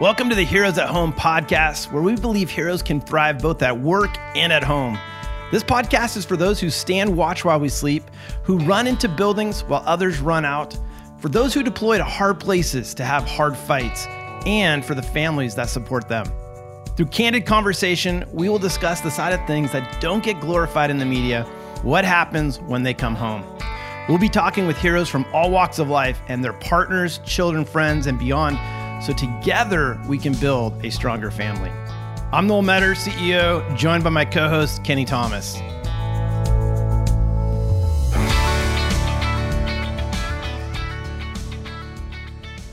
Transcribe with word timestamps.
Welcome 0.00 0.28
to 0.28 0.34
the 0.34 0.42
Heroes 0.42 0.76
at 0.76 0.88
Home 0.88 1.12
podcast, 1.12 1.92
where 1.92 2.02
we 2.02 2.16
believe 2.16 2.50
heroes 2.50 2.82
can 2.82 3.00
thrive 3.00 3.40
both 3.40 3.62
at 3.62 3.78
work 3.78 4.18
and 4.34 4.52
at 4.52 4.64
home. 4.64 4.98
This 5.52 5.62
podcast 5.62 6.16
is 6.16 6.24
for 6.24 6.36
those 6.36 6.58
who 6.58 6.68
stand 6.68 7.16
watch 7.16 7.44
while 7.44 7.60
we 7.60 7.68
sleep, 7.68 8.02
who 8.42 8.58
run 8.58 8.88
into 8.88 9.08
buildings 9.08 9.62
while 9.62 9.84
others 9.86 10.18
run 10.18 10.44
out, 10.44 10.76
for 11.20 11.28
those 11.28 11.54
who 11.54 11.62
deploy 11.62 11.96
to 11.98 12.02
hard 12.02 12.40
places 12.40 12.92
to 12.94 13.04
have 13.04 13.24
hard 13.24 13.56
fights, 13.56 14.08
and 14.46 14.84
for 14.84 14.96
the 14.96 15.02
families 15.02 15.54
that 15.54 15.68
support 15.68 16.08
them. 16.08 16.26
Through 16.96 17.06
candid 17.06 17.46
conversation, 17.46 18.24
we 18.32 18.48
will 18.48 18.58
discuss 18.58 19.00
the 19.00 19.12
side 19.12 19.32
of 19.32 19.46
things 19.46 19.70
that 19.70 20.00
don't 20.00 20.24
get 20.24 20.40
glorified 20.40 20.90
in 20.90 20.98
the 20.98 21.06
media, 21.06 21.44
what 21.82 22.04
happens 22.04 22.58
when 22.62 22.82
they 22.82 22.94
come 22.94 23.14
home. 23.14 23.44
We'll 24.08 24.18
be 24.18 24.28
talking 24.28 24.66
with 24.66 24.76
heroes 24.76 25.08
from 25.08 25.24
all 25.32 25.52
walks 25.52 25.78
of 25.78 25.88
life 25.88 26.20
and 26.26 26.42
their 26.42 26.52
partners, 26.52 27.20
children, 27.24 27.64
friends, 27.64 28.08
and 28.08 28.18
beyond 28.18 28.58
so 29.04 29.12
together 29.12 30.00
we 30.08 30.16
can 30.16 30.32
build 30.34 30.82
a 30.82 30.90
stronger 30.90 31.30
family. 31.30 31.70
I'm 32.32 32.46
Noel 32.46 32.62
Metter, 32.62 32.94
CEO, 32.94 33.76
joined 33.76 34.02
by 34.02 34.08
my 34.08 34.24
co 34.24 34.48
host, 34.48 34.82
Kenny 34.82 35.04
Thomas. 35.04 35.60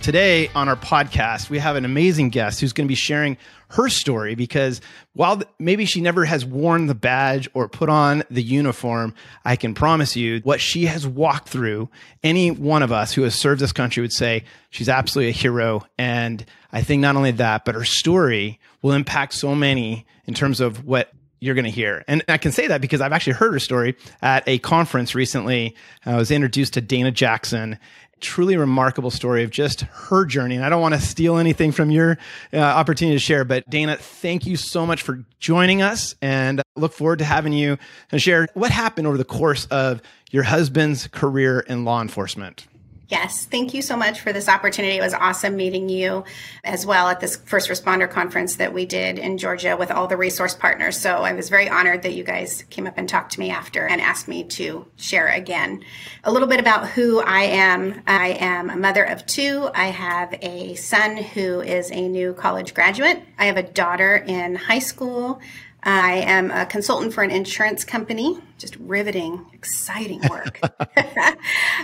Today 0.01 0.49
on 0.55 0.69
our 0.69 0.77
podcast, 0.77 1.49
we 1.49 1.59
have 1.59 1.75
an 1.75 1.83
amazing 1.83 2.29
guest 2.29 2.61
who's 2.61 2.73
going 2.73 2.87
to 2.87 2.91
be 2.91 2.95
sharing 2.95 3.37
her 3.71 3.89
story 3.89 4.35
because 4.35 4.81
while 5.13 5.41
maybe 5.59 5.85
she 5.85 6.01
never 6.01 6.25
has 6.25 6.45
worn 6.45 6.87
the 6.87 6.95
badge 6.95 7.49
or 7.53 7.67
put 7.67 7.89
on 7.89 8.23
the 8.29 8.43
uniform, 8.43 9.13
I 9.45 9.55
can 9.55 9.73
promise 9.73 10.15
you 10.15 10.41
what 10.43 10.59
she 10.61 10.85
has 10.85 11.07
walked 11.07 11.49
through, 11.49 11.89
any 12.23 12.51
one 12.51 12.83
of 12.83 12.91
us 12.91 13.13
who 13.13 13.23
has 13.23 13.35
served 13.35 13.61
this 13.61 13.71
country 13.71 14.01
would 14.01 14.13
say 14.13 14.43
she's 14.69 14.89
absolutely 14.89 15.29
a 15.29 15.33
hero. 15.33 15.85
And 15.97 16.45
I 16.71 16.81
think 16.81 17.01
not 17.01 17.15
only 17.15 17.31
that, 17.31 17.65
but 17.65 17.75
her 17.75 17.85
story 17.85 18.59
will 18.81 18.91
impact 18.91 19.33
so 19.33 19.55
many 19.55 20.05
in 20.25 20.33
terms 20.33 20.59
of 20.59 20.85
what 20.85 21.11
you're 21.41 21.55
going 21.55 21.65
to 21.65 21.71
hear. 21.71 22.03
And 22.07 22.23
I 22.27 22.37
can 22.37 22.51
say 22.51 22.67
that 22.67 22.81
because 22.81 23.01
I've 23.01 23.13
actually 23.13 23.33
heard 23.33 23.53
her 23.53 23.59
story 23.59 23.95
at 24.21 24.47
a 24.47 24.59
conference 24.59 25.15
recently. 25.15 25.75
I 26.05 26.15
was 26.15 26.29
introduced 26.29 26.73
to 26.73 26.81
Dana 26.81 27.11
Jackson 27.11 27.79
truly 28.21 28.55
remarkable 28.55 29.11
story 29.11 29.43
of 29.43 29.49
just 29.49 29.81
her 29.81 30.25
journey. 30.25 30.55
And 30.55 30.63
I 30.63 30.69
don't 30.69 30.81
want 30.81 30.93
to 30.93 31.01
steal 31.01 31.37
anything 31.37 31.71
from 31.71 31.91
your 31.91 32.17
uh, 32.53 32.59
opportunity 32.59 33.15
to 33.15 33.19
share, 33.19 33.43
but 33.43 33.69
Dana, 33.69 33.97
thank 33.97 34.45
you 34.45 34.55
so 34.55 34.85
much 34.85 35.01
for 35.01 35.23
joining 35.39 35.81
us 35.81 36.15
and 36.21 36.61
look 36.75 36.93
forward 36.93 37.19
to 37.19 37.25
having 37.25 37.53
you 37.53 37.77
and 38.11 38.21
share 38.21 38.47
what 38.53 38.71
happened 38.71 39.07
over 39.07 39.17
the 39.17 39.25
course 39.25 39.65
of 39.65 40.01
your 40.29 40.43
husband's 40.43 41.07
career 41.07 41.59
in 41.61 41.83
law 41.83 42.01
enforcement. 42.01 42.65
Yes, 43.11 43.43
thank 43.43 43.73
you 43.73 43.81
so 43.81 43.97
much 43.97 44.21
for 44.21 44.31
this 44.31 44.47
opportunity. 44.47 44.95
It 44.95 45.01
was 45.01 45.13
awesome 45.13 45.57
meeting 45.57 45.89
you 45.89 46.23
as 46.63 46.85
well 46.85 47.09
at 47.09 47.19
this 47.19 47.35
first 47.35 47.69
responder 47.69 48.09
conference 48.09 48.55
that 48.55 48.73
we 48.73 48.85
did 48.85 49.19
in 49.19 49.37
Georgia 49.37 49.75
with 49.75 49.91
all 49.91 50.07
the 50.07 50.15
resource 50.15 50.55
partners. 50.55 50.97
So 50.97 51.17
I 51.17 51.33
was 51.33 51.49
very 51.49 51.67
honored 51.67 52.03
that 52.03 52.13
you 52.13 52.23
guys 52.23 52.63
came 52.69 52.87
up 52.87 52.93
and 52.97 53.09
talked 53.09 53.33
to 53.33 53.41
me 53.41 53.51
after 53.51 53.85
and 53.85 53.99
asked 53.99 54.29
me 54.29 54.45
to 54.45 54.87
share 54.95 55.27
again. 55.27 55.83
A 56.23 56.31
little 56.31 56.47
bit 56.47 56.61
about 56.61 56.87
who 56.87 57.19
I 57.19 57.41
am. 57.41 58.01
I 58.07 58.29
am 58.39 58.69
a 58.69 58.77
mother 58.77 59.03
of 59.03 59.25
two. 59.25 59.69
I 59.75 59.87
have 59.87 60.33
a 60.41 60.75
son 60.75 61.17
who 61.17 61.59
is 61.59 61.91
a 61.91 62.07
new 62.07 62.31
college 62.33 62.73
graduate. 62.73 63.21
I 63.37 63.47
have 63.47 63.57
a 63.57 63.63
daughter 63.63 64.23
in 64.25 64.55
high 64.55 64.79
school. 64.79 65.41
I 65.83 66.17
am 66.27 66.51
a 66.51 66.65
consultant 66.65 67.13
for 67.13 67.23
an 67.23 67.31
insurance 67.31 67.83
company, 67.83 68.37
just 68.57 68.75
riveting, 68.77 69.45
exciting 69.53 70.21
work. 70.29 70.59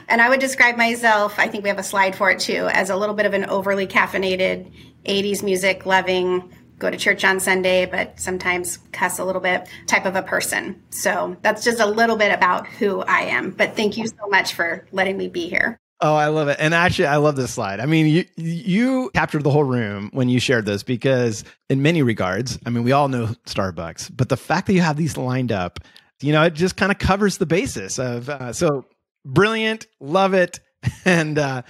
and 0.07 0.21
I 0.21 0.29
would 0.29 0.39
describe 0.39 0.77
myself, 0.77 1.39
I 1.39 1.47
think 1.47 1.63
we 1.63 1.69
have 1.69 1.79
a 1.79 1.83
slide 1.83 2.15
for 2.15 2.29
it 2.29 2.39
too, 2.39 2.67
as 2.71 2.89
a 2.89 2.95
little 2.95 3.15
bit 3.15 3.25
of 3.25 3.33
an 3.33 3.45
overly 3.45 3.87
caffeinated, 3.87 4.71
80s 5.05 5.41
music 5.41 5.85
loving, 5.85 6.53
go 6.77 6.91
to 6.91 6.97
church 6.97 7.23
on 7.23 7.39
Sunday, 7.39 7.85
but 7.85 8.19
sometimes 8.19 8.77
cuss 8.91 9.17
a 9.17 9.25
little 9.25 9.41
bit 9.41 9.67
type 9.87 10.05
of 10.05 10.15
a 10.15 10.21
person. 10.21 10.83
So 10.91 11.35
that's 11.41 11.63
just 11.63 11.79
a 11.79 11.85
little 11.85 12.17
bit 12.17 12.31
about 12.31 12.67
who 12.67 13.01
I 13.01 13.21
am. 13.21 13.51
But 13.51 13.75
thank 13.75 13.97
you 13.97 14.07
so 14.07 14.27
much 14.29 14.53
for 14.53 14.85
letting 14.91 15.17
me 15.17 15.27
be 15.27 15.49
here. 15.49 15.79
Oh, 15.99 16.13
I 16.13 16.27
love 16.27 16.47
it. 16.47 16.57
And 16.59 16.75
actually, 16.75 17.07
I 17.07 17.15
love 17.17 17.35
this 17.35 17.53
slide. 17.53 17.79
I 17.79 17.87
mean, 17.87 18.05
you 18.05 18.25
you 18.35 19.09
captured 19.15 19.43
the 19.43 19.49
whole 19.49 19.63
room 19.63 20.09
when 20.13 20.29
you 20.29 20.39
shared 20.39 20.65
this 20.65 20.83
because 20.83 21.43
in 21.69 21.81
many 21.81 22.03
regards, 22.03 22.59
I 22.65 22.69
mean, 22.69 22.83
we 22.83 22.91
all 22.91 23.07
know 23.07 23.27
Starbucks, 23.47 24.11
but 24.15 24.29
the 24.29 24.37
fact 24.37 24.67
that 24.67 24.73
you 24.73 24.81
have 24.81 24.97
these 24.97 25.17
lined 25.17 25.51
up, 25.51 25.79
you 26.21 26.31
know, 26.31 26.43
it 26.43 26.53
just 26.53 26.77
kind 26.77 26.91
of 26.91 26.99
covers 26.99 27.39
the 27.39 27.47
basis 27.47 27.97
of 27.97 28.29
uh, 28.29 28.53
so 28.53 28.85
brilliant, 29.25 29.87
love 29.99 30.33
it. 30.33 30.59
And 31.05 31.39
uh 31.39 31.63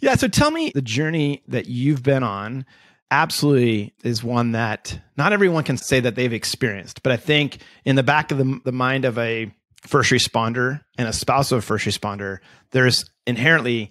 yeah, 0.00 0.14
so 0.14 0.26
tell 0.26 0.50
me 0.50 0.72
the 0.74 0.82
journey 0.82 1.42
that 1.48 1.66
you've 1.66 2.02
been 2.02 2.22
on 2.22 2.64
absolutely 3.10 3.94
is 4.04 4.22
one 4.22 4.52
that 4.52 4.98
not 5.16 5.32
everyone 5.32 5.64
can 5.64 5.76
say 5.76 6.00
that 6.00 6.14
they've 6.14 6.32
experienced, 6.32 7.02
but 7.02 7.12
I 7.12 7.16
think 7.16 7.58
in 7.84 7.96
the 7.96 8.02
back 8.02 8.30
of 8.30 8.38
the, 8.38 8.60
the 8.64 8.72
mind 8.72 9.04
of 9.04 9.18
a 9.18 9.52
first 9.82 10.10
responder 10.10 10.80
and 10.96 11.08
a 11.08 11.12
spouse 11.12 11.52
of 11.52 11.58
a 11.58 11.62
first 11.62 11.86
responder, 11.86 12.38
there's 12.70 13.10
inherently 13.26 13.90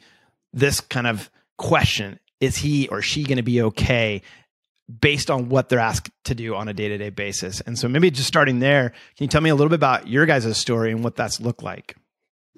this 0.54 0.82
kind 0.82 1.08
of 1.08 1.30
question 1.58 2.20
is 2.40 2.58
he 2.58 2.88
or 2.90 3.02
she 3.02 3.24
going 3.24 3.38
to 3.38 3.44
be 3.44 3.62
okay 3.64 4.22
based 5.02 5.32
on 5.32 5.50
what 5.50 5.70
they're 5.70 5.80
asked 5.80 6.12
to 6.26 6.36
do 6.36 6.56
on 6.56 6.68
a 6.68 6.74
day-to-day 6.74 7.10
basis? 7.10 7.62
And 7.62 7.78
so 7.78 7.88
maybe 7.88 8.12
just 8.12 8.28
starting 8.28 8.60
there 8.60 8.90
can 8.90 9.26
you 9.26 9.28
tell 9.28 9.42
me 9.42 9.50
a 9.50 9.56
little 9.56 9.70
bit 9.70 9.76
about 9.76 10.08
your 10.08 10.26
guys' 10.26 10.58
story 10.58 10.92
and 10.92 11.04
what 11.04 11.16
that's 11.16 11.40
looked 11.40 11.64
like 11.64 11.96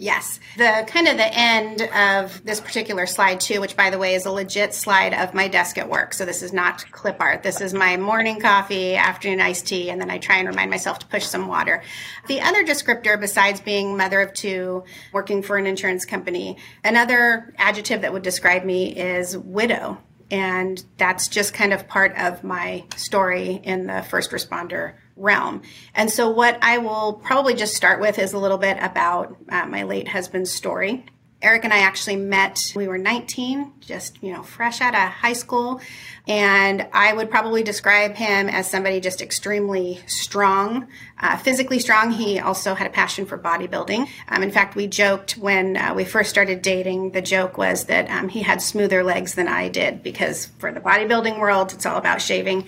Yes. 0.01 0.39
The 0.55 0.85
kind 0.87 1.09
of 1.09 1.17
the 1.17 1.27
end 1.27 1.81
of 1.81 2.45
this 2.45 2.61
particular 2.61 3.05
slide 3.05 3.41
too, 3.41 3.59
which 3.59 3.75
by 3.75 3.89
the 3.89 3.97
way 3.97 4.15
is 4.15 4.25
a 4.25 4.31
legit 4.31 4.73
slide 4.73 5.13
of 5.13 5.33
my 5.33 5.49
desk 5.49 5.77
at 5.77 5.89
work. 5.89 6.13
So 6.13 6.23
this 6.23 6.41
is 6.41 6.53
not 6.53 6.89
clip 6.89 7.17
art. 7.19 7.43
This 7.43 7.59
is 7.59 7.73
my 7.73 7.97
morning 7.97 8.39
coffee, 8.39 8.95
afternoon 8.95 9.41
iced 9.41 9.67
tea, 9.67 9.89
and 9.89 9.99
then 9.99 10.09
I 10.09 10.17
try 10.17 10.37
and 10.37 10.47
remind 10.47 10.71
myself 10.71 10.99
to 10.99 11.07
push 11.07 11.25
some 11.25 11.49
water. 11.49 11.83
The 12.27 12.39
other 12.39 12.63
descriptor 12.63 13.19
besides 13.19 13.59
being 13.59 13.97
mother 13.97 14.21
of 14.21 14.31
two, 14.31 14.85
working 15.11 15.43
for 15.43 15.57
an 15.57 15.67
insurance 15.67 16.05
company, 16.05 16.55
another 16.81 17.53
adjective 17.57 17.99
that 18.03 18.13
would 18.13 18.23
describe 18.23 18.63
me 18.63 18.95
is 18.95 19.37
widow. 19.37 19.97
And 20.31 20.81
that's 20.95 21.27
just 21.27 21.53
kind 21.53 21.73
of 21.73 21.89
part 21.89 22.15
of 22.17 22.41
my 22.41 22.85
story 22.95 23.59
in 23.65 23.87
the 23.87 24.03
first 24.03 24.31
responder 24.31 24.93
realm. 25.19 25.61
And 25.93 26.09
so, 26.09 26.29
what 26.29 26.57
I 26.61 26.77
will 26.79 27.13
probably 27.13 27.53
just 27.53 27.75
start 27.75 27.99
with 27.99 28.17
is 28.17 28.33
a 28.33 28.39
little 28.39 28.57
bit 28.57 28.77
about 28.81 29.37
uh, 29.49 29.65
my 29.65 29.83
late 29.83 30.07
husband's 30.07 30.51
story. 30.51 31.05
Erik 31.41 31.63
and 31.63 31.71
I 31.71 31.79
actually 31.79 32.17
met, 32.17 32.73
we 32.75 32.89
were 32.89 32.97
19, 32.97 33.71
just, 33.79 34.21
you 34.21 34.33
know, 34.33 34.43
fresh 34.43 34.81
out 34.81 34.93
of 34.93 34.99
high 34.99 35.33
school. 35.33 35.79
And 36.27 36.85
I 36.91 37.13
would 37.13 37.31
probably 37.31 37.63
describe 37.63 38.15
him 38.15 38.49
as 38.49 38.69
somebody 38.69 38.99
just 38.99 39.21
extremely 39.21 40.01
strong, 40.05 40.87
uh, 41.17 41.37
physically 41.37 41.79
strong. 41.79 42.11
He 42.11 42.39
also 42.39 42.75
had 42.75 42.87
a 42.87 42.89
passion 42.89 43.25
for 43.25 43.37
bodybuilding. 43.37 44.09
Um, 44.27 44.43
in 44.43 44.51
fact, 44.51 44.75
we 44.75 44.87
joked 44.87 45.37
when 45.37 45.77
uh, 45.77 45.93
we 45.95 46.03
first 46.03 46.29
started 46.29 46.61
dating, 46.61 47.11
the 47.11 47.21
joke 47.21 47.57
was 47.57 47.85
that 47.85 48.09
um, 48.09 48.27
he 48.27 48.41
had 48.41 48.61
smoother 48.61 49.01
legs 49.01 49.35
than 49.35 49.47
I 49.47 49.69
did 49.69 50.03
because 50.03 50.47
for 50.59 50.73
the 50.73 50.81
bodybuilding 50.81 51.39
world, 51.39 51.71
it's 51.71 51.85
all 51.85 51.97
about 51.97 52.21
shaving 52.21 52.65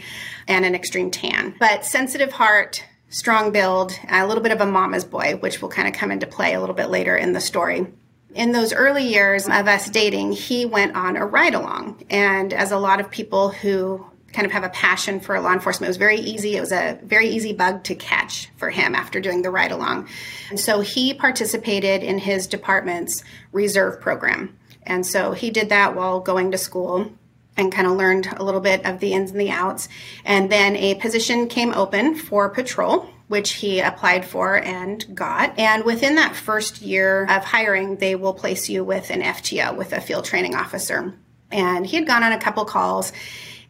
and 0.52 0.66
an 0.66 0.76
extreme 0.76 1.10
tan. 1.10 1.56
But 1.60 1.86
sensitive 1.86 2.32
heart, 2.32 2.84
strong 3.10 3.52
build, 3.52 3.98
a 4.10 4.28
little 4.28 4.44
bit 4.44 4.52
of 4.52 4.62
a 4.62 4.66
mama's 4.66 5.06
boy, 5.06 5.38
which 5.40 5.62
will 5.62 5.70
kind 5.70 5.88
of 5.88 5.94
come 5.94 6.12
into 6.12 6.28
play 6.28 6.54
a 6.54 6.60
little 6.60 6.76
bit 6.76 6.90
later 6.90 7.16
in 7.16 7.34
the 7.34 7.42
story 7.42 7.88
in 8.34 8.52
those 8.52 8.74
early 8.74 9.04
years 9.04 9.46
of 9.48 9.68
us 9.68 9.90
dating, 9.90 10.32
he 10.32 10.66
went 10.66 10.96
on 10.96 11.18
a 11.18 11.26
ride 11.26 11.54
along. 11.54 12.04
And 12.10 12.54
as 12.54 12.72
a 12.72 12.78
lot 12.78 13.00
of 13.00 13.12
people 13.12 13.50
who 13.50 14.06
kind 14.34 14.46
of 14.46 14.52
have 14.54 14.64
a 14.64 14.70
passion 14.70 15.20
for 15.20 15.40
law 15.40 15.52
enforcement, 15.52 15.88
it 15.88 15.90
was 15.90 15.98
very 15.98 16.20
easy. 16.20 16.56
It 16.56 16.62
was 16.62 16.72
a 16.72 16.98
very 17.04 17.28
easy 17.28 17.52
bug 17.52 17.84
to 17.86 17.96
catch 17.96 18.50
for 18.56 18.70
him 18.70 18.96
after 18.96 19.20
doing 19.20 19.42
the 19.42 19.52
ride 19.52 19.72
along. 19.72 20.08
And 20.50 20.60
so 20.60 20.80
he 20.80 21.14
participated 21.14 22.02
in 22.02 22.18
his 22.18 22.48
department's 22.48 23.24
reserve 23.52 24.00
program. 24.00 24.58
And 24.84 25.06
so 25.06 25.34
he 25.34 25.50
did 25.50 25.70
that 25.70 25.96
while 25.96 26.22
going 26.22 26.52
to 26.52 26.58
school 26.58 27.12
and 27.58 27.72
kind 27.72 27.88
of 27.88 27.98
learned 27.98 28.28
a 28.38 28.44
little 28.44 28.62
bit 28.62 28.86
of 28.86 29.00
the 29.00 29.14
ins 29.14 29.32
and 29.32 29.40
the 29.40 29.52
outs. 29.52 29.90
And 30.24 30.52
then 30.52 30.76
a 30.76 30.96
position 30.96 31.48
came 31.48 31.74
open 31.74 32.16
for 32.16 32.50
patrol 32.50 33.10
which 33.32 33.54
he 33.54 33.80
applied 33.80 34.26
for 34.26 34.58
and 34.58 35.16
got. 35.16 35.58
And 35.58 35.86
within 35.86 36.16
that 36.16 36.36
first 36.36 36.82
year 36.82 37.24
of 37.30 37.46
hiring, 37.46 37.96
they 37.96 38.14
will 38.14 38.34
place 38.34 38.68
you 38.68 38.84
with 38.84 39.10
an 39.10 39.22
FTO, 39.22 39.78
with 39.78 39.94
a 39.94 40.02
field 40.02 40.26
training 40.26 40.54
officer. 40.54 41.18
And 41.50 41.88
he 41.88 41.96
had 41.96 42.06
gone 42.06 42.24
on 42.24 42.34
a 42.34 42.42
couple 42.42 42.66
calls 42.66 43.14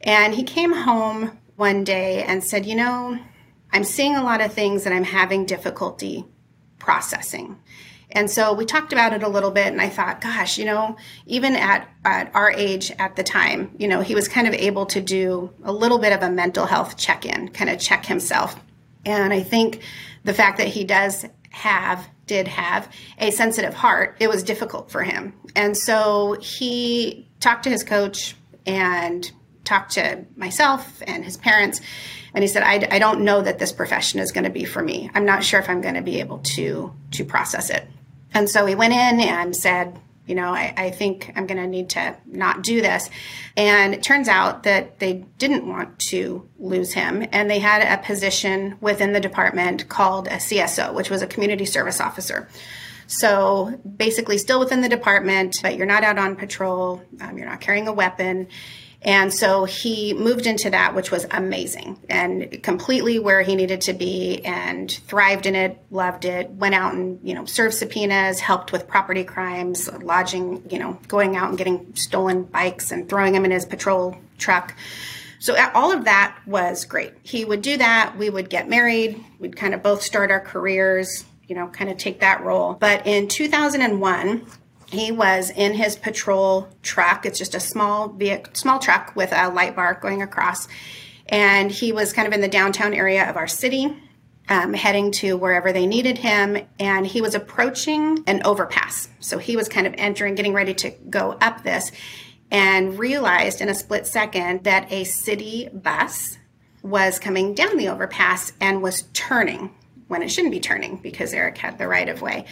and 0.01 0.33
he 0.33 0.41
came 0.41 0.73
home 0.73 1.37
one 1.57 1.83
day 1.83 2.23
and 2.23 2.43
said, 2.43 2.65
You 2.65 2.73
know, 2.73 3.19
I'm 3.71 3.83
seeing 3.83 4.15
a 4.15 4.23
lot 4.23 4.41
of 4.41 4.51
things 4.51 4.83
that 4.83 4.93
I'm 4.93 5.03
having 5.03 5.45
difficulty 5.45 6.25
processing. 6.79 7.59
And 8.13 8.29
so 8.29 8.53
we 8.53 8.65
talked 8.65 8.91
about 8.93 9.13
it 9.13 9.23
a 9.23 9.27
little 9.29 9.51
bit, 9.51 9.67
and 9.67 9.81
I 9.81 9.89
thought, 9.89 10.21
gosh, 10.21 10.57
you 10.57 10.65
know, 10.65 10.97
even 11.25 11.55
at, 11.55 11.87
at 12.03 12.33
our 12.35 12.51
age 12.51 12.91
at 12.99 13.15
the 13.15 13.23
time, 13.23 13.73
you 13.77 13.87
know, 13.87 14.01
he 14.01 14.15
was 14.15 14.27
kind 14.27 14.47
of 14.47 14.53
able 14.53 14.85
to 14.87 15.01
do 15.01 15.51
a 15.63 15.71
little 15.71 15.97
bit 15.97 16.13
of 16.13 16.21
a 16.21 16.29
mental 16.29 16.65
health 16.65 16.97
check 16.97 17.25
in, 17.25 17.49
kind 17.49 17.69
of 17.69 17.79
check 17.79 18.05
himself 18.05 18.59
and 19.05 19.33
I 19.33 19.41
think 19.41 19.81
the 20.23 20.33
fact 20.33 20.57
that 20.57 20.67
he 20.67 20.83
does 20.83 21.25
have, 21.49 22.07
did 22.27 22.47
have 22.47 22.89
a 23.17 23.31
sensitive 23.31 23.73
heart, 23.73 24.17
it 24.19 24.29
was 24.29 24.43
difficult 24.43 24.91
for 24.91 25.03
him. 25.03 25.33
And 25.55 25.75
so 25.75 26.37
he 26.39 27.27
talked 27.39 27.63
to 27.63 27.69
his 27.69 27.83
coach 27.83 28.35
and 28.65 29.29
talked 29.63 29.91
to 29.93 30.25
myself 30.35 31.01
and 31.05 31.25
his 31.25 31.37
parents, 31.37 31.81
and 32.33 32.43
he 32.43 32.47
said, 32.47 32.63
I, 32.63 32.87
I 32.95 32.99
don't 32.99 33.21
know 33.21 33.41
that 33.41 33.59
this 33.59 33.71
profession 33.71 34.19
is 34.19 34.31
going 34.31 34.43
to 34.45 34.49
be 34.49 34.63
for 34.63 34.81
me. 34.81 35.09
I'm 35.13 35.25
not 35.25 35.43
sure 35.43 35.59
if 35.59 35.69
I'm 35.69 35.81
going 35.81 35.95
to 35.95 36.01
be 36.01 36.19
able 36.19 36.39
to 36.39 36.93
to 37.11 37.25
process 37.25 37.69
it. 37.69 37.85
And 38.33 38.49
so 38.49 38.65
he 38.65 38.75
went 38.75 38.93
in 38.93 39.19
and 39.19 39.55
said, 39.55 39.99
you 40.25 40.35
know, 40.35 40.53
I, 40.53 40.73
I 40.77 40.89
think 40.91 41.31
I'm 41.35 41.47
going 41.47 41.61
to 41.61 41.67
need 41.67 41.89
to 41.89 42.15
not 42.25 42.61
do 42.61 42.81
this. 42.81 43.09
And 43.57 43.93
it 43.93 44.03
turns 44.03 44.29
out 44.29 44.63
that 44.63 44.99
they 44.99 45.25
didn't 45.37 45.67
want 45.67 45.99
to 46.09 46.47
lose 46.59 46.93
him. 46.93 47.27
And 47.31 47.49
they 47.49 47.59
had 47.59 47.81
a 47.81 48.01
position 48.01 48.77
within 48.79 49.13
the 49.13 49.19
department 49.19 49.89
called 49.89 50.27
a 50.27 50.37
CSO, 50.37 50.93
which 50.93 51.09
was 51.09 51.21
a 51.21 51.27
community 51.27 51.65
service 51.65 51.99
officer. 51.99 52.47
So 53.07 53.77
basically, 53.97 54.37
still 54.37 54.59
within 54.59 54.79
the 54.79 54.87
department, 54.87 55.57
but 55.61 55.75
you're 55.75 55.85
not 55.85 56.05
out 56.05 56.17
on 56.17 56.37
patrol, 56.37 57.03
um, 57.19 57.37
you're 57.37 57.49
not 57.49 57.59
carrying 57.59 57.89
a 57.89 57.93
weapon. 57.93 58.47
And 59.03 59.33
so 59.33 59.65
he 59.65 60.13
moved 60.13 60.45
into 60.45 60.69
that, 60.69 60.93
which 60.93 61.09
was 61.09 61.25
amazing 61.31 61.99
and 62.07 62.61
completely 62.61 63.17
where 63.17 63.41
he 63.41 63.55
needed 63.55 63.81
to 63.81 63.93
be 63.93 64.45
and 64.45 64.91
thrived 64.91 65.47
in 65.47 65.55
it, 65.55 65.79
loved 65.89 66.23
it, 66.25 66.51
went 66.51 66.75
out 66.75 66.93
and, 66.93 67.19
you 67.23 67.33
know, 67.33 67.45
served 67.45 67.73
subpoenas, 67.73 68.39
helped 68.39 68.71
with 68.71 68.87
property 68.87 69.23
crimes, 69.23 69.91
lodging, 70.03 70.63
you 70.69 70.77
know, 70.77 70.99
going 71.07 71.35
out 71.35 71.49
and 71.49 71.57
getting 71.57 71.95
stolen 71.95 72.43
bikes 72.43 72.91
and 72.91 73.09
throwing 73.09 73.33
them 73.33 73.43
in 73.43 73.49
his 73.49 73.65
patrol 73.65 74.15
truck. 74.37 74.75
So 75.39 75.55
all 75.73 75.91
of 75.91 76.05
that 76.05 76.37
was 76.45 76.85
great. 76.85 77.13
He 77.23 77.43
would 77.43 77.63
do 77.63 77.77
that. 77.77 78.15
We 78.15 78.29
would 78.29 78.51
get 78.51 78.69
married. 78.69 79.23
We'd 79.39 79.55
kind 79.55 79.73
of 79.73 79.81
both 79.81 80.03
start 80.03 80.29
our 80.29 80.39
careers, 80.39 81.25
you 81.47 81.55
know, 81.55 81.67
kind 81.69 81.89
of 81.89 81.97
take 81.97 82.19
that 82.19 82.43
role. 82.43 82.75
But 82.75 83.07
in 83.07 83.27
2001, 83.27 84.45
he 84.91 85.11
was 85.11 85.49
in 85.49 85.73
his 85.73 85.95
patrol 85.95 86.67
truck. 86.83 87.25
It's 87.25 87.37
just 87.37 87.55
a 87.55 87.59
small 87.59 88.09
vehicle, 88.09 88.53
small 88.53 88.77
truck 88.77 89.15
with 89.15 89.31
a 89.31 89.49
light 89.49 89.75
bar 89.75 89.97
going 90.01 90.21
across. 90.21 90.67
And 91.27 91.71
he 91.71 91.93
was 91.93 92.11
kind 92.11 92.27
of 92.27 92.33
in 92.33 92.41
the 92.41 92.49
downtown 92.49 92.93
area 92.93 93.29
of 93.29 93.37
our 93.37 93.47
city, 93.47 93.95
um, 94.49 94.73
heading 94.73 95.11
to 95.11 95.37
wherever 95.37 95.71
they 95.71 95.87
needed 95.87 96.17
him. 96.17 96.57
And 96.77 97.07
he 97.07 97.21
was 97.21 97.35
approaching 97.35 98.23
an 98.27 98.41
overpass. 98.43 99.07
So 99.21 99.37
he 99.37 99.55
was 99.55 99.69
kind 99.69 99.87
of 99.87 99.93
entering, 99.97 100.35
getting 100.35 100.53
ready 100.53 100.73
to 100.75 100.89
go 101.09 101.37
up 101.39 101.63
this, 101.63 101.91
and 102.51 102.99
realized 102.99 103.61
in 103.61 103.69
a 103.69 103.75
split 103.75 104.05
second 104.05 104.65
that 104.65 104.91
a 104.91 105.05
city 105.05 105.69
bus 105.73 106.37
was 106.83 107.17
coming 107.17 107.53
down 107.53 107.77
the 107.77 107.87
overpass 107.87 108.51
and 108.59 108.81
was 108.81 109.03
turning 109.13 109.73
when 110.11 110.21
it 110.21 110.29
shouldn't 110.29 110.51
be 110.51 110.59
turning 110.59 110.97
because 110.97 111.33
Erik 111.33 111.57
had 111.57 111.77
the 111.77 111.87
right 111.87 112.09
of 112.09 112.21
way. 112.21 112.43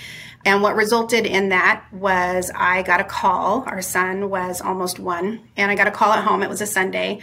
And 0.46 0.62
what 0.62 0.78
resulted 0.78 1.26
in 1.26 1.50
that 1.50 1.84
was 1.92 2.50
I 2.56 2.84
got 2.84 3.02
a 3.02 3.04
call. 3.04 3.66
Our 3.68 3.82
son 3.82 4.30
was 4.30 4.62
almost 4.62 4.98
one, 4.98 5.42
and 5.58 5.70
I 5.70 5.76
got 5.76 5.88
a 5.88 5.92
call 5.92 6.14
at 6.14 6.24
home. 6.24 6.42
It 6.42 6.50
was 6.50 6.62
a 6.62 6.66
Sunday 6.66 7.20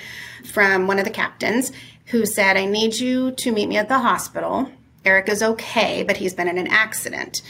from 0.53 0.87
one 0.87 0.99
of 0.99 1.06
the 1.06 1.11
captains 1.11 1.73
who 2.06 2.27
said, 2.27 2.59
I 2.59 2.67
need 2.67 2.97
you 2.97 3.31
to 3.33 3.50
meet 3.50 3.67
me 3.67 3.79
at 3.79 3.88
the 3.88 3.99
hospital. 3.99 4.71
Erik 5.06 5.31
is 5.31 5.43
okay, 5.43 6.03
but 6.03 6.19
he's 6.19 6.35
been 6.35 6.49
in 6.49 6.59
an 6.59 6.67
accident. 6.67 7.41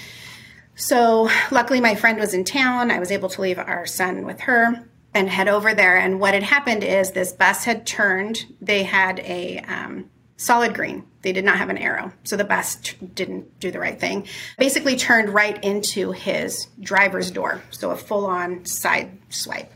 So, 0.77 1.29
luckily, 1.51 1.81
my 1.81 1.97
friend 1.97 2.21
was 2.21 2.35
in 2.35 2.45
town. 2.45 2.93
I 2.93 3.01
was 3.01 3.11
able 3.11 3.31
to 3.31 3.41
leave 3.41 3.59
our 3.59 3.85
son 3.85 4.25
with 4.25 4.41
her 4.43 4.87
and 5.13 5.29
head 5.29 5.49
over 5.49 5.75
there. 5.75 5.97
And 5.97 6.21
what 6.21 6.35
had 6.35 6.45
happened 6.45 6.85
is 6.85 7.11
this 7.11 7.33
bus 7.33 7.65
had 7.65 7.85
turned. 7.85 8.47
They 8.61 8.85
had 8.85 9.19
a 9.21 9.59
um, 9.67 10.11
solid 10.37 10.75
green. 10.75 11.05
They 11.23 11.33
did 11.33 11.45
not 11.45 11.59
have 11.59 11.71
an 11.71 11.79
arrow. 11.79 12.13
So 12.25 12.37
the 12.37 12.45
bus 12.45 12.77
t- 12.77 12.97
didn't 13.15 13.59
do 13.59 13.71
the 13.71 13.81
right 13.81 13.99
thing. 13.99 14.27
Basically 14.59 14.97
turned 14.97 15.31
right 15.31 15.63
into 15.65 16.13
his 16.13 16.69
driver's 16.81 17.31
door. 17.31 17.63
So 17.71 17.91
a 17.91 17.97
full 17.97 18.27
on 18.27 18.65
side 18.65 19.19
swipe. 19.31 19.73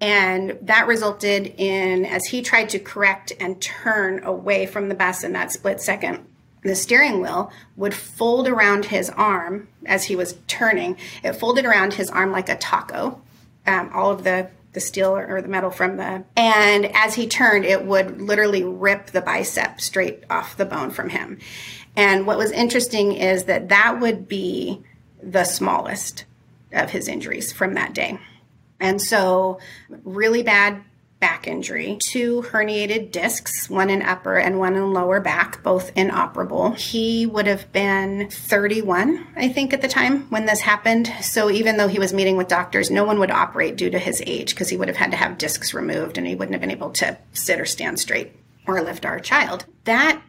And 0.00 0.58
that 0.62 0.88
resulted 0.88 1.54
in, 1.58 2.04
as 2.04 2.24
he 2.26 2.42
tried 2.42 2.70
to 2.70 2.80
correct 2.80 3.32
and 3.38 3.60
turn 3.62 4.24
away 4.24 4.66
from 4.66 4.88
the 4.88 4.96
bus 4.96 5.22
in 5.22 5.32
that 5.32 5.52
split 5.52 5.80
second, 5.80 6.26
the 6.62 6.74
steering 6.74 7.20
wheel 7.20 7.52
would 7.76 7.94
fold 7.94 8.48
around 8.48 8.84
his 8.86 9.10
arm 9.10 9.68
as 9.86 10.04
he 10.04 10.16
was 10.16 10.36
turning. 10.48 10.96
It 11.22 11.34
folded 11.34 11.64
around 11.64 11.94
his 11.94 12.10
arm 12.10 12.32
like 12.32 12.48
a 12.48 12.56
taco. 12.56 13.20
Um, 13.64 13.90
all 13.94 14.10
of 14.10 14.24
the 14.24 14.50
the 14.72 14.80
steel 14.80 15.16
or 15.16 15.42
the 15.42 15.48
metal 15.48 15.70
from 15.70 15.96
the 15.96 16.24
and 16.36 16.86
as 16.94 17.14
he 17.14 17.26
turned 17.26 17.64
it 17.64 17.84
would 17.84 18.20
literally 18.20 18.64
rip 18.64 19.06
the 19.08 19.20
bicep 19.20 19.80
straight 19.80 20.24
off 20.30 20.56
the 20.56 20.64
bone 20.64 20.90
from 20.90 21.10
him. 21.10 21.38
And 21.94 22.26
what 22.26 22.38
was 22.38 22.50
interesting 22.52 23.12
is 23.12 23.44
that 23.44 23.68
that 23.68 24.00
would 24.00 24.26
be 24.28 24.82
the 25.22 25.44
smallest 25.44 26.24
of 26.72 26.90
his 26.90 27.06
injuries 27.06 27.52
from 27.52 27.74
that 27.74 27.92
day. 27.92 28.18
And 28.80 29.00
so 29.00 29.60
really 30.04 30.42
bad 30.42 30.82
back 31.22 31.46
injury, 31.46 31.96
two 32.10 32.42
herniated 32.42 33.12
discs, 33.12 33.70
one 33.70 33.88
in 33.88 34.02
upper 34.02 34.36
and 34.38 34.58
one 34.58 34.74
in 34.74 34.92
lower 34.92 35.20
back, 35.20 35.62
both 35.62 35.96
inoperable. 35.96 36.72
He 36.72 37.26
would 37.26 37.46
have 37.46 37.70
been 37.72 38.28
31, 38.28 39.24
I 39.36 39.48
think, 39.48 39.72
at 39.72 39.82
the 39.82 39.88
time 39.88 40.28
when 40.30 40.46
this 40.46 40.60
happened. 40.60 41.10
So 41.22 41.48
even 41.48 41.76
though 41.76 41.86
he 41.86 42.00
was 42.00 42.12
meeting 42.12 42.36
with 42.36 42.48
doctors, 42.48 42.90
no 42.90 43.04
one 43.04 43.20
would 43.20 43.30
operate 43.30 43.76
due 43.76 43.88
to 43.90 44.00
his 44.00 44.20
age 44.26 44.50
because 44.50 44.68
he 44.68 44.76
would 44.76 44.88
have 44.88 44.96
had 44.96 45.12
to 45.12 45.16
have 45.16 45.38
discs 45.38 45.72
removed 45.72 46.18
and 46.18 46.26
he 46.26 46.34
wouldn't 46.34 46.54
have 46.54 46.60
been 46.60 46.72
able 46.72 46.90
to 46.90 47.16
sit 47.32 47.60
or 47.60 47.66
stand 47.66 48.00
straight 48.00 48.32
or 48.66 48.82
lift 48.82 49.06
our 49.06 49.20
child. 49.20 49.64
That 49.84 50.20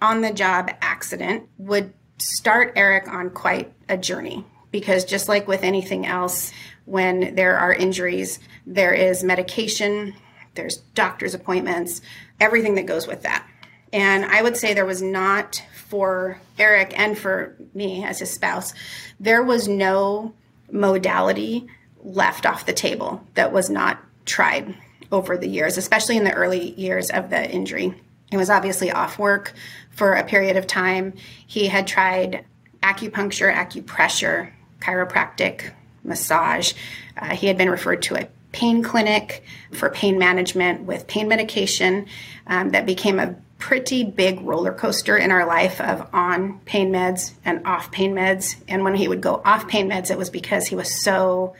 on 0.00 0.22
the 0.22 0.32
job 0.32 0.70
accident 0.80 1.50
would 1.58 1.92
start 2.16 2.72
Erik 2.76 3.08
on 3.08 3.28
quite 3.28 3.74
a 3.90 3.98
journey 3.98 4.46
because 4.70 5.04
just 5.04 5.28
like 5.28 5.46
with 5.46 5.64
anything 5.64 6.06
else, 6.06 6.50
when 6.86 7.34
there 7.34 7.58
are 7.58 7.72
injuries, 7.72 8.40
there 8.66 8.94
is 8.94 9.22
medication, 9.22 10.14
there's 10.54 10.78
doctor's 10.94 11.34
appointments, 11.34 12.00
everything 12.38 12.74
that 12.74 12.86
goes 12.86 13.06
with 13.06 13.22
that. 13.22 13.46
And 13.92 14.24
I 14.24 14.42
would 14.42 14.56
say 14.56 14.72
there 14.72 14.86
was 14.86 15.02
not 15.02 15.62
for 15.88 16.40
Erik 16.58 16.98
and 16.98 17.18
for 17.18 17.56
me 17.74 18.04
as 18.04 18.20
his 18.20 18.30
spouse, 18.30 18.72
there 19.18 19.42
was 19.42 19.66
no 19.66 20.32
modality 20.70 21.66
left 22.02 22.46
off 22.46 22.66
the 22.66 22.72
table 22.72 23.24
that 23.34 23.52
was 23.52 23.68
not 23.68 24.00
tried 24.24 24.74
over 25.12 25.36
the 25.36 25.48
years, 25.48 25.76
especially 25.76 26.16
in 26.16 26.24
the 26.24 26.32
early 26.32 26.72
years 26.72 27.10
of 27.10 27.30
the 27.30 27.50
injury. 27.50 27.94
He 28.30 28.36
was 28.36 28.50
obviously 28.50 28.92
off 28.92 29.18
work 29.18 29.54
for 29.90 30.14
a 30.14 30.24
period 30.24 30.56
of 30.56 30.66
time. 30.66 31.14
He 31.46 31.66
had 31.66 31.86
tried 31.86 32.44
acupuncture, 32.82 33.52
acupressure, 33.52 34.52
chiropractic, 34.80 35.72
massage. 36.04 36.72
Uh, 37.16 37.34
he 37.34 37.48
had 37.48 37.58
been 37.58 37.70
referred 37.70 38.02
to 38.02 38.16
a 38.16 38.28
pain 38.52 38.82
clinic 38.82 39.44
for 39.72 39.90
pain 39.90 40.18
management 40.18 40.82
with 40.82 41.06
pain 41.06 41.28
medication 41.28 42.06
um, 42.46 42.70
that 42.70 42.86
became 42.86 43.18
a 43.18 43.36
pretty 43.58 44.02
big 44.02 44.40
roller 44.40 44.72
coaster 44.72 45.16
in 45.16 45.30
our 45.30 45.46
life 45.46 45.80
of 45.80 46.08
on 46.14 46.58
pain 46.60 46.90
meds 46.90 47.32
and 47.44 47.64
off 47.66 47.92
pain 47.92 48.14
meds. 48.14 48.56
And 48.66 48.82
when 48.82 48.94
he 48.94 49.06
would 49.06 49.20
go 49.20 49.42
off 49.44 49.68
pain 49.68 49.88
meds, 49.88 50.10
it 50.10 50.18
was 50.18 50.30
because 50.30 50.66
he 50.66 50.74
was 50.74 51.02
so 51.02 51.54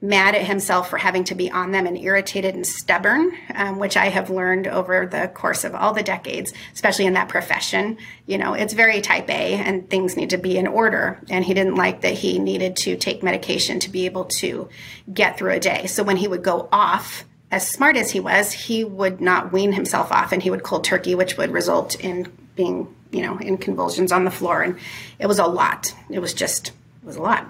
mad 0.00 0.34
at 0.34 0.46
himself 0.46 0.90
for 0.90 0.98
having 0.98 1.24
to 1.24 1.34
be 1.34 1.50
on 1.50 1.70
them 1.70 1.86
and 1.86 1.96
irritated 1.96 2.54
and 2.54 2.66
stubborn, 2.66 3.32
um, 3.54 3.78
which 3.78 3.96
I 3.96 4.06
have 4.06 4.28
learned 4.28 4.66
over 4.66 5.06
the 5.06 5.28
course 5.28 5.64
of 5.64 5.74
all 5.74 5.94
the 5.94 6.02
decades, 6.02 6.52
especially 6.74 7.06
in 7.06 7.14
that 7.14 7.30
profession. 7.30 7.96
You 8.26 8.36
know, 8.36 8.52
it's 8.52 8.74
very 8.74 9.00
type 9.00 9.30
A 9.30 9.54
and 9.54 9.88
things 9.88 10.16
need 10.16 10.30
to 10.30 10.36
be 10.36 10.58
in 10.58 10.66
order. 10.66 11.18
And 11.30 11.44
he 11.44 11.54
didn't 11.54 11.76
like 11.76 12.02
that 12.02 12.12
he 12.12 12.38
needed 12.38 12.76
to 12.78 12.96
take 12.96 13.22
medication 13.22 13.80
to 13.80 13.90
be 13.90 14.04
able 14.04 14.26
to 14.36 14.68
get 15.12 15.38
through 15.38 15.52
a 15.52 15.60
day. 15.60 15.86
So 15.86 16.02
when 16.02 16.18
he 16.18 16.28
would 16.28 16.44
go 16.44 16.68
off, 16.70 17.24
as 17.50 17.66
smart 17.66 17.96
as 17.96 18.10
he 18.10 18.20
was, 18.20 18.52
he 18.52 18.84
would 18.84 19.20
not 19.20 19.52
wean 19.52 19.72
himself 19.72 20.12
off 20.12 20.32
and 20.32 20.42
he 20.42 20.50
would 20.50 20.62
cold 20.62 20.84
turkey, 20.84 21.14
which 21.14 21.38
would 21.38 21.52
result 21.52 21.98
in 22.00 22.30
being, 22.54 22.94
you 23.12 23.22
know, 23.22 23.38
in 23.38 23.56
convulsions 23.56 24.12
on 24.12 24.24
the 24.24 24.30
floor. 24.30 24.62
And 24.62 24.78
it 25.18 25.26
was 25.26 25.38
a 25.38 25.46
lot. 25.46 25.94
It 26.10 26.18
was 26.18 26.34
just, 26.34 26.68
it 26.68 27.06
was 27.06 27.16
a 27.16 27.22
lot, 27.22 27.48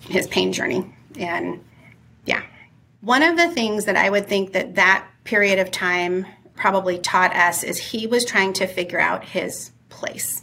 his 0.00 0.26
pain 0.26 0.52
journey. 0.52 0.92
And. 1.18 1.60
One 3.06 3.22
of 3.22 3.36
the 3.36 3.50
things 3.50 3.84
that 3.84 3.94
I 3.94 4.10
would 4.10 4.26
think 4.26 4.52
that 4.54 4.74
that 4.74 5.06
period 5.22 5.60
of 5.60 5.70
time 5.70 6.26
probably 6.56 6.98
taught 6.98 7.36
us 7.36 7.62
is 7.62 7.78
he 7.78 8.08
was 8.08 8.24
trying 8.24 8.52
to 8.54 8.66
figure 8.66 8.98
out 8.98 9.24
his 9.24 9.70
place. 9.88 10.42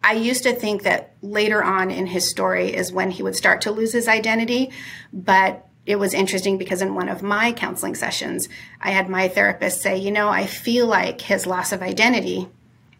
I 0.00 0.12
used 0.12 0.44
to 0.44 0.54
think 0.54 0.84
that 0.84 1.16
later 1.20 1.64
on 1.64 1.90
in 1.90 2.06
his 2.06 2.30
story 2.30 2.72
is 2.72 2.92
when 2.92 3.10
he 3.10 3.24
would 3.24 3.34
start 3.34 3.62
to 3.62 3.72
lose 3.72 3.92
his 3.92 4.06
identity, 4.06 4.70
but 5.12 5.66
it 5.84 5.96
was 5.96 6.14
interesting 6.14 6.58
because 6.58 6.80
in 6.80 6.94
one 6.94 7.08
of 7.08 7.24
my 7.24 7.50
counseling 7.50 7.96
sessions, 7.96 8.48
I 8.80 8.92
had 8.92 9.08
my 9.08 9.26
therapist 9.26 9.82
say, 9.82 9.96
You 9.96 10.12
know, 10.12 10.28
I 10.28 10.46
feel 10.46 10.86
like 10.86 11.20
his 11.20 11.44
loss 11.44 11.72
of 11.72 11.82
identity 11.82 12.48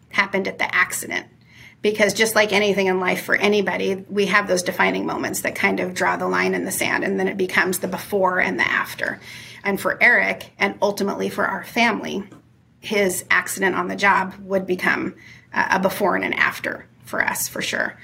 happened 0.09 0.49
at 0.49 0.57
the 0.57 0.75
accident 0.75 1.27
because 1.81 2.13
just 2.13 2.35
like 2.35 2.53
anything 2.53 2.87
in 2.87 2.99
life 2.99 3.23
for 3.23 3.35
anybody, 3.35 3.95
we 4.09 4.27
have 4.27 4.47
those 4.47 4.63
defining 4.63 5.05
moments 5.05 5.41
that 5.41 5.55
kind 5.55 5.79
of 5.79 5.93
draw 5.93 6.15
the 6.17 6.27
line 6.27 6.53
in 6.53 6.65
the 6.65 6.71
sand, 6.71 7.03
and 7.03 7.19
then 7.19 7.27
it 7.27 7.37
becomes 7.37 7.79
the 7.79 7.87
before 7.87 8.39
and 8.39 8.59
the 8.59 8.67
after. 8.67 9.19
And 9.63 9.79
for 9.79 10.01
Erik, 10.01 10.51
and 10.59 10.75
ultimately 10.81 11.29
for 11.29 11.45
our 11.45 11.63
family, 11.63 12.23
his 12.79 13.25
accident 13.29 13.75
on 13.75 13.87
the 13.87 13.95
job 13.95 14.33
would 14.41 14.65
become 14.65 15.15
a 15.53 15.79
before 15.79 16.15
and 16.15 16.25
an 16.25 16.33
after 16.33 16.85
for 17.05 17.23
us, 17.23 17.47
for 17.47 17.61
sure. 17.61 17.97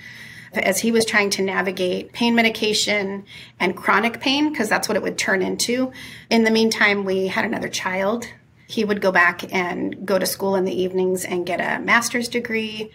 As 0.54 0.80
he 0.80 0.92
was 0.92 1.06
trying 1.06 1.30
to 1.32 1.42
navigate 1.42 2.14
pain 2.14 2.36
medication 2.36 3.26
and 3.60 3.76
chronic 3.76 4.20
pain, 4.20 4.52
because 4.52 4.70
that's 4.70 4.88
what 4.88 4.96
it 4.96 5.04
would 5.04 5.18
turn 5.18 5.42
into. 5.42 5.92
In 6.30 6.44
the 6.44 6.52
meantime, 6.52 7.06
we 7.06 7.28
had 7.28 7.46
another 7.46 7.70
child 7.70 8.28
He 8.68 8.84
would 8.84 9.02
go 9.02 9.12
back 9.12 9.54
and 9.54 10.06
go 10.06 10.20
to 10.20 10.26
school 10.26 10.56
in 10.56 10.66
the 10.66 10.82
evenings 10.82 11.24
and 11.24 11.46
get 11.46 11.62
a 11.62 11.82
master's 11.82 12.28
degree. 12.28 12.92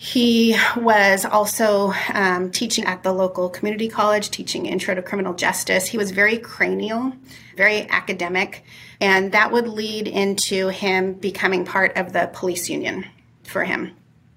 He 0.00 0.56
was 0.76 1.24
also 1.24 1.92
um, 2.14 2.52
teaching 2.52 2.84
at 2.84 3.02
the 3.02 3.12
local 3.12 3.48
community 3.48 3.88
college, 3.88 4.30
teaching 4.30 4.66
intro 4.66 4.94
to 4.94 5.02
criminal 5.02 5.34
justice. 5.34 5.88
He 5.88 5.98
was 5.98 6.12
very 6.12 6.38
cranial, 6.38 7.12
very 7.56 7.88
academic, 7.90 8.62
and 9.00 9.32
that 9.32 9.50
would 9.50 9.66
lead 9.66 10.06
into 10.06 10.68
him 10.68 11.14
becoming 11.14 11.64
part 11.64 11.96
of 11.96 12.12
the 12.12 12.30
police 12.32 12.70
union 12.70 13.06
for 13.42 13.64
him. 13.64 13.90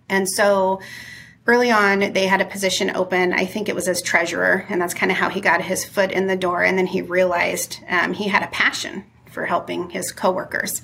And 0.10 0.28
so 0.28 0.82
early 1.46 1.70
on, 1.70 2.12
they 2.14 2.26
had 2.26 2.42
a 2.42 2.46
position 2.46 2.96
open. 2.96 3.32
I 3.32 3.46
think 3.46 3.70
it 3.70 3.76
was 3.76 3.88
as 3.88 4.02
treasurer, 4.02 4.66
and 4.68 4.82
that's 4.82 4.96
kind 4.96 5.12
of 5.12 5.20
how 5.20 5.30
he 5.30 5.42
got 5.42 5.62
his 5.62 5.86
foot 5.86 6.12
in 6.12 6.26
the 6.26 6.36
door. 6.36 6.64
And 6.64 6.76
then 6.76 6.88
he 6.88 7.04
realized 7.04 7.82
um, 7.88 8.14
he 8.14 8.30
had 8.30 8.42
a 8.42 8.48
passion 8.48 9.04
for 9.30 9.46
helping 9.46 9.92
his 9.92 10.12
coworkers 10.12 10.82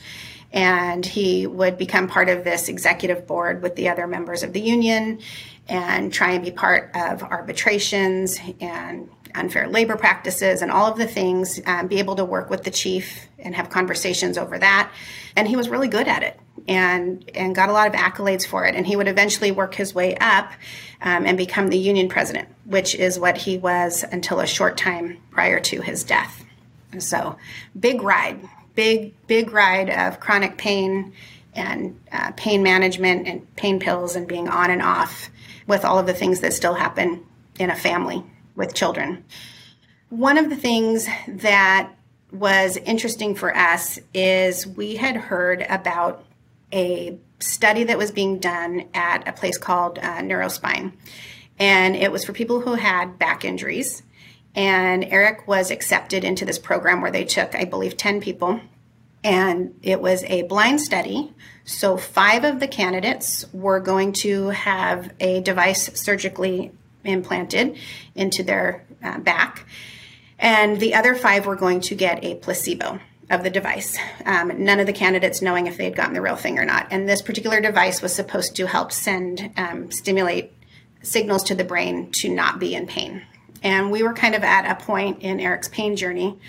and 0.57 1.05
he 1.05 1.45
would 1.45 1.77
become 1.77 2.07
part 2.07 2.29
of 2.29 2.43
this 2.43 2.67
executive 2.67 3.27
board 3.27 3.61
with 3.61 3.75
the 3.75 3.89
other 3.89 4.07
members 4.07 4.41
of 4.41 4.53
the 4.53 4.59
union 4.59 5.19
and 5.67 6.11
try 6.11 6.31
and 6.31 6.43
be 6.43 6.49
part 6.49 6.89
of 6.95 7.21
arbitrations 7.21 8.39
and 8.59 9.07
unfair 9.35 9.67
labor 9.67 9.95
practices 9.95 10.63
and 10.63 10.71
all 10.71 10.91
of 10.91 10.97
the 10.97 11.05
things, 11.05 11.61
um, 11.67 11.85
be 11.85 11.99
able 11.99 12.15
to 12.15 12.25
work 12.25 12.49
with 12.49 12.63
the 12.63 12.71
chief 12.71 13.27
and 13.37 13.53
have 13.53 13.69
conversations 13.69 14.35
over 14.35 14.57
that. 14.57 14.91
And 15.35 15.47
he 15.47 15.55
was 15.55 15.69
really 15.69 15.89
good 15.89 16.07
at 16.07 16.23
it 16.23 16.39
and, 16.67 17.29
and 17.35 17.53
got 17.53 17.69
a 17.69 17.71
lot 17.71 17.85
of 17.85 17.93
accolades 17.93 18.47
for 18.47 18.65
it. 18.65 18.73
And 18.73 18.87
he 18.87 18.95
would 18.95 19.07
eventually 19.07 19.51
work 19.51 19.75
his 19.75 19.93
way 19.93 20.15
up 20.15 20.51
um, 21.01 21.27
and 21.27 21.37
become 21.37 21.67
the 21.67 21.77
union 21.77 22.09
president, 22.09 22.49
which 22.65 22.95
is 22.95 23.19
what 23.19 23.37
he 23.37 23.59
was 23.59 24.03
until 24.11 24.39
a 24.39 24.47
short 24.47 24.75
time 24.75 25.19
prior 25.29 25.59
to 25.59 25.81
his 25.81 26.03
death. 26.03 26.43
So, 26.97 27.37
big 27.79 28.01
ride, 28.01 28.39
big, 28.77 29.13
big 29.25 29.51
ride 29.51 29.89
of 29.89 30.19
chronic 30.19 30.55
pain 30.55 31.11
and 31.55 31.99
uh, 32.11 32.31
pain 32.37 32.61
management 32.61 33.27
and 33.27 33.55
pain 33.55 33.79
pills 33.79 34.15
and 34.15 34.27
being 34.27 34.47
on 34.47 34.69
and 34.69 34.83
off 34.83 35.29
with 35.65 35.83
all 35.83 35.97
of 35.97 36.05
the 36.05 36.13
things 36.13 36.41
that 36.41 36.53
still 36.53 36.75
happen 36.75 37.25
in 37.57 37.71
a 37.71 37.75
family 37.75 38.23
with 38.55 38.75
children. 38.75 39.25
One 40.09 40.37
of 40.37 40.49
the 40.49 40.55
things 40.55 41.07
that 41.27 41.91
was 42.31 42.77
interesting 42.77 43.33
for 43.33 43.55
us 43.55 43.97
is 44.13 44.67
we 44.67 44.95
had 44.95 45.15
heard 45.17 45.65
about 45.67 46.23
a 46.71 47.17
study 47.39 47.83
that 47.85 47.97
was 47.97 48.11
being 48.11 48.37
done 48.37 48.87
at 48.93 49.27
a 49.27 49.33
place 49.33 49.57
called 49.57 49.97
uh, 49.97 50.19
Neurospine. 50.19 50.93
And 51.57 51.95
it 51.95 52.11
was 52.11 52.23
for 52.23 52.33
people 52.33 52.61
who 52.61 52.75
had 52.75 53.17
back 53.17 53.43
injuries 53.43 54.03
and 54.57 55.05
Erik 55.05 55.47
was 55.47 55.69
accepted 55.69 56.23
into 56.23 56.43
this 56.43 56.57
program 56.57 57.01
where 57.01 57.11
they 57.11 57.23
took, 57.23 57.53
I 57.53 57.63
believe, 57.63 57.95
10 57.95 58.19
people. 58.21 58.59
And 59.23 59.75
it 59.83 60.01
was 60.01 60.23
a 60.23 60.43
blind 60.43 60.81
study. 60.81 61.31
So, 61.63 61.95
five 61.95 62.43
of 62.43 62.59
the 62.59 62.67
candidates 62.67 63.45
were 63.53 63.79
going 63.79 64.13
to 64.13 64.49
have 64.49 65.13
a 65.19 65.41
device 65.41 66.01
surgically 66.01 66.71
implanted 67.03 67.77
into 68.15 68.41
their 68.41 68.83
uh, 69.03 69.19
back. 69.19 69.67
And 70.39 70.79
the 70.79 70.95
other 70.95 71.13
five 71.13 71.45
were 71.45 71.55
going 71.55 71.81
to 71.81 71.95
get 71.95 72.23
a 72.23 72.35
placebo 72.35 72.99
of 73.29 73.43
the 73.43 73.49
device. 73.49 73.97
Um, 74.25 74.63
none 74.63 74.79
of 74.79 74.87
the 74.87 74.93
candidates 74.93 75.41
knowing 75.41 75.67
if 75.67 75.77
they 75.77 75.83
had 75.83 75.95
gotten 75.95 76.13
the 76.13 76.21
real 76.21 76.35
thing 76.35 76.57
or 76.57 76.65
not. 76.65 76.87
And 76.89 77.07
this 77.07 77.21
particular 77.21 77.59
device 77.59 78.01
was 78.01 78.15
supposed 78.15 78.55
to 78.55 78.65
help 78.65 78.91
send, 78.91 79.51
um, 79.57 79.91
stimulate 79.91 80.53
signals 81.03 81.43
to 81.43 81.55
the 81.55 81.63
brain 81.63 82.09
to 82.21 82.29
not 82.29 82.59
be 82.59 82.73
in 82.73 82.87
pain. 82.87 83.23
And 83.67 83.91
we 83.91 84.01
were 84.01 84.13
kind 84.13 84.33
of 84.33 84.45
at 84.45 84.65
a 84.65 84.81
point 84.81 85.23
in 85.23 85.41
Erik's 85.41 85.67
pain 85.67 85.97
journey 85.97 86.39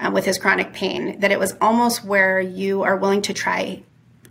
uh, 0.00 0.10
with 0.10 0.24
his 0.24 0.38
chronic 0.38 0.72
pain 0.72 1.20
that 1.20 1.30
it 1.30 1.38
was 1.38 1.54
almost 1.60 2.02
where 2.02 2.40
you 2.40 2.82
are 2.82 2.96
willing 2.96 3.20
to 3.22 3.34
try 3.34 3.82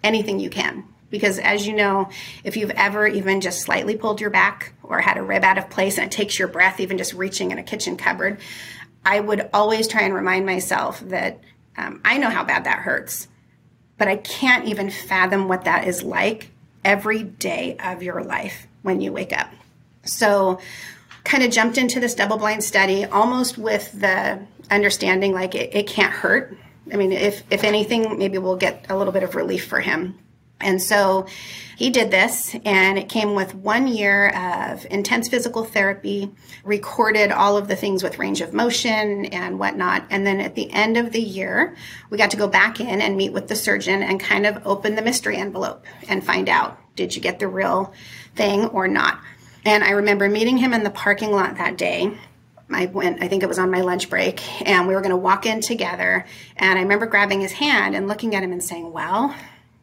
anything 0.03 0.39
you 0.39 0.49
can. 0.49 0.83
Because 1.11 1.37
as 1.37 1.67
you 1.67 1.75
know, 1.75 2.09
if 2.43 2.57
you've 2.57 2.71
ever 2.71 3.05
even 3.05 3.41
just 3.41 3.61
slightly 3.61 3.95
pulled 3.95 4.19
your 4.19 4.31
back 4.31 4.73
or 4.81 4.99
had 5.01 5.17
a 5.17 5.21
rib 5.21 5.43
out 5.43 5.59
of 5.59 5.69
place 5.69 5.99
and 5.99 6.07
it 6.07 6.11
takes 6.11 6.39
your 6.39 6.47
breath, 6.47 6.79
even 6.79 6.97
just 6.97 7.13
reaching 7.13 7.51
in 7.51 7.59
a 7.59 7.63
kitchen 7.63 7.95
cupboard, 7.95 8.39
I 9.05 9.19
would 9.19 9.47
always 9.53 9.87
try 9.87 10.01
and 10.01 10.13
remind 10.15 10.47
myself 10.47 10.99
that 11.09 11.41
um, 11.77 12.01
I 12.03 12.17
know 12.17 12.31
how 12.31 12.43
bad 12.43 12.63
that 12.63 12.79
hurts, 12.79 13.27
but 13.99 14.07
I 14.07 14.15
can't 14.15 14.65
even 14.65 14.89
fathom 14.89 15.47
what 15.47 15.65
that 15.65 15.87
is 15.87 16.01
like 16.01 16.49
every 16.83 17.21
day 17.21 17.77
of 17.77 18.01
your 18.01 18.23
life 18.23 18.65
when 18.81 18.99
you 18.99 19.13
wake 19.13 19.31
up. 19.31 19.51
So 20.05 20.59
kind 21.23 21.43
of 21.43 21.51
jumped 21.51 21.77
into 21.77 21.99
this 21.99 22.15
double 22.15 22.37
blind 22.37 22.63
study 22.63 23.05
almost 23.05 23.57
with 23.57 23.91
the 23.99 24.39
understanding 24.69 25.33
like 25.33 25.55
it, 25.55 25.75
it 25.75 25.87
can't 25.87 26.11
hurt. 26.11 26.57
I 26.91 26.97
mean, 26.97 27.11
if, 27.11 27.43
if 27.51 27.63
anything, 27.63 28.17
maybe 28.17 28.37
we'll 28.37 28.55
get 28.55 28.85
a 28.89 28.97
little 28.97 29.13
bit 29.13 29.23
of 29.23 29.35
relief 29.35 29.65
for 29.67 29.79
him. 29.79 30.17
And 30.59 30.81
so 30.81 31.25
he 31.77 31.89
did 31.89 32.11
this, 32.11 32.55
and 32.65 32.99
it 32.99 33.09
came 33.09 33.33
with 33.33 33.55
one 33.55 33.87
year 33.87 34.29
of 34.29 34.85
intense 34.91 35.27
physical 35.27 35.65
therapy, 35.65 36.31
recorded 36.63 37.31
all 37.31 37.57
of 37.57 37.67
the 37.67 37.75
things 37.75 38.03
with 38.03 38.19
range 38.19 38.41
of 38.41 38.53
motion 38.53 39.25
and 39.25 39.57
whatnot. 39.57 40.05
And 40.11 40.25
then 40.25 40.39
at 40.39 40.53
the 40.53 40.69
end 40.71 40.97
of 40.97 41.11
the 41.11 41.21
year, 41.21 41.75
we 42.09 42.17
got 42.17 42.31
to 42.31 42.37
go 42.37 42.47
back 42.47 42.79
in 42.79 43.01
and 43.01 43.17
meet 43.17 43.33
with 43.33 43.47
the 43.47 43.55
surgeon 43.55 44.03
and 44.03 44.19
kind 44.19 44.45
of 44.45 44.61
open 44.65 44.95
the 44.95 45.01
mystery 45.01 45.37
envelope 45.37 45.85
and 46.07 46.23
find 46.23 46.47
out 46.47 46.77
did 46.95 47.15
you 47.15 47.21
get 47.21 47.39
the 47.39 47.47
real 47.47 47.93
thing 48.35 48.65
or 48.65 48.87
not? 48.87 49.21
And 49.63 49.83
I 49.83 49.91
remember 49.91 50.27
meeting 50.27 50.57
him 50.57 50.73
in 50.73 50.83
the 50.83 50.89
parking 50.89 51.31
lot 51.31 51.57
that 51.57 51.77
day. 51.77 52.17
I 52.73 52.85
went, 52.85 53.21
I 53.21 53.27
think 53.27 53.43
it 53.43 53.49
was 53.49 53.59
on 53.59 53.69
my 53.69 53.81
lunch 53.81 54.09
break, 54.09 54.67
and 54.67 54.87
we 54.87 54.93
were 54.93 55.01
going 55.01 55.11
to 55.11 55.17
walk 55.17 55.45
in 55.45 55.61
together. 55.61 56.25
And 56.55 56.79
I 56.79 56.83
remember 56.83 57.05
grabbing 57.05 57.41
his 57.41 57.51
hand 57.51 57.95
and 57.95 58.07
looking 58.07 58.33
at 58.33 58.43
him 58.43 58.51
and 58.51 58.63
saying, 58.63 58.91
Well, 58.91 59.35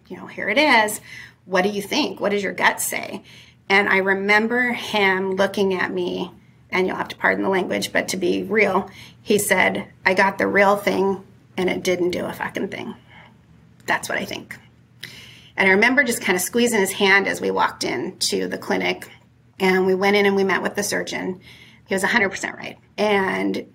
you 0.08 0.16
know, 0.16 0.26
here 0.26 0.48
it 0.48 0.58
is. 0.58 1.00
What 1.44 1.62
do 1.62 1.68
you 1.68 1.82
think? 1.82 2.20
What 2.20 2.30
does 2.30 2.42
your 2.42 2.52
gut 2.52 2.80
say? 2.80 3.22
And 3.68 3.88
I 3.88 3.98
remember 3.98 4.72
him 4.72 5.36
looking 5.36 5.74
at 5.74 5.92
me, 5.92 6.30
and 6.70 6.86
you'll 6.86 6.96
have 6.96 7.08
to 7.08 7.16
pardon 7.16 7.44
the 7.44 7.50
language, 7.50 7.92
but 7.92 8.08
to 8.08 8.16
be 8.16 8.42
real, 8.42 8.90
he 9.22 9.38
said, 9.38 9.86
I 10.04 10.14
got 10.14 10.38
the 10.38 10.46
real 10.46 10.76
thing, 10.76 11.22
and 11.56 11.68
it 11.68 11.82
didn't 11.82 12.10
do 12.10 12.24
a 12.24 12.32
fucking 12.32 12.68
thing. 12.68 12.94
That's 13.86 14.08
what 14.08 14.18
I 14.18 14.24
think. 14.24 14.58
And 15.56 15.68
I 15.68 15.72
remember 15.72 16.04
just 16.04 16.22
kind 16.22 16.36
of 16.36 16.42
squeezing 16.42 16.80
his 16.80 16.92
hand 16.92 17.26
as 17.26 17.40
we 17.40 17.50
walked 17.50 17.84
into 17.84 18.48
the 18.48 18.58
clinic 18.58 19.08
and 19.60 19.86
we 19.86 19.94
went 19.94 20.16
in 20.16 20.26
and 20.26 20.36
we 20.36 20.44
met 20.44 20.62
with 20.62 20.74
the 20.74 20.82
surgeon. 20.82 21.40
He 21.86 21.94
was 21.94 22.02
100% 22.02 22.56
right. 22.56 22.78
And 22.96 23.66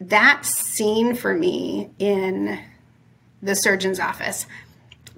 that 0.00 0.44
scene 0.44 1.14
for 1.14 1.32
me 1.32 1.90
in 1.98 2.58
the 3.42 3.54
surgeon's 3.54 4.00
office 4.00 4.46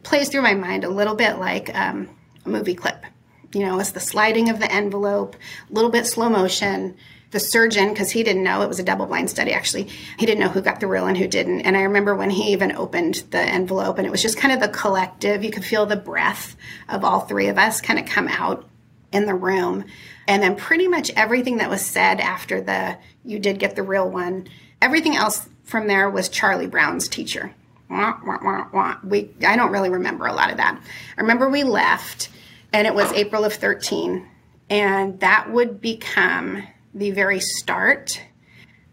plays 0.03 0.29
through 0.29 0.43
my 0.43 0.55
mind 0.55 0.85
a 0.85 0.89
little 0.89 1.15
bit 1.15 1.39
like 1.39 1.75
um, 1.75 2.09
a 2.45 2.49
movie 2.49 2.75
clip. 2.75 3.05
You 3.53 3.61
know, 3.61 3.79
it's 3.79 3.93
the 3.93 4.01
sliding 4.01 4.51
of 4.51 4.59
the 4.59 4.71
envelope, 4.71 5.37
a 5.71 5.73
little 5.73 5.91
bit 5.91 6.07
slow 6.07 6.29
motion. 6.29 6.97
The 7.31 7.41
surgeon, 7.41 7.89
because 7.89 8.13
he 8.13 8.23
didn't 8.23 8.45
know 8.45 8.63
it 8.63 8.69
was 8.69 8.79
a 8.79 8.85
double 8.85 9.07
blind 9.07 9.29
study, 9.29 9.53
actually, 9.53 9.89
he 10.19 10.27
didn't 10.27 10.39
know 10.39 10.49
who 10.49 10.61
got 10.61 10.79
the 10.79 10.87
real 10.87 11.07
and 11.07 11.17
who 11.17 11.27
didn't. 11.27 11.63
And 11.63 11.77
I 11.77 11.83
remember 11.83 12.15
when 12.15 12.31
he 12.31 12.53
even 12.53 12.77
opened 12.77 13.25
the 13.31 13.41
envelope, 13.41 13.99
and 13.99 14.07
it 14.07 14.11
was 14.11 14.23
just 14.23 14.39
kind 14.39 14.55
of 14.55 14.61
the 14.61 14.69
collective, 14.69 15.43
you 15.43 15.51
could 15.51 15.65
feel 15.65 15.85
the 15.85 15.97
breath 15.97 16.57
of 16.89 17.05
all 17.05 17.21
three 17.21 17.49
of 17.49 17.59
us 17.59 17.81
kind 17.81 17.99
of 17.99 18.07
come 18.07 18.29
out 18.29 18.69
in 19.15 19.25
the 19.25 19.35
room. 19.35 19.85
And 20.27 20.43
then 20.43 20.57
pretty 20.57 20.89
much 20.89 21.11
everything 21.17 21.59
that 21.59 21.71
was 21.71 21.85
said 21.85 22.21
after 22.21 22.61
the 22.61 22.99
you 23.25 23.39
did 23.39 23.59
get 23.59 23.77
the 23.77 23.83
real 23.83 24.11
one, 24.11 24.49
everything 24.83 25.17
else 25.17 25.49
from 25.63 25.87
there 25.87 26.11
was 26.11 26.29
Charlie 26.29 26.67
Brown's 26.67 27.09
teacher. 27.09 27.55
Wah, 27.89 28.19
wah, 28.27 28.67
wah, 28.73 28.97
we 29.05 29.31
I 29.47 29.57
don't 29.57 29.71
really 29.71 29.89
remember 29.89 30.27
a 30.27 30.35
lot 30.35 30.51
of 30.51 30.59
that. 30.59 30.79
I 31.17 31.21
remember 31.21 31.49
we 31.49 31.63
left 31.63 32.29
and 32.73 32.87
it 32.87 32.95
was 32.95 33.11
April 33.13 33.45
of 33.45 33.55
13 33.55 34.29
and 34.69 35.21
that 35.21 35.51
would 35.51 35.81
become 35.81 36.67
the 36.93 37.13
very 37.13 37.41
start 37.41 38.21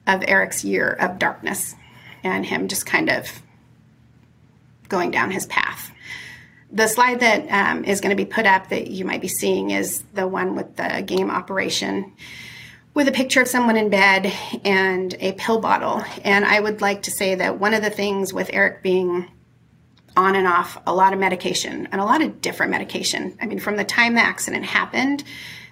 of 0.06 0.24
Erik's 0.28 0.64
year 0.64 0.92
of 0.92 1.20
darkness 1.20 1.76
and 2.24 2.46
him 2.46 2.68
just 2.68 2.86
kind 2.86 3.10
of 3.10 3.42
going 4.90 5.10
down 5.10 5.32
his 5.32 5.46
path 5.48 5.92
the 6.72 6.88
slide 6.88 7.20
that 7.20 7.48
um, 7.50 7.84
is 7.84 8.02
going 8.02 8.16
to 8.16 8.24
be 8.24 8.30
put 8.30 8.46
up 8.46 8.70
that 8.70 8.88
you 8.88 9.06
might 9.06 9.22
be 9.22 9.28
seeing 9.28 9.72
is 9.72 10.04
the 10.14 10.28
one 10.28 10.56
with 10.56 10.76
the 10.78 11.04
game 11.06 11.30
operation 11.30 12.14
with 12.94 13.08
a 13.08 13.12
picture 13.12 13.42
of 13.42 13.48
someone 13.48 13.78
in 13.78 13.90
bed 13.90 14.32
and 14.66 15.16
a 15.20 15.32
pill 15.34 15.60
bottle. 15.60 16.04
And 16.24 16.44
I 16.44 16.60
would 16.60 16.82
like 16.82 17.04
to 17.04 17.12
say 17.12 17.36
that 17.36 17.60
one 17.60 17.74
of 17.74 17.82
the 17.82 17.90
things 17.90 18.34
with 18.34 18.50
Erik 18.52 18.84
being 18.84 19.30
on 20.18 20.36
and 20.36 20.46
off 20.46 20.82
a 20.86 20.94
lot 20.94 21.14
of 21.14 21.20
medication 21.20 21.88
and 21.92 22.02
a 22.02 22.06
lot 22.06 22.22
of 22.22 22.42
different 22.42 22.72
medication. 22.72 23.38
I 23.42 23.46
mean, 23.46 23.60
from 23.60 23.78
the 23.78 23.86
time 23.86 24.16
the 24.16 24.22
accident 24.22 24.66
happened 24.66 25.24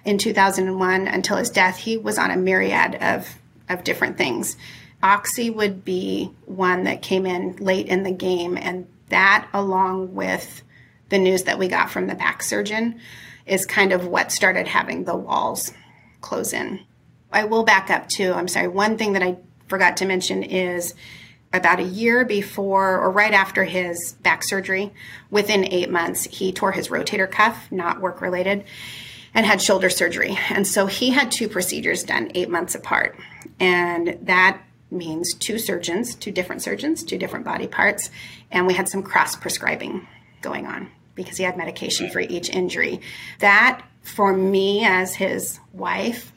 in 0.04 0.16
2001 0.16 1.08
until 1.08 1.36
his 1.36 1.50
death, 1.50 1.76
he 1.76 1.98
was 1.98 2.16
on 2.16 2.30
a 2.30 2.36
myriad 2.36 2.96
of, 2.96 3.28
of 3.68 3.84
different 3.84 4.16
things. 4.16 4.56
Oxy 5.02 5.50
would 5.50 5.84
be 5.84 6.30
one 6.46 6.84
that 6.84 7.02
came 7.02 7.26
in 7.26 7.56
late 7.56 7.86
in 7.86 8.02
the 8.02 8.10
game, 8.10 8.56
and 8.56 8.86
that, 9.08 9.48
along 9.52 10.14
with 10.14 10.62
the 11.10 11.18
news 11.18 11.42
that 11.42 11.58
we 11.58 11.68
got 11.68 11.90
from 11.90 12.06
the 12.06 12.14
back 12.14 12.42
surgeon 12.42 13.00
is 13.46 13.66
kind 13.66 13.92
of 13.92 14.06
what 14.06 14.32
started 14.32 14.66
having 14.66 15.04
the 15.04 15.16
walls 15.16 15.72
close 16.20 16.52
in. 16.52 16.80
I 17.32 17.44
will 17.44 17.64
back 17.64 17.90
up 17.90 18.08
too. 18.08 18.32
I'm 18.32 18.48
sorry. 18.48 18.68
One 18.68 18.96
thing 18.96 19.12
that 19.12 19.22
I 19.22 19.36
forgot 19.68 19.98
to 19.98 20.06
mention 20.06 20.42
is 20.42 20.94
about 21.52 21.80
a 21.80 21.84
year 21.84 22.24
before 22.24 22.98
or 22.98 23.10
right 23.10 23.32
after 23.32 23.64
his 23.64 24.14
back 24.22 24.44
surgery, 24.44 24.92
within 25.30 25.64
eight 25.64 25.90
months, 25.90 26.24
he 26.24 26.52
tore 26.52 26.72
his 26.72 26.88
rotator 26.88 27.30
cuff, 27.30 27.70
not 27.72 28.00
work 28.00 28.20
related, 28.20 28.64
and 29.34 29.44
had 29.44 29.60
shoulder 29.60 29.90
surgery. 29.90 30.38
And 30.50 30.66
so 30.66 30.86
he 30.86 31.10
had 31.10 31.32
two 31.32 31.48
procedures 31.48 32.04
done 32.04 32.30
eight 32.34 32.50
months 32.50 32.74
apart. 32.74 33.18
And 33.58 34.18
that 34.22 34.60
means 34.92 35.34
two 35.34 35.58
surgeons, 35.58 36.14
two 36.14 36.32
different 36.32 36.62
surgeons, 36.62 37.02
two 37.02 37.18
different 37.18 37.44
body 37.44 37.66
parts. 37.66 38.10
And 38.50 38.66
we 38.66 38.74
had 38.74 38.88
some 38.88 39.02
cross 39.02 39.34
prescribing 39.34 40.06
going 40.42 40.66
on 40.66 40.90
because 41.14 41.36
he 41.36 41.44
had 41.44 41.56
medication 41.56 42.10
for 42.10 42.20
each 42.20 42.50
injury. 42.50 43.00
That, 43.40 43.82
for 44.02 44.32
me 44.32 44.84
as 44.84 45.14
his 45.14 45.60
wife, 45.72 46.32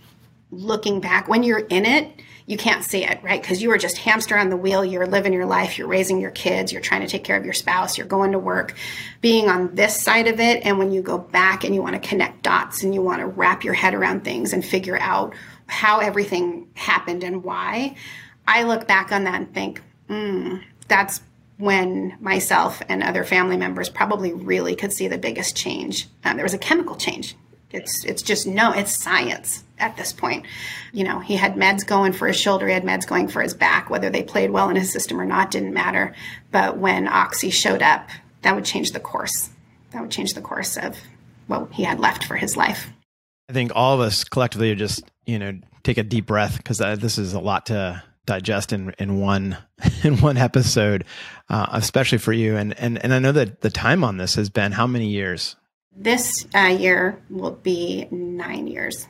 looking 0.51 1.00
back, 1.00 1.27
when 1.27 1.44
you're 1.44 1.60
in 1.60 1.86
it, 1.86 2.22
you 2.46 2.58
can't 2.58 2.84
see 2.84 3.06
it, 3.06 3.24
right? 3.24 3.42
Because 3.42 3.62
you 3.62 3.70
were 3.70 3.77
just 3.77 3.98
hamster 3.98 4.38
on 4.38 4.50
the 4.50 4.58
wheel. 4.58 4.84
You're 4.84 5.08
living 5.08 5.32
your 5.32 5.46
life. 5.46 5.77
You're 5.77 5.88
raising 5.88 6.20
your 6.20 6.32
kids. 6.32 6.74
You're 6.74 6.82
trying 6.82 7.01
to 7.01 7.08
take 7.08 7.24
care 7.24 7.38
of 7.38 7.46
your 7.46 7.53
spouse. 7.53 7.98
You're 7.98 8.08
going 8.08 8.34
to 8.34 8.39
work. 8.39 8.75
Being 9.22 9.48
on 9.48 9.74
this 9.75 10.01
side 10.01 10.27
of 10.27 10.39
it, 10.42 10.65
and 10.65 10.77
when 10.77 10.92
you 10.92 11.01
go 11.01 11.18
back 11.18 11.63
and 11.63 11.74
you 11.74 11.82
want 11.82 12.01
to 12.01 12.08
connect 12.08 12.44
dots 12.44 12.84
and 12.84 12.94
you 12.94 13.01
want 13.01 13.22
to 13.22 13.27
wrap 13.27 13.63
your 13.63 13.74
head 13.74 13.94
around 13.94 14.25
things 14.25 14.51
and 14.51 14.63
figure 14.63 15.00
out 15.00 15.34
how 15.68 16.00
everything 16.00 16.68
happened 16.74 17.24
and 17.24 17.44
why, 17.44 17.96
I 18.46 18.63
look 18.63 18.88
back 18.88 19.13
on 19.13 19.24
that 19.24 19.36
and 19.36 19.53
think, 19.53 19.82
mm, 20.10 20.62
that's 20.89 21.22
when 21.63 22.17
myself 22.20 22.82
and 22.89 23.01
other 23.01 23.24
family 23.24 23.55
members 23.55 23.88
probably 23.88 24.34
really 24.34 24.75
could 24.75 24.91
see 24.91 25.08
the 25.08 25.17
biggest 25.17 25.55
change. 25.55 26.10
Um, 26.25 26.36
there 26.36 26.43
was 26.43 26.53
a 26.53 26.58
chemical 26.58 26.98
change. 26.98 27.38
It's 27.72 28.03
it's 28.03 28.22
just 28.22 28.46
no, 28.46 28.74
it's 28.74 29.01
science 29.01 29.63
at 29.79 29.96
this 29.96 30.12
point. 30.12 30.46
You 30.91 31.05
know, 31.05 31.20
he 31.20 31.38
had 31.38 31.55
meds 31.55 31.88
going 31.88 32.12
for 32.12 32.27
his 32.27 32.38
shoulder, 32.38 32.67
he 32.67 32.74
had 32.74 32.84
meds 32.84 33.08
going 33.08 33.29
for 33.29 33.41
his 33.41 33.53
back. 33.53 33.89
Whether 33.89 34.10
they 34.10 34.24
played 34.24 34.51
well 34.51 34.70
in 34.70 34.75
his 34.75 34.91
system 34.91 35.22
or 35.22 35.25
not 35.25 35.51
didn't 35.51 35.74
matter. 35.74 36.13
But 36.51 36.77
when 36.77 37.08
Oxy 37.08 37.50
showed 37.50 37.82
up, 37.82 38.10
that 38.41 38.53
would 38.53 38.65
change 38.65 38.91
the 38.91 39.00
course. 39.00 39.50
That 39.91 40.01
would 40.01 40.12
change 40.12 40.34
the 40.34 40.41
course 40.41 40.75
of 40.75 40.98
what 41.48 41.72
he 41.72 41.84
had 41.84 42.00
left 42.00 42.25
for 42.25 42.36
his 42.36 42.58
life. 42.58 42.89
I 43.50 43.53
think 43.53 43.72
all 43.74 43.93
of 43.93 44.01
us 44.01 44.25
collectively 44.25 44.75
just, 44.75 45.03
you 45.25 45.39
know, 45.39 45.58
take 45.84 45.98
a 45.98 46.03
deep 46.03 46.25
breath 46.25 46.58
because 46.58 46.82
uh, 46.82 46.98
this 46.98 47.17
is 47.17 47.32
a 47.32 47.39
lot 47.39 47.67
to 47.67 48.03
digest 48.25 48.74
in 48.74 48.94
in 49.00 49.20
one 49.20 49.58
in 50.03 50.20
one 50.20 50.38
episode, 50.38 51.06
uh, 51.50 51.68
especially 51.72 52.18
for 52.18 52.34
you. 52.34 52.58
And 52.58 52.77
and 52.80 53.03
and 53.03 53.13
I 53.13 53.20
know 53.20 53.32
that 53.32 53.62
the 53.62 53.70
time 53.70 54.03
on 54.03 54.18
this 54.18 54.36
has 54.36 54.50
been 54.50 54.72
how 54.72 54.88
many 54.88 55.08
years? 55.08 55.56
This 55.96 56.48
uh, 56.56 56.75
year 56.80 57.22
will 57.30 57.51
be 57.51 58.08
nine 58.12 58.68
years. 58.68 59.08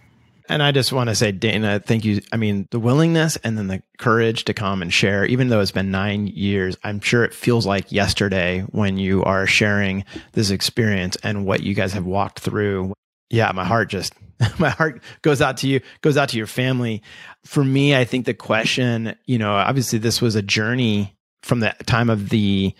And 0.49 0.61
I 0.61 0.71
just 0.71 0.91
want 0.91 1.09
to 1.09 1.15
say, 1.15 1.31
Dana, 1.31 1.79
thank 1.79 2.03
you. 2.03 2.21
I 2.31 2.37
mean, 2.37 2.67
the 2.71 2.79
willingness 2.79 3.37
and 3.37 3.57
then 3.57 3.67
the 3.67 3.81
courage 3.97 4.43
to 4.45 4.53
come 4.53 4.81
and 4.81 4.93
share, 4.93 5.25
even 5.25 5.47
though 5.47 5.61
it's 5.61 5.71
been 5.71 5.89
nine 5.89 6.27
years, 6.27 6.75
I'm 6.83 6.99
sure 6.99 7.23
it 7.23 7.33
feels 7.33 7.65
like 7.65 7.91
yesterday 7.91 8.61
when 8.71 8.97
you 8.97 9.23
are 9.23 9.47
sharing 9.47 10.03
this 10.33 10.49
experience 10.49 11.15
and 11.23 11.45
what 11.45 11.63
you 11.63 11.73
guys 11.73 11.93
have 11.93 12.05
walked 12.05 12.39
through. 12.39 12.93
Yeah, 13.33 13.51
my 13.51 13.65
heart 13.65 13.89
just, 13.89 14.13
my 14.59 14.69
heart 14.69 15.01
goes 15.23 15.41
out 15.41 15.57
to 15.57 15.67
you, 15.67 15.81
goes 16.01 16.17
out 16.17 16.29
to 16.29 16.37
your 16.37 16.45
family. 16.45 17.01
For 17.45 17.63
me, 17.63 17.95
I 17.95 18.05
think 18.05 18.27
the 18.27 18.35
question, 18.35 19.15
you 19.25 19.39
know, 19.39 19.55
obviously 19.55 19.97
this 19.97 20.21
was 20.21 20.35
a 20.35 20.43
journey 20.43 21.17
from 21.41 21.59
the 21.59 21.75
time 21.87 22.11
of 22.11 22.29
the, 22.29 22.75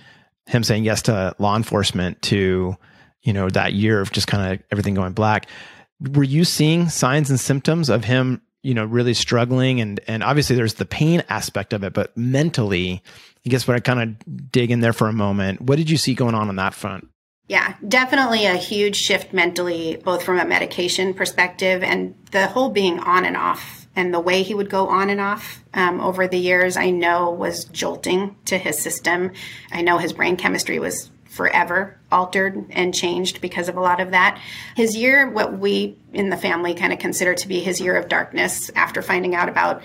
him 0.46 0.64
saying 0.64 0.84
yes 0.84 1.02
to 1.04 1.36
law 1.40 1.56
enforcement 1.56 2.22
to, 2.24 2.78
you 3.24 3.34
know, 3.34 3.50
that 3.50 3.74
year 3.74 4.00
of 4.00 4.12
just 4.12 4.28
kind 4.28 4.54
of 4.54 4.64
everything 4.72 4.94
going 4.94 5.14
black. 5.14 5.48
Were 6.00 6.24
you 6.24 6.46
seeing 6.46 6.88
signs 6.88 7.32
and 7.32 7.40
symptoms 7.40 7.90
of 7.90 8.04
him 8.04 8.40
you 8.62 8.76
know 8.76 8.86
really 8.86 9.16
struggling? 9.16 9.82
And 9.82 10.00
and 10.08 10.24
obviously 10.24 10.56
there's 10.56 10.76
the 10.76 10.86
pain 10.86 11.24
aspect 11.30 11.74
of 11.74 11.84
it 11.84 11.94
but 11.94 12.16
mentally 12.16 13.02
i 13.46 13.50
guess 13.50 13.68
when 13.68 13.76
i 13.76 13.80
kind 13.80 14.02
of 14.02 14.52
dig 14.52 14.72
in 14.72 14.80
there 14.80 14.94
for 14.94 15.08
a 15.08 15.14
moment 15.14 15.62
what 15.62 15.78
did 15.78 15.90
you 15.90 15.98
see 15.98 16.14
going 16.14 16.36
on 16.36 16.48
on 16.50 16.56
that 16.58 16.74
front 16.74 17.10
yeah 17.48 17.76
definitely 17.88 18.46
a 18.46 18.56
huge 18.56 18.96
shift 18.96 19.34
mentally 19.34 19.98
both 20.04 20.24
from 20.24 20.40
a 20.40 20.46
medication 20.46 21.14
perspective 21.14 21.84
and 21.84 22.16
the 22.32 22.48
whole 22.48 22.70
being 22.70 23.00
on 23.00 23.26
and 23.26 23.38
off 23.38 23.88
and 23.96 24.14
the 24.14 24.20
way 24.20 24.42
he 24.42 24.56
would 24.56 24.70
go 24.70 24.88
on 24.88 25.10
and 25.10 25.22
off 25.22 25.64
um, 25.74 26.00
over 26.02 26.28
the 26.28 26.38
years 26.38 26.78
i 26.78 26.90
know 26.90 27.30
was 27.30 27.66
jolting 27.66 28.36
to 28.46 28.58
his 28.58 28.82
system 28.82 29.32
i 29.72 29.82
know 29.82 29.98
his 29.98 30.14
brain 30.14 30.38
chemistry 30.38 30.80
was 30.80 31.10
forever 31.34 31.98
altered 32.12 32.68
and 32.70 32.94
changed 32.94 33.42
because 33.42 33.68
of 33.68 33.76
a 33.76 33.82
lot 33.82 34.00
of 34.00 34.12
that. 34.12 34.40
His 34.76 34.96
year, 34.96 35.28
what 35.28 35.58
we 35.58 35.98
in 36.14 36.30
the 36.30 36.38
family 36.38 36.76
kind 36.76 36.94
of 36.94 37.00
consider 37.00 37.34
to 37.34 37.48
be 37.48 37.60
his 37.60 37.82
year 37.82 37.98
of 37.98 38.08
darkness 38.08 38.70
after 38.76 39.02
finding 39.02 39.34
out 39.34 39.50
about 39.50 39.82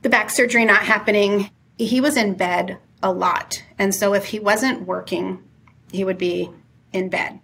the 0.00 0.08
back 0.08 0.30
surgery 0.30 0.64
not 0.64 0.82
happening, 0.82 1.50
he 1.76 2.00
was 2.00 2.16
in 2.16 2.34
bed 2.34 2.78
a 3.02 3.12
lot. 3.12 3.62
And 3.78 3.94
so 3.94 4.14
if 4.14 4.24
he 4.24 4.40
wasn't 4.40 4.86
working, 4.86 5.44
he 5.92 6.04
would 6.04 6.18
be 6.18 6.50
in 6.92 7.08
bed. 7.08 7.40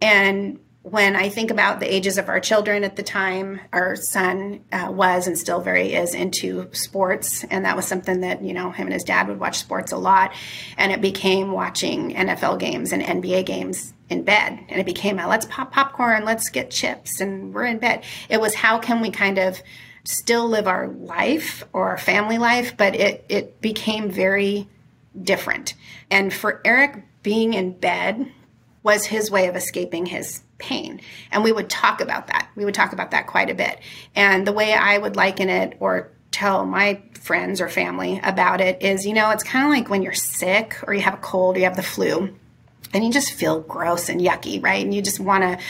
And 0.00 0.58
when 0.84 1.16
I 1.16 1.30
think 1.30 1.50
about 1.50 1.80
the 1.80 1.92
ages 1.92 2.18
of 2.18 2.28
our 2.28 2.40
children 2.40 2.84
at 2.84 2.94
the 2.94 3.02
time, 3.02 3.58
our 3.72 3.96
son 3.96 4.62
uh, 4.70 4.88
was 4.90 5.26
and 5.26 5.38
still 5.38 5.62
very 5.62 5.94
is 5.94 6.14
into 6.14 6.68
sports. 6.72 7.42
And 7.44 7.64
that 7.64 7.74
was 7.74 7.86
something 7.86 8.20
that, 8.20 8.42
you 8.42 8.52
know, 8.52 8.70
him 8.70 8.88
and 8.88 8.92
his 8.92 9.02
dad 9.02 9.28
would 9.28 9.40
watch 9.40 9.56
sports 9.56 9.92
a 9.92 9.96
lot. 9.96 10.34
And 10.76 10.92
it 10.92 11.00
became 11.00 11.52
watching 11.52 12.14
NFL 12.14 12.58
games 12.58 12.92
and 12.92 13.02
NBA 13.02 13.46
games 13.46 13.94
in 14.10 14.24
bed. 14.24 14.60
And 14.68 14.78
it 14.78 14.84
became, 14.84 15.18
a, 15.18 15.26
let's 15.26 15.46
pop 15.46 15.72
popcorn, 15.72 16.26
let's 16.26 16.50
get 16.50 16.70
chips, 16.70 17.18
and 17.18 17.54
we're 17.54 17.64
in 17.64 17.78
bed. 17.78 18.04
It 18.28 18.38
was 18.38 18.54
how 18.54 18.78
can 18.78 19.00
we 19.00 19.10
kind 19.10 19.38
of 19.38 19.62
still 20.04 20.46
live 20.46 20.68
our 20.68 20.88
life 20.88 21.64
or 21.72 21.88
our 21.88 21.98
family 21.98 22.36
life, 22.36 22.76
but 22.76 22.94
it, 22.94 23.24
it 23.30 23.58
became 23.62 24.10
very 24.10 24.68
different. 25.22 25.72
And 26.10 26.30
for 26.30 26.60
Erik, 26.62 27.04
being 27.22 27.54
in 27.54 27.72
bed 27.72 28.30
was 28.84 29.06
his 29.06 29.30
way 29.30 29.48
of 29.48 29.56
escaping 29.56 30.06
his 30.06 30.42
pain. 30.58 31.00
And 31.32 31.42
we 31.42 31.50
would 31.50 31.68
talk 31.68 32.00
about 32.00 32.28
that. 32.28 32.48
We 32.54 32.64
would 32.64 32.74
talk 32.74 32.92
about 32.92 33.10
that 33.10 33.26
quite 33.26 33.50
a 33.50 33.54
bit. 33.54 33.80
And 34.14 34.46
the 34.46 34.52
way 34.52 34.72
I 34.72 34.96
would 34.96 35.16
liken 35.16 35.48
it 35.48 35.76
or 35.80 36.12
tell 36.30 36.64
my 36.66 37.02
friends 37.14 37.60
or 37.60 37.68
family 37.68 38.20
about 38.22 38.60
it 38.60 38.82
is, 38.82 39.06
you 39.06 39.14
know, 39.14 39.30
it's 39.30 39.42
kind 39.42 39.64
of 39.64 39.70
like 39.70 39.88
when 39.88 40.02
you're 40.02 40.12
sick 40.12 40.76
or 40.86 40.92
you 40.92 41.00
have 41.00 41.14
a 41.14 41.18
cold 41.18 41.56
or 41.56 41.60
you 41.60 41.64
have 41.64 41.76
the 41.76 41.82
flu 41.82 42.36
and 42.92 43.04
you 43.04 43.10
just 43.10 43.32
feel 43.32 43.60
gross 43.60 44.10
and 44.10 44.20
yucky, 44.20 44.62
right? 44.62 44.84
And 44.84 44.92
you 44.92 45.00
just 45.00 45.18
want 45.18 45.42
to 45.42 45.64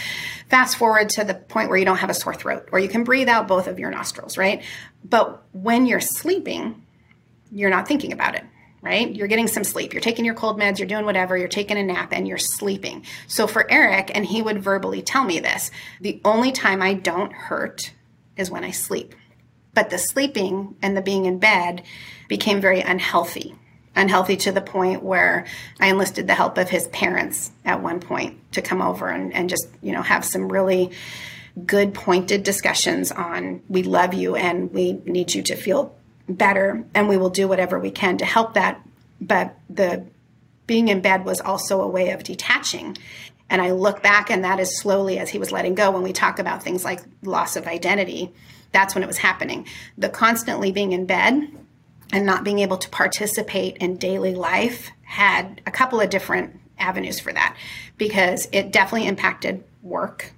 fast 0.48 0.76
forward 0.76 1.08
to 1.10 1.24
the 1.24 1.34
point 1.34 1.68
where 1.68 1.78
you 1.78 1.84
don't 1.84 1.98
have 1.98 2.10
a 2.10 2.14
sore 2.14 2.34
throat 2.34 2.68
or 2.72 2.80
you 2.80 2.88
can 2.88 3.04
breathe 3.04 3.28
out 3.28 3.46
both 3.46 3.68
of 3.68 3.78
your 3.78 3.90
nostrils, 3.90 4.36
right? 4.36 4.62
But 5.04 5.40
when 5.52 5.86
you're 5.86 6.00
sleeping, 6.00 6.84
you're 7.52 7.70
not 7.70 7.86
thinking 7.86 8.12
about 8.12 8.34
it 8.34 8.44
right? 8.84 9.14
You're 9.14 9.28
getting 9.28 9.48
some 9.48 9.64
sleep. 9.64 9.92
You're 9.92 10.02
taking 10.02 10.24
your 10.24 10.34
cold 10.34 10.60
meds, 10.60 10.78
you're 10.78 10.88
doing 10.88 11.06
whatever, 11.06 11.36
you're 11.36 11.48
taking 11.48 11.78
a 11.78 11.82
nap, 11.82 12.12
and 12.12 12.28
you're 12.28 12.38
sleeping. 12.38 13.04
So 13.26 13.46
for 13.46 13.68
Erik, 13.70 14.10
and 14.14 14.26
he 14.26 14.42
would 14.42 14.62
verbally 14.62 15.02
tell 15.02 15.24
me 15.24 15.40
this 15.40 15.70
the 16.00 16.20
only 16.24 16.52
time 16.52 16.82
I 16.82 16.94
don't 16.94 17.32
hurt 17.32 17.92
is 18.36 18.50
when 18.50 18.64
I 18.64 18.70
sleep. 18.70 19.14
But 19.72 19.90
the 19.90 19.98
sleeping 19.98 20.76
and 20.82 20.96
the 20.96 21.02
being 21.02 21.24
in 21.24 21.38
bed 21.38 21.82
became 22.28 22.60
very 22.60 22.80
unhealthy. 22.80 23.54
Unhealthy 23.96 24.36
to 24.38 24.52
the 24.52 24.60
point 24.60 25.02
where 25.02 25.46
I 25.80 25.88
enlisted 25.88 26.26
the 26.26 26.34
help 26.34 26.58
of 26.58 26.68
his 26.68 26.88
parents 26.88 27.52
at 27.64 27.82
one 27.82 28.00
point 28.00 28.52
to 28.52 28.62
come 28.62 28.82
over 28.82 29.08
and, 29.08 29.32
and 29.32 29.48
just, 29.48 29.68
you 29.82 29.92
know, 29.92 30.02
have 30.02 30.24
some 30.24 30.50
really 30.50 30.90
good 31.64 31.94
pointed 31.94 32.42
discussions 32.42 33.12
on 33.12 33.62
we 33.68 33.84
love 33.84 34.12
you 34.12 34.34
and 34.34 34.72
we 34.72 34.94
need 35.04 35.32
you 35.32 35.42
to 35.42 35.54
feel 35.54 35.94
better 36.28 36.84
and 36.94 37.08
we 37.08 37.16
will 37.16 37.30
do 37.30 37.46
whatever 37.48 37.78
we 37.78 37.90
can 37.90 38.18
to 38.18 38.24
help 38.24 38.54
that. 38.54 38.80
But 39.20 39.56
the 39.68 40.04
being 40.66 40.88
in 40.88 41.00
bed 41.00 41.24
was 41.24 41.40
also 41.40 41.82
a 41.82 41.88
way 41.88 42.10
of 42.10 42.24
detaching. 42.24 42.96
And 43.50 43.60
i 43.60 43.70
look 43.72 44.02
back 44.02 44.30
and 44.30 44.42
that 44.44 44.58
is 44.58 44.80
slowly 44.80 45.18
as 45.18 45.28
he 45.28 45.38
was 45.38 45.52
letting 45.52 45.74
go 45.74 45.90
when 45.90 46.02
we 46.02 46.12
talk 46.12 46.38
about 46.38 46.62
things 46.62 46.82
like 46.84 47.00
loss 47.22 47.56
of 47.56 47.66
identity 47.66 48.32
that's 48.74 48.94
when 48.94 49.04
it 49.04 49.06
was 49.06 49.18
happening. 49.18 49.66
The 49.96 50.08
constantly 50.08 50.72
being 50.72 50.92
in 50.92 51.06
bed 51.06 51.48
and 52.12 52.26
not 52.26 52.42
being 52.42 52.58
able 52.58 52.76
to 52.78 52.90
participate 52.90 53.76
in 53.76 53.96
daily 53.96 54.34
life 54.34 54.90
had 55.02 55.62
a 55.64 55.70
couple 55.70 56.00
of 56.00 56.10
different 56.10 56.60
avenues 56.76 57.20
for 57.20 57.32
that 57.32 57.56
because 57.96 58.48
it 58.50 58.72
definitely 58.72 59.06
impacted 59.06 59.62
work 59.80 60.32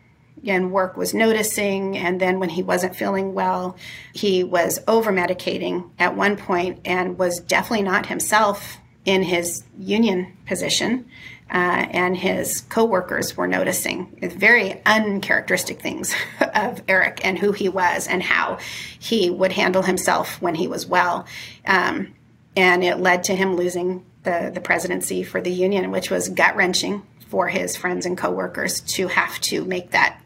and 0.44 0.72
work 0.72 0.96
was 0.96 1.14
noticing. 1.14 1.96
And 1.96 2.20
then 2.20 2.38
when 2.40 2.50
he 2.50 2.62
wasn't 2.62 2.96
feeling 2.96 3.34
well, 3.34 3.76
he 4.12 4.44
was 4.44 4.80
over 4.86 5.12
medicating 5.12 5.90
at 5.98 6.16
one 6.16 6.36
point 6.36 6.80
and 6.84 7.18
was 7.18 7.40
definitely 7.40 7.84
not 7.84 8.06
himself 8.06 8.78
in 9.04 9.22
his 9.22 9.62
union 9.78 10.36
position. 10.46 11.06
Uh, 11.48 11.86
and 11.90 12.16
his 12.16 12.62
coworkers 12.62 13.36
were 13.36 13.46
noticing 13.46 14.18
very 14.20 14.82
uncharacteristic 14.84 15.80
things 15.80 16.12
of 16.54 16.82
Erik 16.88 17.24
and 17.24 17.38
who 17.38 17.52
he 17.52 17.68
was 17.68 18.08
and 18.08 18.20
how 18.20 18.58
he 18.98 19.30
would 19.30 19.52
handle 19.52 19.82
himself 19.82 20.42
when 20.42 20.56
he 20.56 20.66
was 20.66 20.86
well. 20.86 21.24
Um, 21.64 22.14
and 22.56 22.82
it 22.82 22.98
led 22.98 23.24
to 23.24 23.36
him 23.36 23.54
losing 23.54 24.04
the, 24.24 24.50
the 24.52 24.60
presidency 24.60 25.22
for 25.22 25.40
the 25.40 25.52
union, 25.52 25.92
which 25.92 26.10
was 26.10 26.28
gut 26.28 26.56
wrenching 26.56 27.02
for 27.28 27.46
his 27.48 27.76
friends 27.76 28.06
and 28.06 28.18
coworkers 28.18 28.80
to 28.80 29.06
have 29.06 29.40
to 29.42 29.64
make 29.64 29.92
that 29.92 30.20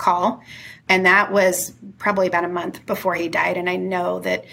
call. 0.00 0.42
And 0.88 1.06
that 1.06 1.30
was 1.30 1.72
probably 1.98 2.26
about 2.26 2.44
a 2.44 2.48
month 2.48 2.84
before 2.86 3.14
he 3.14 3.28
died. 3.28 3.56
And 3.56 3.70
I 3.70 3.76
know 3.76 4.18
that 4.20 4.44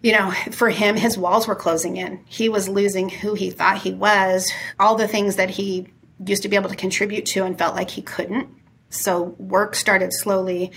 you 0.00 0.12
know, 0.12 0.30
for 0.52 0.70
him, 0.70 0.96
his 0.96 1.18
walls 1.18 1.48
were 1.48 1.56
closing 1.56 1.96
in. 1.96 2.20
He 2.26 2.48
was 2.48 2.68
losing 2.68 3.08
who 3.08 3.34
he 3.34 3.50
thought 3.50 3.78
he 3.78 3.92
was, 3.92 4.48
all 4.78 4.94
the 4.94 5.08
things 5.08 5.36
that 5.36 5.50
he 5.50 5.88
used 6.24 6.42
to 6.44 6.48
be 6.48 6.56
able 6.56 6.70
to 6.70 6.76
contribute 6.76 7.26
to 7.26 7.44
and 7.44 7.58
felt 7.58 7.74
like 7.74 7.90
he 7.90 8.02
couldn't. 8.02 8.48
So 8.90 9.22
work 9.38 9.74
started 9.74 10.12
slowly 10.12 10.72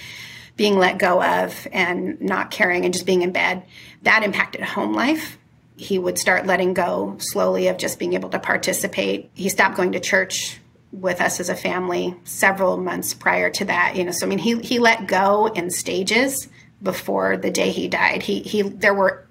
being 0.58 0.78
let 0.78 0.98
go 0.98 1.24
of 1.24 1.68
and 1.72 2.20
not 2.20 2.52
caring 2.52 2.84
and 2.84 2.94
just 2.94 3.06
being 3.06 3.22
in 3.22 3.32
bed. 3.32 3.64
That 4.04 4.24
impacted 4.24 4.62
home 4.62 4.94
life. 4.94 5.38
He 5.78 5.98
would 5.98 6.20
start 6.20 6.46
letting 6.46 6.74
go 6.74 7.16
slowly 7.20 7.68
of 7.68 7.78
just 7.78 8.00
being 8.00 8.14
able 8.14 8.30
to 8.30 8.40
participate. 8.40 9.32
He 9.34 9.50
stopped 9.50 9.78
going 9.78 9.94
to 9.94 10.00
church 10.00 10.60
with 10.92 11.22
us 11.22 11.40
as 11.40 11.50
a 11.50 11.56
family 11.56 12.16
several 12.24 12.78
months 12.78 13.14
prior 13.14 13.50
to 13.50 13.66
that. 13.66 13.96
You 13.96 14.06
know, 14.06 14.12
so 14.12 14.26
I 14.26 14.30
mean, 14.30 14.40
he 14.40 14.60
he 14.60 14.80
let 14.80 15.08
go 15.08 15.48
in 15.48 15.70
stages 15.70 16.48
before 16.82 17.38
the 17.38 17.52
day 17.52 17.72
he 17.72 17.88
died. 17.88 18.24
He 18.24 18.42
he 18.42 18.62
there 18.62 18.94
were 18.94 19.26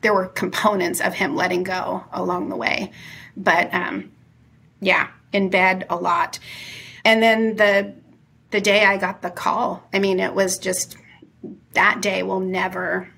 there 0.00 0.14
were 0.14 0.26
components 0.26 1.00
of 1.00 1.14
him 1.14 1.36
letting 1.36 1.62
go 1.62 2.04
along 2.12 2.48
the 2.48 2.56
way, 2.56 2.92
but 3.36 3.72
um, 3.72 4.10
yeah, 4.80 5.08
in 5.32 5.50
bed 5.50 5.86
a 5.88 5.96
lot. 5.96 6.38
And 7.04 7.22
then 7.22 7.56
the 7.56 7.94
the 8.50 8.60
day 8.60 8.84
I 8.84 8.96
got 8.96 9.22
the 9.22 9.30
call, 9.30 9.82
I 9.92 9.98
mean, 9.98 10.20
it 10.20 10.34
was 10.34 10.58
just 10.58 10.96
that 11.72 12.00
day 12.00 12.22
will 12.22 12.40
never. 12.40 13.08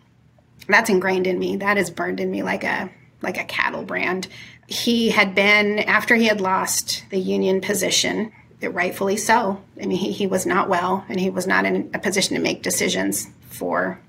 That's 0.69 0.91
ingrained 0.91 1.27
in 1.27 1.39
me. 1.39 1.57
That 1.57 1.79
is 1.79 1.91
burned 1.91 2.21
in 2.21 2.31
me 2.31 2.43
like 2.43 2.65
a 2.65 2.91
like 3.23 3.39
a 3.39 3.45
cattle 3.45 3.83
brand. 3.83 4.29
He 4.67 5.11
had 5.11 5.35
been 5.35 5.79
after 5.81 6.15
he 6.17 6.27
had 6.27 6.41
lost 6.41 7.05
the 7.11 7.19
union 7.19 7.61
position, 7.61 8.33
rightfully 8.63 9.17
so. 9.17 9.63
I 9.81 9.87
mean, 9.87 9.99
he, 9.99 10.13
he 10.13 10.27
was 10.27 10.47
not 10.47 10.69
well, 10.69 11.05
and 11.09 11.21
he 11.21 11.31
was 11.31 11.47
not 11.47 11.65
in 11.65 11.91
a 11.95 11.99
position 11.99 12.37
to 12.37 12.43
make 12.43 12.63
decisions 12.63 13.29
for 13.49 14.01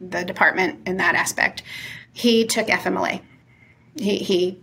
the 0.00 0.24
department 0.24 0.86
in 0.86 0.96
that 0.98 1.14
aspect. 1.14 1.62
He 2.12 2.46
took 2.46 2.68
FMLA. 2.68 3.20
He 3.96 4.18
he 4.18 4.60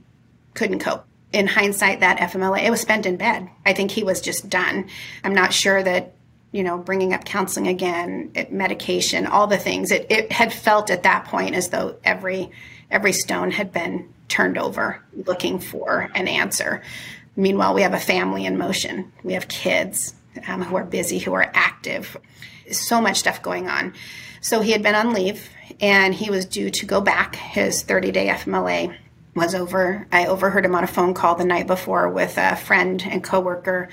couldn't 0.53 0.79
cope 0.79 1.05
in 1.35 1.47
hindsight, 1.47 1.99
that 1.99 2.17
FMLA, 2.17 2.63
it 2.63 2.71
was 2.71 2.79
spent 2.79 3.05
in 3.05 3.17
bed. 3.17 3.49
I 3.65 3.73
think 3.73 3.91
he 3.91 4.03
was 4.03 4.21
just 4.21 4.49
done. 4.49 4.87
I'm 5.21 5.35
not 5.35 5.53
sure 5.53 5.83
that, 5.83 6.13
you 6.53 6.63
know, 6.63 6.77
bringing 6.77 7.13
up 7.13 7.25
counseling 7.25 7.67
again, 7.67 8.31
it, 8.33 8.53
medication, 8.53 9.27
all 9.27 9.45
the 9.45 9.57
things, 9.57 9.91
it, 9.91 10.07
it 10.09 10.31
had 10.31 10.53
felt 10.53 10.89
at 10.89 11.03
that 11.03 11.25
point 11.25 11.53
as 11.53 11.69
though 11.69 11.97
every, 12.05 12.51
every 12.89 13.11
stone 13.11 13.51
had 13.51 13.73
been 13.73 14.13
turned 14.27 14.57
over 14.57 15.01
looking 15.25 15.59
for 15.59 16.09
an 16.15 16.27
answer. 16.27 16.81
Meanwhile, 17.35 17.73
we 17.73 17.81
have 17.81 17.93
a 17.93 17.99
family 17.99 18.45
in 18.45 18.57
motion. 18.57 19.11
We 19.23 19.33
have 19.33 19.47
kids 19.47 20.15
um, 20.47 20.61
who 20.61 20.75
are 20.75 20.85
busy, 20.85 21.19
who 21.19 21.33
are 21.33 21.51
active. 21.53 22.17
So 22.71 23.01
much 23.01 23.17
stuff 23.17 23.41
going 23.41 23.67
on. 23.67 23.93
So 24.41 24.61
he 24.61 24.71
had 24.71 24.83
been 24.83 24.95
on 24.95 25.13
leave 25.13 25.49
and 25.81 26.13
he 26.13 26.29
was 26.29 26.45
due 26.45 26.69
to 26.69 26.85
go 26.85 27.01
back 27.01 27.35
his 27.35 27.81
30 27.81 28.11
day 28.11 28.27
FMLA 28.27 28.95
was 29.35 29.53
over. 29.53 30.07
I 30.11 30.27
overheard 30.27 30.65
him 30.65 30.75
on 30.75 30.83
a 30.83 30.87
phone 30.87 31.13
call 31.13 31.35
the 31.35 31.45
night 31.45 31.67
before 31.67 32.09
with 32.09 32.37
a 32.37 32.55
friend 32.55 33.03
and 33.05 33.23
coworker, 33.23 33.89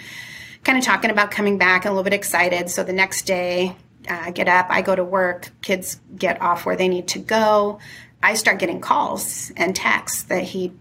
kind 0.62 0.79
of 0.79 0.85
talking 0.85 1.11
about 1.11 1.31
coming 1.31 1.59
back 1.59 1.85
and 1.85 1.90
a 1.90 1.95
little 1.95 2.05
bit 2.05 2.14
excited. 2.14 2.71
So 2.71 2.85
the 2.85 2.92
next 2.92 3.23
day, 3.23 3.77
uh, 4.09 4.21
I 4.23 4.31
get 4.31 4.49
up, 4.49 4.66
I 4.71 4.83
go 4.83 4.95
to 4.95 5.05
work, 5.05 5.51
kids 5.61 6.01
get 6.16 6.40
off 6.40 6.64
where 6.64 6.77
they 6.77 6.88
need 6.88 7.09
to 7.09 7.18
go. 7.18 7.81
I 8.22 8.35
start 8.35 8.58
getting 8.58 8.80
calls 8.80 9.52
and 9.56 9.74
texts 9.74 10.24
that 10.24 10.44
he 10.44 10.72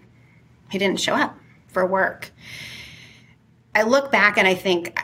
he 0.69 0.77
didn't 0.77 0.99
show 0.99 1.13
up 1.13 1.37
for 1.67 1.85
work. 1.85 2.31
I 3.75 3.83
look 3.83 4.11
back 4.11 4.37
and 4.37 4.47
I 4.47 4.55
think 4.55 4.97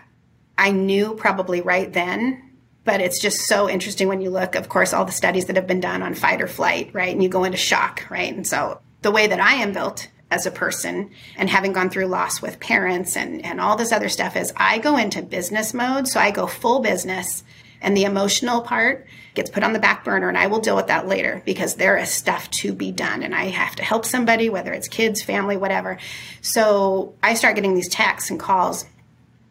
I 0.58 0.72
knew 0.72 1.16
probably 1.16 1.62
right 1.62 1.92
then 1.92 2.44
but 2.84 3.02
it's 3.02 3.22
just 3.22 3.42
so 3.48 3.70
interesting 3.70 4.08
when 4.08 4.22
you 4.22 4.30
look 4.30 4.56
of 4.56 4.70
course 4.70 4.94
all 4.94 5.04
the 5.04 5.12
studies 5.12 5.46
that 5.46 5.58
have 5.58 5.68
been 5.68 5.82
done 5.82 6.02
on 6.02 6.14
fight 6.14 6.42
or 6.42 6.48
flight 6.48 6.90
right 6.94 7.14
and 7.14 7.22
you 7.22 7.30
go 7.30 7.44
into 7.44 7.58
shock 7.58 8.06
right 8.10 8.34
and 8.34 8.48
so 8.48 8.80
the 9.02 9.12
way 9.12 9.28
that 9.28 9.40
I 9.40 9.56
am 9.56 9.74
built 9.74 10.08
as 10.30 10.46
a 10.46 10.52
person 10.52 11.10
and 11.38 11.50
having 11.50 11.74
gone 11.74 11.90
through 11.90 12.08
loss 12.08 12.42
with 12.42 12.60
parents 12.60 13.16
and, 13.16 13.44
and 13.46 13.62
all 13.62 13.78
this 13.78 13.92
other 13.92 14.10
stuff 14.10 14.36
is 14.36 14.52
I 14.58 14.80
go 14.80 14.98
into 14.98 15.22
business 15.22 15.74
mode. 15.74 16.08
So 16.08 16.20
I 16.20 16.32
go 16.32 16.48
full 16.48 16.82
business 16.82 17.44
and 17.82 17.96
the 17.96 18.04
emotional 18.04 18.62
part 18.62 19.06
gets 19.34 19.50
put 19.50 19.64
on 19.64 19.74
the 19.74 19.80
back 19.80 20.04
burner 20.04 20.28
and 20.28 20.38
I 20.38 20.48
will 20.48 20.60
deal 20.60 20.76
with 20.76 20.88
that 20.88 21.08
later 21.08 21.42
because 21.46 21.76
there 21.76 21.98
is 21.98 22.10
stuff 22.10 22.50
to 22.52 22.74
be 22.74 22.92
done 22.92 23.24
and 23.24 23.36
I 23.36 23.46
have 23.46 23.76
to 23.76 23.84
help 23.84 24.06
somebody, 24.06 24.50
whether 24.50 24.74
it's 24.74 24.88
kids, 24.88 25.22
family, 25.22 25.58
whatever. 25.58 25.98
So 26.42 27.14
I 27.22 27.36
start 27.36 27.56
getting 27.56 27.76
these 27.76 27.90
texts 27.90 28.32
and 28.32 28.40
calls. 28.40 28.86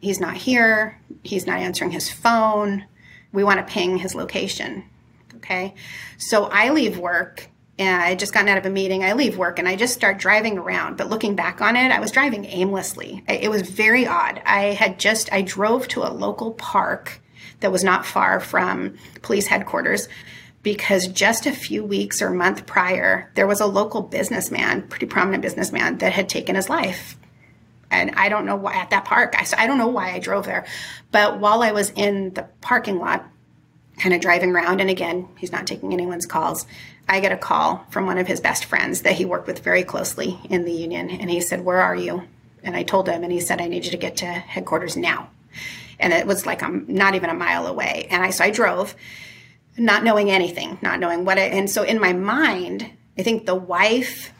He's 0.00 0.20
not 0.20 0.36
here. 0.36 1.00
He's 1.22 1.46
not 1.46 1.60
answering 1.60 1.92
his 1.92 2.10
phone. 2.10 2.84
We 3.32 3.44
want 3.44 3.58
to 3.60 3.72
ping 3.72 3.98
his 3.98 4.14
location. 4.14 4.84
Okay. 5.36 5.74
So 6.18 6.46
I 6.46 6.70
leave 6.70 6.98
work 6.98 7.48
and 7.78 8.02
I 8.02 8.14
just 8.14 8.32
gotten 8.32 8.48
out 8.48 8.58
of 8.58 8.66
a 8.66 8.70
meeting. 8.70 9.04
I 9.04 9.12
leave 9.12 9.36
work 9.36 9.58
and 9.58 9.68
I 9.68 9.76
just 9.76 9.94
start 9.94 10.18
driving 10.18 10.58
around. 10.58 10.96
But 10.96 11.10
looking 11.10 11.36
back 11.36 11.60
on 11.60 11.76
it, 11.76 11.92
I 11.92 12.00
was 12.00 12.10
driving 12.10 12.44
aimlessly. 12.46 13.22
It 13.28 13.50
was 13.50 13.62
very 13.62 14.06
odd. 14.06 14.40
I 14.46 14.72
had 14.72 14.98
just, 14.98 15.32
I 15.32 15.42
drove 15.42 15.86
to 15.88 16.02
a 16.02 16.10
local 16.10 16.52
park 16.52 17.20
that 17.60 17.72
was 17.72 17.84
not 17.84 18.06
far 18.06 18.40
from 18.40 18.96
police 19.22 19.46
headquarters 19.46 20.08
because 20.62 21.06
just 21.06 21.46
a 21.46 21.52
few 21.52 21.84
weeks 21.84 22.20
or 22.20 22.30
month 22.30 22.66
prior, 22.66 23.30
there 23.34 23.46
was 23.46 23.60
a 23.60 23.66
local 23.66 24.02
businessman, 24.02 24.82
pretty 24.88 25.06
prominent 25.06 25.42
businessman, 25.42 25.98
that 25.98 26.12
had 26.12 26.28
taken 26.28 26.56
his 26.56 26.68
life. 26.68 27.16
And 27.90 28.10
I 28.16 28.28
don't 28.28 28.46
know 28.46 28.56
why 28.56 28.74
at 28.74 28.90
that 28.90 29.04
park. 29.04 29.34
I, 29.36 29.46
I 29.62 29.66
don't 29.68 29.78
know 29.78 29.86
why 29.86 30.10
I 30.10 30.18
drove 30.18 30.44
there. 30.44 30.66
But 31.12 31.38
while 31.38 31.62
I 31.62 31.70
was 31.70 31.90
in 31.90 32.34
the 32.34 32.48
parking 32.60 32.98
lot, 32.98 33.24
kind 33.96 34.12
of 34.14 34.20
driving 34.20 34.50
around, 34.50 34.80
and 34.80 34.90
again, 34.90 35.28
he's 35.38 35.52
not 35.52 35.66
taking 35.66 35.92
anyone's 35.92 36.26
calls. 36.26 36.66
I 37.08 37.20
get 37.20 37.30
a 37.30 37.36
call 37.36 37.86
from 37.90 38.06
one 38.06 38.18
of 38.18 38.26
his 38.26 38.40
best 38.40 38.64
friends 38.64 39.02
that 39.02 39.14
he 39.14 39.24
worked 39.24 39.46
with 39.46 39.60
very 39.62 39.84
closely 39.84 40.38
in 40.50 40.64
the 40.64 40.72
union. 40.72 41.10
And 41.10 41.30
he 41.30 41.40
said, 41.40 41.64
Where 41.64 41.80
are 41.80 41.94
you? 41.94 42.24
And 42.64 42.74
I 42.74 42.82
told 42.82 43.08
him, 43.08 43.22
and 43.22 43.32
he 43.32 43.40
said, 43.40 43.60
I 43.60 43.68
need 43.68 43.84
you 43.84 43.92
to 43.92 43.96
get 43.96 44.16
to 44.16 44.26
headquarters 44.26 44.96
now. 44.96 45.30
And 45.98 46.12
it 46.12 46.26
was 46.26 46.46
like 46.46 46.62
I'm 46.62 46.86
not 46.88 47.14
even 47.14 47.30
a 47.30 47.34
mile 47.34 47.66
away. 47.66 48.06
And 48.10 48.22
I 48.22 48.30
so 48.30 48.44
I 48.44 48.50
drove, 48.50 48.94
not 49.76 50.04
knowing 50.04 50.30
anything, 50.30 50.78
not 50.82 51.00
knowing 51.00 51.24
what 51.24 51.38
I 51.38 51.42
and 51.42 51.70
so 51.70 51.82
in 51.82 52.00
my 52.00 52.12
mind, 52.12 52.90
I 53.18 53.22
think 53.22 53.46
the 53.46 53.54
wife 53.54 54.32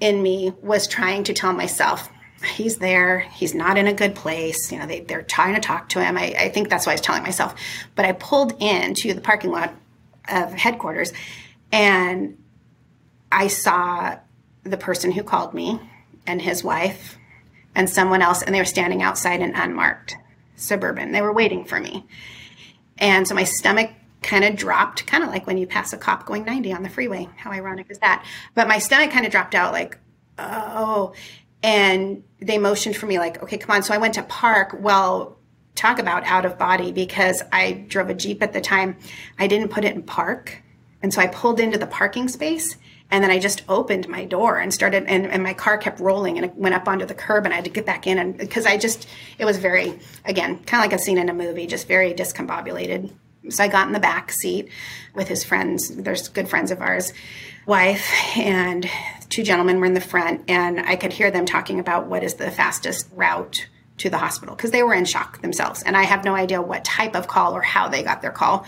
in 0.00 0.22
me 0.22 0.52
was 0.62 0.86
trying 0.86 1.24
to 1.24 1.34
tell 1.34 1.52
myself, 1.52 2.08
he's 2.54 2.78
there, 2.78 3.20
he's 3.20 3.54
not 3.54 3.76
in 3.76 3.86
a 3.86 3.92
good 3.92 4.14
place. 4.14 4.72
You 4.72 4.78
know, 4.78 4.86
they, 4.86 5.00
they're 5.00 5.22
trying 5.22 5.54
to 5.54 5.60
talk 5.60 5.90
to 5.90 6.02
him. 6.02 6.16
I, 6.16 6.34
I 6.38 6.48
think 6.48 6.70
that's 6.70 6.86
what 6.86 6.92
I 6.92 6.94
was 6.94 7.00
telling 7.02 7.22
myself. 7.22 7.54
But 7.94 8.06
I 8.06 8.12
pulled 8.12 8.60
into 8.62 9.12
the 9.12 9.20
parking 9.20 9.50
lot 9.50 9.74
of 10.28 10.52
headquarters 10.52 11.12
and 11.72 12.38
I 13.30 13.48
saw 13.48 14.16
the 14.64 14.76
person 14.76 15.12
who 15.12 15.22
called 15.22 15.54
me 15.54 15.80
and 16.26 16.40
his 16.40 16.64
wife 16.64 17.16
and 17.74 17.88
someone 17.88 18.20
else, 18.20 18.42
and 18.42 18.54
they 18.54 18.60
were 18.60 18.64
standing 18.64 19.02
outside 19.02 19.40
and 19.40 19.54
unmarked 19.54 20.16
suburban. 20.60 21.12
They 21.12 21.22
were 21.22 21.32
waiting 21.32 21.64
for 21.64 21.80
me. 21.80 22.06
And 22.98 23.26
so 23.26 23.34
my 23.34 23.44
stomach 23.44 23.90
kind 24.22 24.44
of 24.44 24.56
dropped, 24.56 25.06
kind 25.06 25.24
of 25.24 25.30
like 25.30 25.46
when 25.46 25.56
you 25.56 25.66
pass 25.66 25.92
a 25.92 25.96
cop 25.96 26.26
going 26.26 26.44
90 26.44 26.72
on 26.72 26.82
the 26.82 26.88
freeway. 26.88 27.28
How 27.36 27.50
ironic 27.50 27.90
is 27.90 27.98
that? 28.00 28.24
But 28.54 28.68
my 28.68 28.78
stomach 28.78 29.10
kind 29.10 29.24
of 29.24 29.32
dropped 29.32 29.54
out, 29.54 29.72
like, 29.72 29.98
oh. 30.38 31.14
And 31.62 32.22
they 32.38 32.58
motioned 32.58 32.96
for 32.96 33.06
me, 33.06 33.18
like, 33.18 33.42
okay, 33.42 33.58
come 33.58 33.74
on. 33.74 33.82
So 33.82 33.94
I 33.94 33.98
went 33.98 34.14
to 34.14 34.22
park. 34.22 34.76
Well, 34.78 35.38
talk 35.74 35.98
about 35.98 36.24
out 36.24 36.44
of 36.44 36.58
body 36.58 36.92
because 36.92 37.42
I 37.52 37.84
drove 37.88 38.10
a 38.10 38.14
Jeep 38.14 38.42
at 38.42 38.52
the 38.52 38.60
time. 38.60 38.96
I 39.38 39.46
didn't 39.46 39.68
put 39.68 39.84
it 39.84 39.94
in 39.94 40.02
park. 40.02 40.62
And 41.02 41.12
so 41.12 41.20
I 41.20 41.26
pulled 41.26 41.60
into 41.60 41.78
the 41.78 41.86
parking 41.86 42.28
space 42.28 42.76
and 43.10 43.24
then 43.24 43.30
I 43.30 43.38
just 43.38 43.62
opened 43.68 44.08
my 44.08 44.24
door 44.24 44.58
and 44.58 44.72
started, 44.72 45.04
and, 45.06 45.26
and 45.26 45.42
my 45.42 45.54
car 45.54 45.78
kept 45.78 45.98
rolling 45.98 46.36
and 46.36 46.46
it 46.46 46.54
went 46.54 46.74
up 46.74 46.86
onto 46.86 47.04
the 47.04 47.14
curb 47.14 47.44
and 47.44 47.52
I 47.52 47.56
had 47.56 47.64
to 47.64 47.70
get 47.70 47.84
back 47.84 48.06
in. 48.06 48.18
And 48.18 48.36
because 48.36 48.66
I 48.66 48.76
just, 48.76 49.08
it 49.38 49.44
was 49.44 49.58
very, 49.58 49.98
again, 50.24 50.58
kind 50.64 50.84
of 50.84 50.90
like 50.90 50.98
a 50.98 51.02
scene 51.02 51.18
in 51.18 51.28
a 51.28 51.34
movie, 51.34 51.66
just 51.66 51.88
very 51.88 52.14
discombobulated. 52.14 53.12
So 53.48 53.64
I 53.64 53.68
got 53.68 53.88
in 53.88 53.92
the 53.92 54.00
back 54.00 54.30
seat 54.30 54.68
with 55.14 55.26
his 55.26 55.42
friends. 55.42 55.88
There's 55.96 56.28
good 56.28 56.48
friends 56.48 56.70
of 56.70 56.80
ours, 56.80 57.12
wife, 57.66 58.08
and 58.36 58.88
two 59.28 59.42
gentlemen 59.42 59.80
were 59.80 59.86
in 59.86 59.94
the 59.94 60.00
front. 60.00 60.44
And 60.48 60.78
I 60.78 60.94
could 60.94 61.12
hear 61.12 61.30
them 61.30 61.46
talking 61.46 61.80
about 61.80 62.06
what 62.06 62.22
is 62.22 62.34
the 62.34 62.50
fastest 62.50 63.08
route 63.12 63.66
to 63.98 64.08
the 64.08 64.18
hospital 64.18 64.54
because 64.54 64.70
they 64.70 64.82
were 64.82 64.94
in 64.94 65.04
shock 65.04 65.42
themselves. 65.42 65.82
And 65.82 65.96
I 65.96 66.04
have 66.04 66.24
no 66.24 66.34
idea 66.34 66.62
what 66.62 66.84
type 66.84 67.16
of 67.16 67.26
call 67.26 67.54
or 67.54 67.60
how 67.60 67.88
they 67.88 68.02
got 68.02 68.22
their 68.22 68.30
call, 68.30 68.66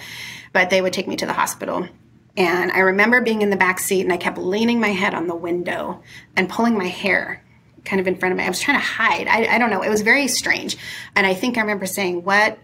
but 0.52 0.68
they 0.68 0.82
would 0.82 0.92
take 0.92 1.06
me 1.06 1.16
to 1.16 1.26
the 1.26 1.32
hospital 1.32 1.88
and 2.36 2.72
I 2.72 2.80
remember 2.80 3.20
being 3.20 3.42
in 3.42 3.50
the 3.50 3.56
back 3.56 3.78
seat 3.78 4.02
and 4.02 4.12
I 4.12 4.16
kept 4.16 4.38
leaning 4.38 4.80
my 4.80 4.88
head 4.88 5.14
on 5.14 5.26
the 5.26 5.34
window 5.34 6.02
and 6.36 6.48
pulling 6.48 6.78
my 6.78 6.86
hair 6.86 7.42
kind 7.84 8.00
of 8.00 8.06
in 8.06 8.16
front 8.16 8.32
of 8.32 8.38
me. 8.38 8.44
I 8.44 8.48
was 8.48 8.60
trying 8.60 8.78
to 8.78 8.84
hide. 8.84 9.26
I, 9.26 9.54
I 9.54 9.58
don't 9.58 9.70
know. 9.70 9.82
It 9.82 9.90
was 9.90 10.02
very 10.02 10.28
strange. 10.28 10.76
And 11.14 11.26
I 11.26 11.34
think 11.34 11.58
I 11.58 11.60
remember 11.60 11.86
saying, 11.86 12.24
What 12.24 12.58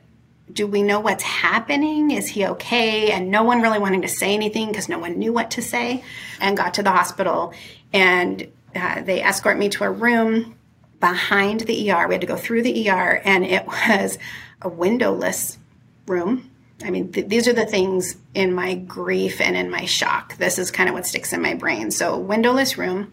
do 0.51 0.67
we 0.67 0.83
know 0.83 1.01
what's 1.01 1.23
happening? 1.23 2.11
Is 2.11 2.29
he 2.29 2.47
okay? 2.47 3.11
And 3.11 3.31
no 3.31 3.43
one 3.43 3.61
really 3.61 3.79
wanting 3.79 4.03
to 4.03 4.09
say 4.09 4.33
anything 4.33 4.69
because 4.69 4.89
no 4.89 4.99
one 4.99 5.19
knew 5.19 5.33
what 5.33 5.51
to 5.53 5.63
say. 5.63 6.03
And 6.41 6.57
got 6.57 6.75
to 6.75 6.83
the 6.83 6.91
hospital 6.91 7.53
and 7.93 8.51
uh, 8.75 9.03
they 9.03 9.23
escort 9.23 9.59
me 9.59 9.69
to 9.71 9.85
a 9.85 9.91
room 9.91 10.55
behind 11.01 11.61
the 11.61 11.91
ER. 11.91 12.09
We 12.09 12.15
had 12.15 12.21
to 12.23 12.27
go 12.27 12.37
through 12.37 12.63
the 12.63 12.89
ER 12.89 13.21
and 13.25 13.45
it 13.45 13.67
was 13.89 14.19
a 14.63 14.69
windowless 14.69 15.59
room 16.07 16.51
I 16.85 16.91
mean, 16.91 17.13
th- 17.13 17.29
these 17.29 17.49
are 17.49 17.53
the 17.53 17.67
things 17.67 18.17
in 18.35 18.53
my 18.53 18.75
grief 18.75 19.41
and 19.41 19.57
in 19.57 19.71
my 19.71 19.85
shock. 19.85 20.37
This 20.37 20.59
is 20.59 20.71
kind 20.71 20.89
of 20.89 20.95
what 20.95 21.07
sticks 21.07 21.33
in 21.33 21.43
my 21.43 21.55
brain. 21.55 21.91
So, 21.91 22.19
windowless 22.19 22.79
room, 22.79 23.13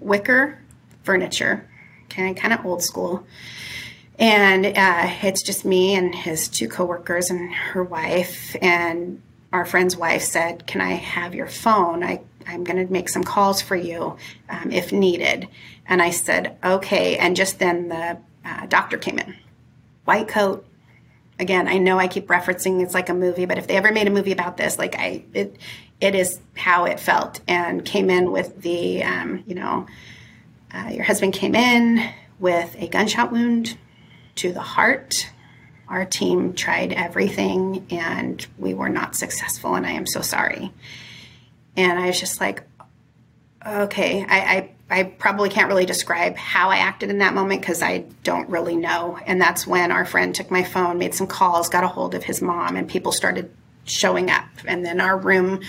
wicker 0.00 0.58
furniture, 1.04 1.68
kind 2.08 2.30
of 2.30 2.42
kind 2.42 2.52
of 2.52 2.66
old 2.66 2.82
school, 2.82 3.26
and 4.18 4.66
uh, 4.66 5.10
it's 5.22 5.42
just 5.42 5.64
me 5.64 5.94
and 5.94 6.14
his 6.14 6.48
two 6.48 6.68
coworkers 6.68 7.30
and 7.30 7.52
her 7.52 7.84
wife. 7.84 8.56
And 8.60 9.22
our 9.52 9.64
friend's 9.64 9.96
wife 9.96 10.22
said, 10.22 10.66
"Can 10.66 10.80
I 10.80 10.92
have 10.92 11.34
your 11.34 11.46
phone? 11.46 12.02
I 12.02 12.20
I'm 12.46 12.64
going 12.64 12.84
to 12.84 12.92
make 12.92 13.08
some 13.08 13.22
calls 13.22 13.62
for 13.62 13.76
you 13.76 14.16
um, 14.48 14.72
if 14.72 14.92
needed." 14.92 15.48
And 15.86 16.02
I 16.02 16.10
said, 16.10 16.56
"Okay." 16.64 17.16
And 17.16 17.36
just 17.36 17.60
then 17.60 17.88
the 17.88 18.18
uh, 18.44 18.66
doctor 18.66 18.98
came 18.98 19.20
in, 19.20 19.36
white 20.04 20.26
coat, 20.26 20.66
again, 21.38 21.68
I 21.68 21.78
know 21.78 21.98
I 21.98 22.08
keep 22.08 22.26
referencing 22.26 22.82
it's 22.82 22.94
like 22.94 23.08
a 23.08 23.14
movie, 23.14 23.46
but 23.46 23.58
if 23.58 23.66
they 23.66 23.76
ever 23.76 23.92
made 23.92 24.06
a 24.06 24.10
movie 24.10 24.32
about 24.32 24.56
this, 24.56 24.78
like 24.78 24.96
I, 24.98 25.24
it, 25.32 25.56
it 26.00 26.14
is 26.14 26.40
how 26.56 26.84
it 26.84 27.00
felt, 27.00 27.40
and 27.48 27.84
came 27.84 28.10
in 28.10 28.32
with 28.32 28.62
the, 28.62 29.02
um, 29.02 29.44
you 29.46 29.54
know, 29.54 29.86
uh, 30.72 30.88
your 30.90 31.04
husband 31.04 31.32
came 31.32 31.54
in 31.54 32.10
with 32.38 32.76
a 32.78 32.88
gunshot 32.88 33.32
wound 33.32 33.76
to 34.36 34.52
the 34.52 34.60
heart. 34.60 35.30
Our 35.88 36.04
team 36.04 36.52
tried 36.52 36.92
everything, 36.92 37.86
and 37.90 38.46
we 38.58 38.74
were 38.74 38.90
not 38.90 39.16
successful, 39.16 39.74
and 39.74 39.86
I 39.86 39.92
am 39.92 40.06
so 40.06 40.20
sorry. 40.20 40.72
And 41.76 41.98
I 41.98 42.06
was 42.06 42.20
just 42.20 42.40
like, 42.40 42.62
okay, 43.66 44.24
I, 44.28 44.38
I 44.38 44.70
I 44.90 45.04
probably 45.04 45.50
can't 45.50 45.68
really 45.68 45.84
describe 45.84 46.36
how 46.36 46.70
I 46.70 46.78
acted 46.78 47.10
in 47.10 47.18
that 47.18 47.34
moment 47.34 47.60
because 47.60 47.82
I 47.82 48.04
don't 48.24 48.48
really 48.48 48.76
know. 48.76 49.18
And 49.26 49.40
that's 49.40 49.66
when 49.66 49.92
our 49.92 50.06
friend 50.06 50.34
took 50.34 50.50
my 50.50 50.64
phone, 50.64 50.98
made 50.98 51.14
some 51.14 51.26
calls, 51.26 51.68
got 51.68 51.84
a 51.84 51.88
hold 51.88 52.14
of 52.14 52.24
his 52.24 52.40
mom, 52.40 52.76
and 52.76 52.88
people 52.88 53.12
started 53.12 53.50
showing 53.84 54.30
up. 54.30 54.46
And 54.66 54.84
then 54.84 55.00
our 55.00 55.18
room 55.18 55.60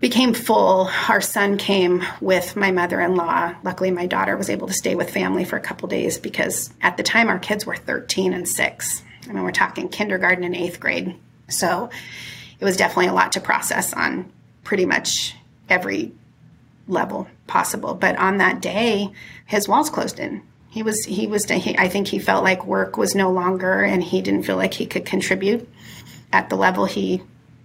became 0.00 0.32
full. 0.32 0.90
Our 1.08 1.20
son 1.20 1.58
came 1.58 2.02
with 2.20 2.56
my 2.56 2.70
mother 2.70 3.00
in 3.00 3.16
law. 3.16 3.54
Luckily, 3.62 3.90
my 3.90 4.06
daughter 4.06 4.36
was 4.36 4.48
able 4.48 4.68
to 4.68 4.74
stay 4.74 4.94
with 4.94 5.10
family 5.10 5.44
for 5.44 5.56
a 5.56 5.60
couple 5.60 5.88
days 5.88 6.18
because 6.18 6.72
at 6.80 6.96
the 6.96 7.02
time 7.02 7.28
our 7.28 7.38
kids 7.38 7.66
were 7.66 7.76
13 7.76 8.32
and 8.32 8.48
six. 8.48 9.02
I 9.28 9.32
mean, 9.32 9.42
we're 9.42 9.52
talking 9.52 9.88
kindergarten 9.88 10.44
and 10.44 10.54
eighth 10.54 10.80
grade. 10.80 11.16
So 11.48 11.90
it 12.60 12.64
was 12.64 12.76
definitely 12.76 13.08
a 13.08 13.14
lot 13.14 13.32
to 13.32 13.40
process 13.40 13.92
on 13.92 14.30
pretty 14.64 14.86
much 14.86 15.34
every 15.68 16.12
level 16.88 17.28
possible. 17.46 17.94
But 17.94 18.16
on 18.16 18.38
that 18.38 18.60
day, 18.60 19.10
his 19.46 19.68
walls 19.68 19.90
closed 19.90 20.18
in. 20.18 20.42
He 20.70 20.82
was 20.82 21.04
he 21.04 21.26
was 21.26 21.44
he, 21.46 21.76
I 21.78 21.88
think 21.88 22.08
he 22.08 22.18
felt 22.18 22.44
like 22.44 22.66
work 22.66 22.96
was 22.96 23.14
no 23.14 23.30
longer, 23.30 23.82
and 23.82 24.02
he 24.02 24.20
didn't 24.20 24.42
feel 24.42 24.56
like 24.56 24.74
he 24.74 24.86
could 24.86 25.06
contribute 25.06 25.68
at 26.32 26.50
the 26.50 26.56
level 26.56 26.84
he 26.84 27.22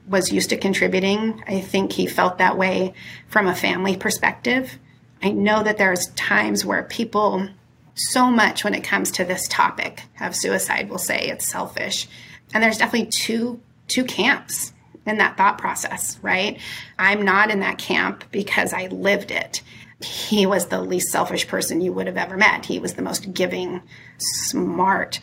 was 0.07 0.31
used 0.31 0.49
to 0.49 0.57
contributing. 0.57 1.43
I 1.47 1.61
think 1.61 1.93
he 1.93 2.07
felt 2.07 2.37
that 2.37 2.57
way 2.57 2.93
from 3.27 3.47
a 3.47 3.55
family 3.55 3.97
perspective. 3.97 4.77
I 5.21 5.31
know 5.31 5.61
that 5.63 5.77
there's 5.77 6.07
times 6.07 6.65
where 6.65 6.83
people 6.83 7.49
so 7.95 8.31
much 8.31 8.63
when 8.63 8.73
it 8.73 8.83
comes 8.83 9.11
to 9.11 9.25
this 9.25 9.47
topic 9.47 10.03
of 10.19 10.35
suicide 10.35 10.89
will 10.89 10.97
say 10.97 11.27
it's 11.27 11.47
selfish. 11.47 12.07
And 12.53 12.63
there's 12.63 12.77
definitely 12.77 13.11
two 13.11 13.59
two 13.87 14.03
camps 14.05 14.73
in 15.05 15.17
that 15.17 15.37
thought 15.37 15.57
process, 15.57 16.19
right? 16.21 16.59
I'm 16.99 17.23
not 17.23 17.49
in 17.49 17.61
that 17.61 17.77
camp 17.77 18.25
because 18.31 18.73
I 18.73 18.87
lived 18.87 19.31
it. 19.31 19.61
He 20.03 20.45
was 20.45 20.67
the 20.67 20.81
least 20.81 21.11
selfish 21.11 21.47
person 21.47 21.81
you 21.81 21.93
would 21.93 22.07
have 22.07 22.17
ever 22.17 22.37
met. 22.37 22.65
He 22.65 22.79
was 22.79 22.93
the 22.93 23.01
most 23.01 23.33
giving, 23.33 23.81
smart. 24.17 25.19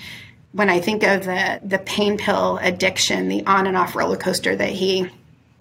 When 0.52 0.70
I 0.70 0.80
think 0.80 1.02
of 1.02 1.24
the 1.24 1.60
the 1.62 1.78
pain 1.78 2.16
pill 2.16 2.58
addiction, 2.58 3.28
the 3.28 3.44
on 3.46 3.66
and 3.66 3.76
off 3.76 3.94
roller 3.94 4.16
coaster 4.16 4.54
that 4.56 4.70
he 4.70 5.10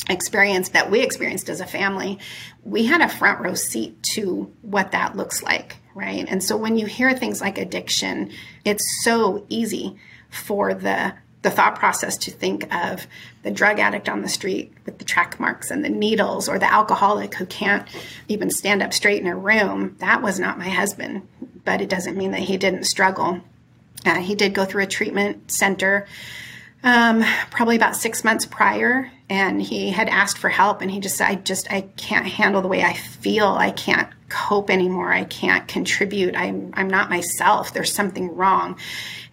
experienced 0.10 0.74
that 0.74 0.90
we 0.90 1.02
experienced 1.02 1.50
as 1.50 1.60
a 1.60 1.66
family, 1.66 2.20
we 2.64 2.86
had 2.86 3.02
a 3.02 3.10
front 3.10 3.42
row 3.42 3.54
seat 3.54 4.02
to 4.16 4.52
what 4.62 4.92
that 4.92 5.16
looks 5.16 5.44
like, 5.44 5.78
right? 5.96 6.26
And 6.28 6.44
so 6.44 6.56
when 6.56 6.78
you 6.78 6.86
hear 6.86 7.14
things 7.14 7.42
like 7.42 7.58
addiction, 7.58 8.32
it's 8.64 9.04
so 9.04 9.46
easy 9.50 9.98
for 10.30 10.74
the 10.74 11.14
the 11.48 11.56
thought 11.56 11.76
process 11.76 12.18
to 12.18 12.30
think 12.30 12.74
of 12.76 13.08
the 13.44 13.52
drug 13.52 13.80
addict 13.80 14.10
on 14.10 14.22
the 14.22 14.28
street 14.28 14.74
with 14.86 14.98
the 14.98 15.06
track 15.06 15.40
marks 15.40 15.72
and 15.72 15.84
the 15.84 15.90
needles 15.90 16.50
or 16.50 16.60
the 16.60 16.70
alcoholic 16.72 17.36
who 17.36 17.46
can't 17.46 17.88
even 18.28 18.50
stand 18.50 18.84
up 18.84 18.94
straight 18.94 19.22
in 19.22 19.28
a 19.28 19.36
room. 19.36 19.96
That 20.00 20.22
was 20.22 20.42
not 20.42 20.58
my 20.58 20.68
husband, 20.68 21.26
but 21.64 21.80
it 21.80 21.90
doesn't 21.90 22.18
mean 22.18 22.32
that 22.32 22.42
he 22.42 22.58
didn't 22.58 22.84
struggle. 22.84 23.40
Uh, 24.06 24.20
he 24.20 24.36
did 24.36 24.54
go 24.54 24.66
through 24.66 24.84
a 24.84 24.88
treatment 24.88 25.50
center 25.50 26.06
um, 26.84 27.24
probably 27.50 27.76
about 27.76 27.96
six 27.96 28.24
months 28.24 28.46
prior, 28.46 29.10
and 29.30 29.62
he 29.62 29.90
had 29.90 30.10
asked 30.10 30.38
for 30.38 30.50
help. 30.50 30.82
And 30.82 30.92
he 30.92 31.00
just 31.00 31.18
said, 31.18 31.28
"I 31.28 31.36
just 31.36 31.72
I 31.72 31.82
can't 31.98 32.28
handle 32.28 32.62
the 32.62 32.68
way 32.68 32.84
I 32.84 32.94
feel. 32.94 33.48
I 33.48 33.72
can't 33.72 34.08
cope 34.30 34.70
anymore. 34.70 35.12
I 35.12 35.24
can't 35.24 35.68
contribute. 35.68 36.36
I'm 36.36 36.72
I'm 36.76 36.88
not 36.88 37.10
myself. 37.10 37.74
There's 37.74 37.94
something 37.94 38.36
wrong." 38.36 38.78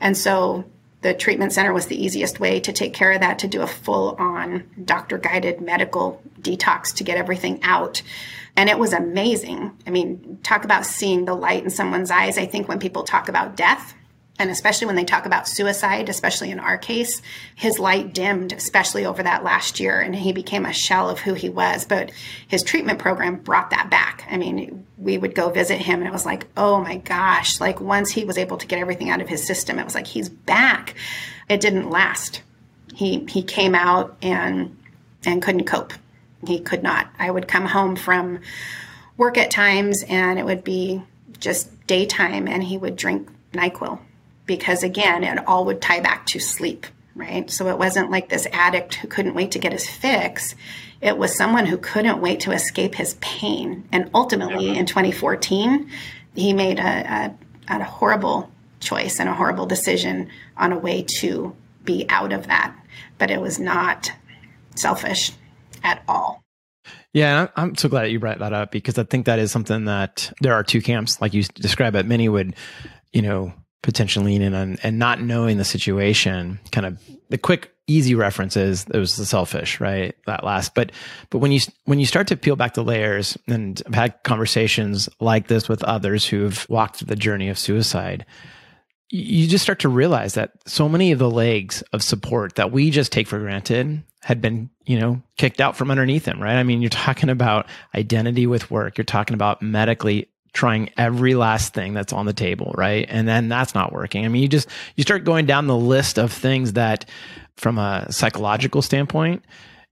And 0.00 0.16
so 0.16 0.64
the 1.05 1.12
treatment 1.12 1.53
center 1.53 1.75
was 1.75 1.87
the 1.87 2.03
easiest 2.03 2.40
way 2.40 2.59
to 2.61 2.73
take 2.73 2.95
care 2.95 3.12
of 3.12 3.21
that, 3.21 3.40
to 3.40 3.47
do 3.47 3.61
a 3.61 3.67
full 3.67 4.17
on 4.19 4.64
doctor 4.87 5.19
guided 5.19 5.61
medical 5.61 6.23
detox 6.40 6.95
to 6.95 7.05
get 7.05 7.19
everything 7.19 7.61
out. 7.62 8.01
And 8.57 8.71
it 8.71 8.79
was 8.79 8.95
amazing. 8.95 9.77
I 9.87 9.90
mean, 9.90 10.38
talk 10.43 10.64
about 10.64 10.87
seeing 10.87 11.27
the 11.27 11.35
light 11.35 11.62
in 11.62 11.69
someone's 11.69 12.11
eyes. 12.11 12.38
I 12.38 12.47
think 12.47 12.69
when 12.69 12.79
people 12.79 13.03
talk 13.03 13.29
about 13.29 13.55
death, 13.55 13.95
and 14.38 14.51
especially 14.51 14.87
when 14.88 14.97
they 14.97 15.05
talk 15.05 15.27
about 15.27 15.47
suicide, 15.47 16.09
especially 16.09 16.51
in 16.51 16.59
our 16.59 16.77
case, 16.77 17.23
his 17.55 17.79
light 17.79 18.12
dimmed, 18.12 18.53
especially 18.53 19.07
over 19.07 19.23
that 19.23 19.44
last 19.44 19.79
year, 19.79 20.01
and 20.01 20.14
he 20.14 20.33
became 20.33 20.66
a 20.66 20.73
shell 20.73 21.09
of 21.09 21.20
who 21.20 21.35
he 21.35 21.49
was. 21.49 21.85
But 21.85 22.11
his 22.49 22.64
treatment 22.64 22.99
program 22.99 23.37
brought 23.37 23.70
that 23.70 23.90
back. 23.90 24.27
I 24.29 24.37
mean, 24.37 24.87
we 24.99 25.18
would 25.18 25.37
go 25.37 25.51
visit 25.51 25.79
him, 25.79 26.01
and 26.01 26.09
it 26.09 26.12
was 26.12 26.27
like, 26.27 26.49
oh 26.57 26.81
my 26.81 26.97
gosh, 26.97 27.61
like 27.61 27.81
once 27.81 28.11
he 28.11 28.25
was 28.25 28.37
able 28.37 28.57
to 28.57 28.66
get 28.66 28.81
everything 28.81 29.09
out 29.09 29.20
of 29.20 29.29
his 29.29 29.47
system, 29.47 29.79
it 29.79 29.85
was 29.85 29.94
like 29.94 30.09
he's 30.09 30.29
back. 30.29 30.94
It 31.49 31.61
didn't 31.61 31.90
last. 31.90 32.42
He 32.92 33.25
he 33.29 33.42
came 33.42 33.75
out 33.75 34.16
and 34.20 34.77
and 35.25 35.42
couldn't 35.42 35.66
cope. 35.66 35.92
He 36.44 36.59
could 36.59 36.83
not. 36.83 37.09
I 37.20 37.31
would 37.31 37.47
come 37.47 37.66
home 37.66 37.94
from 37.94 38.40
work 39.16 39.38
at 39.38 39.53
times, 39.53 40.03
and 40.09 40.40
it 40.40 40.44
would 40.44 40.64
be 40.64 41.03
just 41.38 41.87
daytime, 41.87 42.49
and 42.49 42.64
he 42.64 42.77
would 42.77 42.97
drink 42.97 43.29
NyQuil 43.53 44.01
because 44.47 44.83
again, 44.83 45.25
it 45.25 45.47
all 45.47 45.65
would 45.65 45.81
tie 45.81 46.01
back 46.01 46.27
to 46.27 46.39
sleep, 46.39 46.87
right? 47.15 47.51
So 47.51 47.69
it 47.69 47.79
wasn't 47.79 48.11
like 48.11 48.29
this 48.29 48.47
addict 48.53 48.97
who 48.97 49.09
couldn't 49.09 49.35
wait 49.35 49.53
to 49.53 49.59
get 49.59 49.73
his 49.73 49.89
fix. 49.89 50.55
It 51.01 51.17
was 51.17 51.37
someone 51.37 51.67
who 51.67 51.79
couldn't 51.79 52.21
wait 52.21 52.41
to 52.41 52.53
escape 52.53 52.95
his 52.95 53.15
pain. 53.21 53.89
And 53.93 54.11
ultimately, 54.15 54.67
yeah. 54.67 54.79
in 54.79 54.87
2014, 54.87 55.91
he 56.35 56.53
made 56.53 56.79
a, 56.79 57.35
a, 57.69 57.81
a 57.81 57.85
horrible 57.85 58.51
choice 58.81 59.19
and 59.19 59.29
a 59.29 59.35
horrible 59.35 59.67
decision 59.67 60.29
on 60.57 60.73
a 60.73 60.79
way 60.79 61.05
to 61.21 61.55
be 61.85 62.07
out 62.09 62.33
of 62.33 62.47
that. 62.47 62.75
But 63.19 63.31
it 63.31 63.41
was 63.41 63.59
not 63.59 64.13
selfish 64.77 65.33
at 65.83 66.03
all. 66.09 66.43
Yeah, 67.13 67.49
I'm 67.55 67.77
so 67.77 67.89
glad 67.89 68.11
you 68.11 68.19
brought 68.19 68.41
that 68.41 68.53
up 68.53 68.73
because 68.73 68.99
I 68.99 69.05
think 69.05 69.27
that 69.27 69.39
is 69.39 69.53
something 69.53 69.85
that 69.85 70.33
there 70.41 70.55
are 70.55 70.65
two 70.65 70.83
camps, 70.83 71.21
like 71.21 71.33
you 71.33 71.45
describe 71.45 71.95
it. 71.95 72.07
Many 72.07 72.29
would, 72.29 72.57
you 73.13 73.23
know, 73.23 73.53
potentially 73.85 74.25
lean 74.25 74.42
in 74.42 74.55
on 74.55 74.79
and 74.83 74.99
not 74.99 75.20
knowing 75.20 75.59
the 75.59 75.64
situation 75.64 76.59
kind 76.73 76.87
of 76.87 76.99
the 77.29 77.37
quick 77.37 77.70
easy 77.87 78.14
references 78.14 78.87
it 78.94 78.99
was 78.99 79.16
the 79.16 79.27
selfish 79.27 79.79
right 79.79 80.16
that 80.27 80.42
last 80.42 80.75
but 80.75 80.90
but 81.29 81.38
when 81.38 81.53
you 81.53 81.61
when 81.85 82.01
you 82.01 82.07
start 82.07 82.27
to 82.27 82.35
peel 82.35 82.57
back 82.57 82.73
the 82.73 82.83
layers 82.83 83.37
and 83.47 83.83
i've 83.87 83.94
had 83.94 84.23
conversations 84.23 85.07
like 85.20 85.49
this 85.49 85.68
with 85.68 85.85
others 85.85 86.27
who've 86.27 86.66
walked 86.70 87.07
the 87.07 87.14
journey 87.14 87.51
of 87.51 87.59
suicide 87.59 88.25
you 89.11 89.47
just 89.47 89.62
start 89.62 89.81
to 89.81 89.88
realize 89.88 90.33
that 90.35 90.53
so 90.66 90.88
many 90.88 91.12
of 91.12 91.18
the 91.18 91.31
legs 91.31 91.83
of 91.92 92.03
support 92.03 92.55
that 92.55 92.73
we 92.73 92.90
just 92.90 93.12
take 93.12 93.29
for 93.29 93.38
granted 93.38 94.03
had 94.23 94.40
been, 94.40 94.70
you 94.87 94.99
know, 94.99 95.23
kicked 95.37 95.61
out 95.61 95.77
from 95.77 95.90
underneath 95.90 96.25
them 96.25 96.42
right? 96.42 96.57
I 96.57 96.62
mean, 96.62 96.81
you're 96.81 96.88
talking 96.88 97.29
about 97.29 97.66
identity 97.94 98.47
with 98.47 98.70
work. 98.70 98.97
You're 98.97 99.05
talking 99.05 99.35
about 99.35 99.62
medically 99.62 100.31
trying 100.55 100.88
every 100.97 101.35
last 101.35 101.75
thing 101.75 101.93
that's 101.93 102.12
on 102.12 102.25
the 102.25 102.33
table, 102.33 102.73
right? 102.77 103.05
And 103.09 103.29
then 103.29 103.49
that's 103.49 103.75
not 103.75 103.93
working. 103.93 104.25
I 104.25 104.29
mean, 104.29 104.40
you 104.40 104.49
just 104.49 104.69
you 104.95 105.03
start 105.03 105.25
going 105.25 105.45
down 105.45 105.67
the 105.67 105.77
list 105.77 106.19
of 106.19 106.33
things 106.33 106.73
that 106.75 107.05
from 107.57 107.77
a 107.77 108.11
psychological 108.11 108.81
standpoint, 108.81 109.45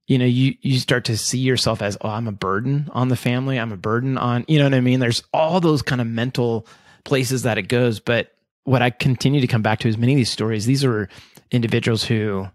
you 0.07 0.19
know, 0.19 0.25
you 0.25 0.55
you 0.63 0.79
start 0.79 1.05
to 1.07 1.17
see 1.19 1.39
yourself 1.39 1.83
as, 1.83 1.99
oh, 2.01 2.09
I'm 2.09 2.29
a 2.29 2.33
burden 2.33 2.89
on 2.93 3.09
the 3.09 3.17
family, 3.17 3.59
I'm 3.59 3.73
a 3.73 3.77
burden 3.77 4.17
on, 4.17 4.45
you 4.49 4.59
know 4.59 4.65
what 4.65 4.75
I 4.75 4.81
mean? 4.81 5.01
There's 5.01 5.23
all 5.35 5.61
those 5.61 5.83
kind 5.83 6.01
of 6.01 6.07
mental 6.07 6.67
places 7.05 7.43
that 7.43 7.59
it 7.59 7.63
goes, 7.63 8.01
but 8.01 8.33
what 8.65 8.83
I 8.83 8.91
continue 8.91 9.41
to 9.41 9.47
come 9.47 9.63
back 9.63 9.81
to 9.81 9.89
is 9.89 9.99
many 9.99 10.13
of 10.13 10.17
these 10.17 10.31
stories, 10.31 10.65
these 10.65 10.85
are 10.85 11.09
individuals 11.51 12.05
who 12.05 12.49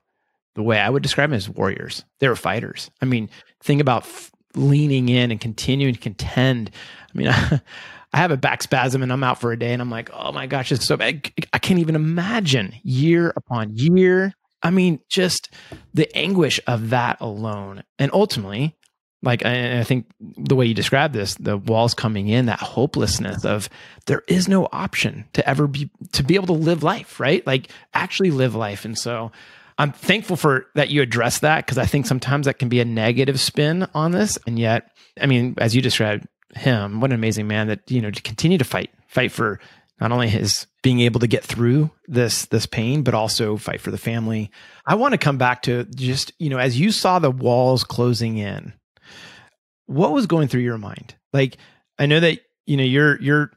the 0.56 0.63
way 0.63 0.80
I 0.80 0.89
would 0.89 1.04
describe 1.04 1.30
them 1.30 1.38
as 1.38 1.50
warriors. 1.50 2.04
They 2.20 2.28
were 2.28 2.36
fighters. 2.36 2.89
I 3.02 3.06
mean, 3.06 3.30
think 3.62 3.80
about 3.80 4.04
f- 4.04 4.32
leaning 4.56 5.10
in 5.10 5.30
and 5.30 5.39
continuing 5.39 5.93
to 5.93 6.00
contend. 6.00 6.72
I 7.13 7.17
mean, 7.17 7.62
I 8.13 8.17
have 8.17 8.32
a 8.32 8.38
back 8.38 8.63
spasm 8.63 9.04
and 9.04 9.12
I'm 9.12 9.24
out 9.24 9.41
for 9.41 9.52
a 9.52 9.60
day 9.60 9.74
and 9.74 9.82
I'm 9.82 9.91
like, 9.91 10.10
oh 10.13 10.32
my 10.32 10.48
gosh, 10.48 10.72
it's 10.72 10.86
so 10.86 10.98
bad. 10.98 11.30
I 11.54 11.60
can't 11.60 11.80
even 11.80 11.96
imagine 11.96 12.74
year 12.84 13.34
upon 13.36 13.76
year, 13.76 14.34
I 14.63 14.70
mean, 14.70 15.00
just 15.10 15.50
the 15.93 16.13
anguish 16.15 16.60
of 16.67 16.89
that 16.89 17.17
alone. 17.20 17.84
And 18.00 18.12
ultimately, 18.13 18.76
like 19.24 19.46
I, 19.46 19.84
think 19.84 20.08
the 20.20 20.56
way 20.56 20.65
you 20.67 20.74
describe 20.74 21.13
this, 21.13 21.36
the 21.36 21.58
walls 21.58 21.93
coming 21.93 22.28
in, 22.28 22.46
that 22.46 22.60
hopelessness 22.60 23.46
of 23.46 23.70
there 24.06 24.24
is 24.28 24.48
no 24.48 24.67
option 24.72 25.26
to 25.34 25.48
ever 25.48 25.67
be 25.67 25.89
to 26.13 26.24
be 26.24 26.36
able 26.36 26.48
to 26.48 26.54
live 26.54 26.84
life, 26.84 27.20
right? 27.20 27.46
Like 27.46 27.70
actually 27.93 28.32
live 28.32 28.56
life. 28.56 28.86
And 28.86 28.98
so 28.98 29.32
I'm 29.78 29.91
thankful 29.91 30.38
for 30.38 30.67
that 30.76 30.89
you 30.89 31.02
address 31.02 31.39
that 31.39 31.65
because 31.65 31.78
I 31.78 31.86
think 31.86 32.06
sometimes 32.06 32.46
that 32.46 32.60
can 32.60 32.70
be 32.70 32.80
a 32.80 32.86
negative 32.86 33.39
spin 33.39 33.88
on 33.93 34.12
this. 34.12 34.38
And 34.48 34.58
yet, 34.58 34.91
I 35.20 35.26
mean, 35.26 35.56
as 35.58 35.76
you 35.76 35.82
described 35.82 36.28
him, 36.56 37.02
what 37.02 37.12
an 37.12 37.16
amazing 37.16 37.48
man 37.48 37.68
that, 37.68 37.90
you 37.90 38.02
know, 38.02 38.12
to 38.12 38.22
continue 38.22 38.58
to 38.58 38.64
fight, 38.64 38.90
fight 39.08 39.32
for 39.32 39.60
not 40.00 40.12
only 40.12 40.30
his 40.30 40.68
being 40.84 41.00
able 41.02 41.20
to 41.20 41.28
get 41.28 41.44
through 41.44 41.90
this 42.08 42.46
this 42.46 42.66
pain 42.66 43.04
but 43.04 43.14
also 43.14 43.58
fight 43.58 43.82
for 43.82 43.92
the 43.92 43.98
family. 43.98 44.52
I 44.86 44.96
want 44.96 45.14
to 45.14 45.18
come 45.18 45.38
back 45.38 45.64
to 45.64 45.84
just 45.86 46.32
you 46.40 46.50
know 46.50 46.58
as 46.58 46.80
you 46.80 46.92
saw 46.92 47.20
the 47.20 47.32
walls 47.32 47.84
closing 47.84 48.38
in 48.38 48.74
what 49.86 50.12
was 50.12 50.28
going 50.28 50.48
through 50.48 50.62
your 50.62 50.78
mind? 50.78 51.16
Like 51.34 51.58
i 52.00 52.06
know 52.06 52.20
that 52.20 52.40
you 52.66 52.78
know 52.78 52.84
you're 52.84 53.20
you're 53.22 53.52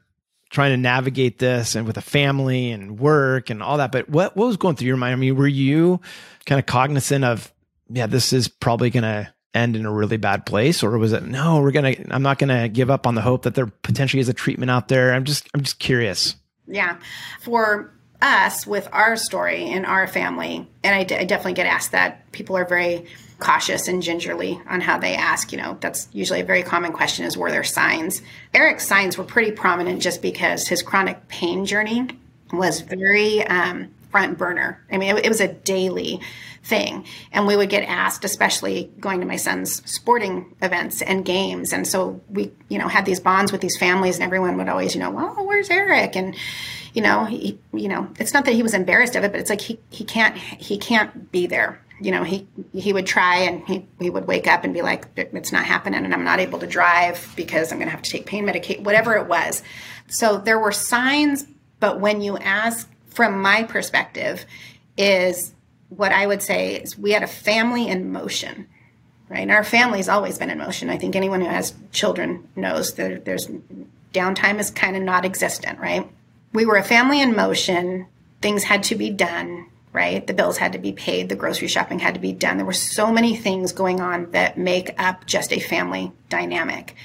trying 0.49 0.71
to 0.71 0.77
navigate 0.77 1.39
this 1.39 1.75
and 1.75 1.87
with 1.87 1.97
a 1.97 2.01
family 2.01 2.71
and 2.71 2.99
work 2.99 3.49
and 3.49 3.63
all 3.63 3.77
that 3.77 3.91
but 3.91 4.09
what 4.09 4.35
what 4.35 4.47
was 4.47 4.57
going 4.57 4.75
through 4.75 4.87
your 4.87 4.97
mind? 4.97 5.13
I 5.13 5.15
mean 5.15 5.35
were 5.35 5.47
you 5.47 6.01
kind 6.45 6.59
of 6.59 6.65
cognizant 6.65 7.23
of 7.23 7.53
yeah 7.89 8.07
this 8.07 8.33
is 8.33 8.47
probably 8.47 8.89
going 8.89 9.03
to 9.03 9.31
end 9.53 9.75
in 9.75 9.85
a 9.85 9.91
really 9.91 10.17
bad 10.17 10.45
place 10.45 10.81
or 10.81 10.97
was 10.97 11.11
it 11.11 11.23
no 11.23 11.59
we're 11.59 11.71
to 11.71 12.13
i'm 12.13 12.23
not 12.23 12.39
to 12.39 12.69
give 12.69 12.89
up 12.89 13.05
on 13.05 13.15
the 13.15 13.21
hope 13.21 13.43
that 13.43 13.53
there 13.55 13.67
potentially 13.67 14.21
is 14.21 14.29
a 14.29 14.33
treatment 14.33 14.71
out 14.71 14.87
there. 14.87 15.13
I'm 15.13 15.25
just 15.25 15.47
i'm 15.53 15.61
just 15.61 15.79
curious. 15.79 16.35
Yeah. 16.67 16.97
For 17.41 17.93
us 18.21 18.67
with 18.67 18.87
our 18.91 19.15
story 19.15 19.65
in 19.65 19.83
our 19.83 20.07
family 20.07 20.67
and 20.83 20.95
I, 20.95 21.03
d- 21.03 21.15
I 21.15 21.23
definitely 21.23 21.53
get 21.53 21.65
asked 21.65 21.91
that 21.91 22.31
people 22.31 22.55
are 22.55 22.65
very 22.65 23.07
cautious 23.39 23.87
and 23.87 24.03
gingerly 24.03 24.61
on 24.69 24.79
how 24.81 24.99
they 24.99 25.15
ask 25.15 25.51
you 25.51 25.57
know 25.57 25.75
that's 25.81 26.07
usually 26.13 26.41
a 26.41 26.45
very 26.45 26.61
common 26.61 26.93
question 26.93 27.25
is 27.25 27.37
were 27.37 27.51
there 27.51 27.63
signs? 27.63 28.21
Erik's 28.53 28.87
signs 28.87 29.17
were 29.17 29.23
pretty 29.23 29.51
prominent 29.51 30.01
just 30.01 30.21
because 30.21 30.67
his 30.67 30.81
chronic 30.81 31.27
pain 31.27 31.65
journey 31.65 32.07
was 32.53 32.81
very 32.81 33.45
um, 33.47 33.89
front 34.11 34.37
burner. 34.37 34.83
I 34.91 34.97
mean 34.97 35.17
it, 35.17 35.25
it 35.25 35.29
was 35.29 35.41
a 35.41 35.47
daily 35.47 36.21
thing. 36.63 37.05
And 37.31 37.47
we 37.47 37.55
would 37.55 37.69
get 37.69 37.83
asked, 37.83 38.23
especially 38.23 38.91
going 38.99 39.19
to 39.19 39.25
my 39.25 39.35
son's 39.35 39.81
sporting 39.89 40.55
events 40.61 41.01
and 41.01 41.25
games. 41.25 41.73
And 41.73 41.87
so 41.87 42.21
we, 42.29 42.51
you 42.69 42.77
know, 42.77 42.87
had 42.87 43.05
these 43.05 43.19
bonds 43.19 43.51
with 43.51 43.61
these 43.61 43.77
families 43.77 44.15
and 44.15 44.23
everyone 44.23 44.57
would 44.57 44.69
always, 44.69 44.93
you 44.93 45.01
know, 45.01 45.09
well, 45.09 45.35
where's 45.45 45.69
Erik? 45.69 46.15
And, 46.15 46.35
you 46.93 47.01
know, 47.01 47.25
he, 47.25 47.59
you 47.73 47.87
know, 47.87 48.07
it's 48.19 48.33
not 48.33 48.45
that 48.45 48.53
he 48.53 48.63
was 48.63 48.73
embarrassed 48.73 49.15
of 49.15 49.23
it, 49.23 49.31
but 49.31 49.39
it's 49.39 49.49
like 49.49 49.61
he, 49.61 49.79
he 49.89 50.03
can't, 50.03 50.37
he 50.37 50.77
can't 50.77 51.31
be 51.31 51.47
there. 51.47 51.81
You 51.99 52.11
know, 52.11 52.23
he, 52.23 52.47
he 52.73 52.93
would 52.93 53.05
try 53.05 53.37
and 53.37 53.67
he, 53.67 53.87
he 53.99 54.09
would 54.09 54.27
wake 54.27 54.47
up 54.47 54.63
and 54.63 54.73
be 54.73 54.81
like, 54.81 55.05
it's 55.15 55.51
not 55.51 55.65
happening 55.65 56.03
and 56.03 56.13
I'm 56.13 56.23
not 56.23 56.39
able 56.39 56.59
to 56.59 56.67
drive 56.67 57.31
because 57.35 57.71
I'm 57.71 57.77
going 57.77 57.87
to 57.87 57.91
have 57.91 58.01
to 58.01 58.09
take 58.09 58.25
pain 58.25 58.45
medication, 58.45 58.83
whatever 58.83 59.15
it 59.15 59.27
was. 59.27 59.61
So 60.07 60.37
there 60.37 60.59
were 60.59 60.71
signs, 60.71 61.45
but 61.79 61.99
when 61.99 62.21
you 62.21 62.37
ask 62.37 62.89
from 63.07 63.41
my 63.41 63.63
perspective 63.63 64.45
is 64.97 65.53
what 65.95 66.13
I 66.13 66.25
would 66.25 66.41
say 66.41 66.75
is 66.75 66.97
we 66.97 67.11
had 67.11 67.21
a 67.21 67.27
family 67.27 67.87
in 67.87 68.11
motion, 68.11 68.67
right? 69.29 69.41
And 69.41 69.51
our 69.51 69.63
family's 69.63 70.07
always 70.07 70.37
been 70.37 70.49
in 70.49 70.57
motion. 70.57 70.89
I 70.89 70.97
think 70.97 71.15
anyone 71.15 71.41
who 71.41 71.47
has 71.47 71.73
children 71.91 72.47
knows 72.55 72.93
that 72.93 73.25
there's 73.25 73.47
downtime 74.13 74.59
is 74.59 74.71
kind 74.71 74.95
of 74.95 75.03
not 75.03 75.25
existent, 75.25 75.79
right? 75.79 76.09
We 76.53 76.65
were 76.65 76.77
a 76.77 76.83
family 76.83 77.21
in 77.21 77.35
motion. 77.35 78.07
Things 78.41 78.63
had 78.63 78.83
to 78.83 78.95
be 78.95 79.09
done, 79.09 79.67
right? 79.91 80.25
The 80.25 80.33
bills 80.33 80.57
had 80.57 80.71
to 80.73 80.79
be 80.79 80.93
paid. 80.93 81.27
The 81.27 81.35
grocery 81.35 81.67
shopping 81.67 81.99
had 81.99 82.13
to 82.13 82.21
be 82.21 82.31
done. 82.31 82.55
There 82.55 82.65
were 82.65 82.73
so 82.73 83.11
many 83.11 83.35
things 83.35 83.73
going 83.73 83.99
on 83.99 84.31
that 84.31 84.57
make 84.57 84.95
up 84.97 85.25
just 85.25 85.51
a 85.51 85.59
family 85.59 86.13
dynamic. 86.29 86.95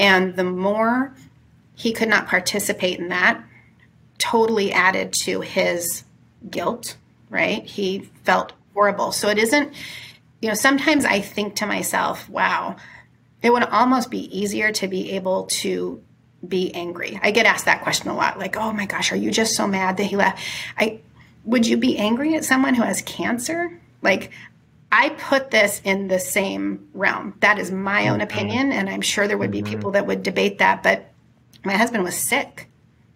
And 0.00 0.34
the 0.34 0.44
more 0.44 1.14
he 1.74 1.92
could 1.92 2.08
not 2.08 2.26
participate 2.26 2.98
in 2.98 3.08
that, 3.08 3.44
totally 4.16 4.72
added 4.72 5.12
to 5.24 5.42
his 5.42 6.04
guilt 6.50 6.96
right? 7.34 7.66
He 7.66 8.08
felt 8.22 8.52
horrible. 8.72 9.10
So 9.10 9.28
it 9.28 9.38
isn't, 9.38 9.74
you 10.40 10.48
know, 10.48 10.54
sometimes 10.54 11.04
I 11.04 11.20
think 11.20 11.56
to 11.56 11.66
myself, 11.66 12.28
wow, 12.28 12.76
it 13.42 13.52
would 13.52 13.64
almost 13.64 14.10
be 14.10 14.38
easier 14.38 14.70
to 14.72 14.86
be 14.86 15.10
able 15.12 15.46
to 15.46 16.00
be 16.46 16.72
angry. 16.74 17.18
I 17.22 17.32
get 17.32 17.44
asked 17.44 17.64
that 17.64 17.82
question 17.82 18.08
a 18.08 18.14
lot 18.14 18.38
like, 18.38 18.56
oh 18.56 18.72
my 18.72 18.86
gosh, 18.86 19.10
are 19.10 19.16
you 19.16 19.32
just 19.32 19.56
so 19.56 19.66
mad 19.66 19.96
that 19.96 20.04
he 20.04 20.16
left? 20.16 20.40
I, 20.78 21.00
would 21.44 21.66
you 21.66 21.76
be 21.76 21.98
angry 21.98 22.36
at 22.36 22.44
someone 22.44 22.74
who 22.74 22.84
has 22.84 23.02
cancer? 23.02 23.80
Like, 24.00 24.30
I 24.92 25.08
put 25.08 25.50
this 25.50 25.80
in 25.82 26.06
the 26.06 26.20
same 26.20 26.88
realm. 26.94 27.34
That 27.40 27.58
is 27.58 27.72
my 27.72 28.08
own 28.08 28.20
mm-hmm. 28.20 28.22
opinion, 28.22 28.72
and 28.72 28.88
I'm 28.88 29.00
sure 29.00 29.26
there 29.26 29.36
would 29.36 29.50
be 29.50 29.60
mm-hmm. 29.60 29.74
people 29.74 29.90
that 29.92 30.06
would 30.06 30.22
debate 30.22 30.58
that. 30.58 30.84
But 30.84 31.10
my 31.64 31.72
husband 31.72 32.04
was 32.04 32.16
sick. 32.16 32.68